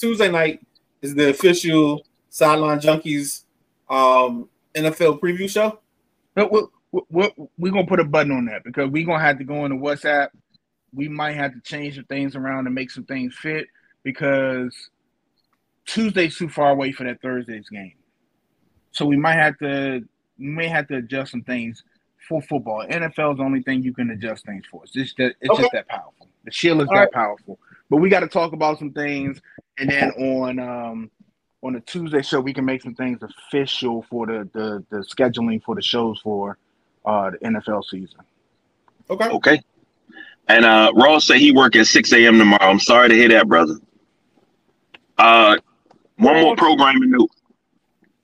Tuesday 0.00 0.30
night 0.30 0.62
is 1.02 1.14
the 1.14 1.28
official 1.28 2.06
sideline 2.30 2.80
junkies 2.80 3.44
um 3.90 4.48
NFL 4.74 5.20
preview 5.20 5.48
show. 5.48 5.78
But 6.34 6.50
we're, 6.50 6.62
we're, 7.10 7.30
we're 7.58 7.70
gonna 7.70 7.86
put 7.86 8.00
a 8.00 8.04
button 8.04 8.32
on 8.32 8.46
that 8.46 8.64
because 8.64 8.88
we're 8.88 9.04
gonna 9.04 9.22
have 9.22 9.36
to 9.38 9.44
go 9.44 9.66
into 9.66 9.76
WhatsApp. 9.76 10.28
We 10.94 11.06
might 11.06 11.36
have 11.36 11.52
to 11.52 11.60
change 11.60 11.96
some 11.96 12.04
things 12.04 12.34
around 12.34 12.64
and 12.64 12.74
make 12.74 12.90
some 12.90 13.04
things 13.04 13.36
fit 13.36 13.66
because 14.04 14.74
Tuesday's 15.90 16.36
too 16.36 16.48
far 16.48 16.70
away 16.70 16.92
for 16.92 17.04
that 17.04 17.20
Thursday's 17.20 17.68
game. 17.68 17.94
So 18.92 19.04
we 19.06 19.16
might 19.16 19.34
have 19.34 19.58
to 19.58 20.04
we 20.38 20.46
may 20.46 20.68
have 20.68 20.86
to 20.88 20.96
adjust 20.96 21.32
some 21.32 21.42
things 21.42 21.82
for 22.28 22.40
football. 22.42 22.86
NFL 22.88 23.32
is 23.32 23.38
the 23.38 23.44
only 23.44 23.62
thing 23.62 23.82
you 23.82 23.92
can 23.92 24.10
adjust 24.10 24.46
things 24.46 24.64
for. 24.70 24.82
It's 24.84 24.92
just 24.92 25.16
that 25.16 25.34
it's 25.40 25.50
Okay. 25.50 25.62
just 25.62 25.72
that 25.72 25.88
powerful. 25.88 26.28
The 26.44 26.50
shield 26.52 26.82
is 26.82 26.88
All 26.88 26.94
that 26.94 27.00
right. 27.00 27.12
powerful. 27.12 27.58
But 27.88 27.96
we 27.96 28.08
got 28.08 28.20
to 28.20 28.28
talk 28.28 28.52
about 28.52 28.78
some 28.78 28.92
things, 28.92 29.40
and 29.78 29.90
then 29.90 30.10
on 30.12 30.58
um 30.60 31.10
on 31.62 31.72
the 31.74 31.80
Tuesday 31.80 32.22
show 32.22 32.40
we 32.40 32.54
can 32.54 32.64
make 32.64 32.82
some 32.82 32.94
things 32.94 33.18
official 33.22 34.06
for 34.08 34.26
the 34.26 34.48
the, 34.52 34.84
the 34.90 34.98
scheduling 34.98 35.62
for 35.62 35.74
the 35.74 35.82
shows 35.82 36.20
for 36.20 36.56
uh 37.04 37.30
the 37.30 37.38
NFL 37.38 37.84
season. 37.84 38.20
Okay. 39.10 39.28
Okay. 39.28 39.60
And 40.48 40.64
uh 40.64 40.92
Ross 40.94 41.26
said 41.26 41.38
he 41.38 41.50
work 41.52 41.74
at 41.74 41.86
6 41.86 42.12
a.m. 42.12 42.38
tomorrow. 42.38 42.70
I'm 42.70 42.78
sorry 42.80 43.08
to 43.08 43.14
hear 43.14 43.28
that, 43.30 43.48
brother. 43.48 43.74
Uh 45.18 45.56
one 46.20 46.40
more 46.40 46.56
programming 46.56 47.10
note. 47.10 47.30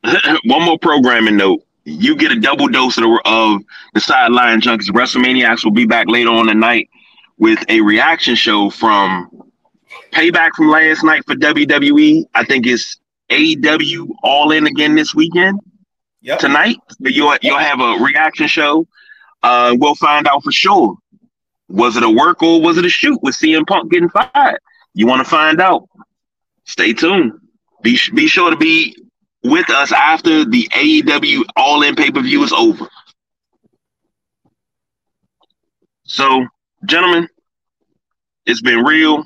one 0.44 0.62
more 0.64 0.78
programming 0.78 1.36
note. 1.36 1.62
You 1.84 2.16
get 2.16 2.32
a 2.32 2.40
double 2.40 2.68
dose 2.68 2.96
of 2.98 3.04
the, 3.04 3.22
of 3.24 3.62
the 3.94 4.00
sideline 4.00 4.60
junkies. 4.60 4.90
WrestleManiacs 4.90 5.64
will 5.64 5.72
be 5.72 5.86
back 5.86 6.06
later 6.08 6.30
on 6.30 6.46
tonight 6.46 6.88
with 7.38 7.62
a 7.68 7.80
reaction 7.80 8.34
show 8.34 8.70
from 8.70 9.30
payback 10.12 10.50
from 10.56 10.68
last 10.68 11.04
night 11.04 11.22
for 11.26 11.34
WWE. 11.34 12.24
I 12.34 12.44
think 12.44 12.66
it's 12.66 12.96
AEW 13.30 14.08
all 14.22 14.50
in 14.52 14.66
again 14.66 14.94
this 14.94 15.14
weekend 15.14 15.60
Yep. 16.22 16.38
tonight. 16.40 16.76
You'll 17.00 17.36
you'll 17.42 17.58
have 17.58 17.80
a 17.80 18.02
reaction 18.02 18.48
show. 18.48 18.86
Uh, 19.42 19.76
we'll 19.78 19.94
find 19.94 20.26
out 20.26 20.42
for 20.42 20.50
sure. 20.50 20.96
Was 21.68 21.96
it 21.96 22.02
a 22.02 22.10
work 22.10 22.42
or 22.42 22.60
was 22.60 22.78
it 22.78 22.84
a 22.84 22.88
shoot 22.88 23.18
with 23.22 23.36
CM 23.36 23.66
Punk 23.66 23.92
getting 23.92 24.08
fired? 24.08 24.58
You 24.94 25.06
want 25.06 25.24
to 25.24 25.28
find 25.30 25.60
out? 25.60 25.88
Stay 26.64 26.92
tuned. 26.92 27.32
Be 27.86 27.96
be 28.12 28.26
sure 28.26 28.50
to 28.50 28.56
be 28.56 28.96
with 29.44 29.70
us 29.70 29.92
after 29.92 30.44
the 30.44 30.68
AEW 30.72 31.44
All 31.54 31.84
In 31.84 31.94
pay 31.94 32.10
per 32.10 32.20
view 32.20 32.42
is 32.42 32.52
over. 32.52 32.88
So, 36.02 36.44
gentlemen, 36.84 37.28
it's 38.44 38.60
been 38.60 38.82
real. 38.82 39.24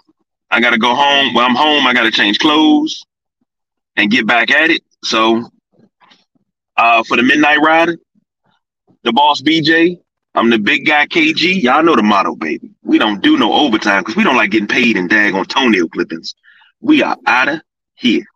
I 0.50 0.60
gotta 0.60 0.76
go 0.76 0.94
home. 0.94 1.32
Well, 1.32 1.46
I'm 1.46 1.54
home. 1.54 1.86
I 1.86 1.94
gotta 1.94 2.10
change 2.10 2.38
clothes 2.38 3.02
and 3.96 4.10
get 4.10 4.26
back 4.26 4.50
at 4.50 4.68
it. 4.68 4.82
So, 5.04 5.48
uh, 6.76 7.02
for 7.04 7.16
the 7.16 7.22
Midnight 7.22 7.62
Rider, 7.62 7.96
the 9.04 9.12
boss 9.14 9.40
BJ, 9.40 9.96
I'm 10.34 10.50
the 10.50 10.58
big 10.58 10.84
guy 10.84 11.06
KG. 11.06 11.62
Y'all 11.62 11.82
know 11.82 11.96
the 11.96 12.02
motto, 12.02 12.36
baby. 12.36 12.72
We 12.82 12.98
don't 12.98 13.22
do 13.22 13.38
no 13.38 13.54
overtime 13.54 14.02
because 14.02 14.16
we 14.16 14.22
don't 14.22 14.36
like 14.36 14.50
getting 14.50 14.68
paid 14.68 14.98
in 14.98 15.08
daggone 15.08 15.46
toenail 15.46 15.88
clippings. 15.88 16.34
We 16.82 17.02
are 17.02 17.16
out 17.24 17.48
of 17.48 17.62
here. 17.94 18.26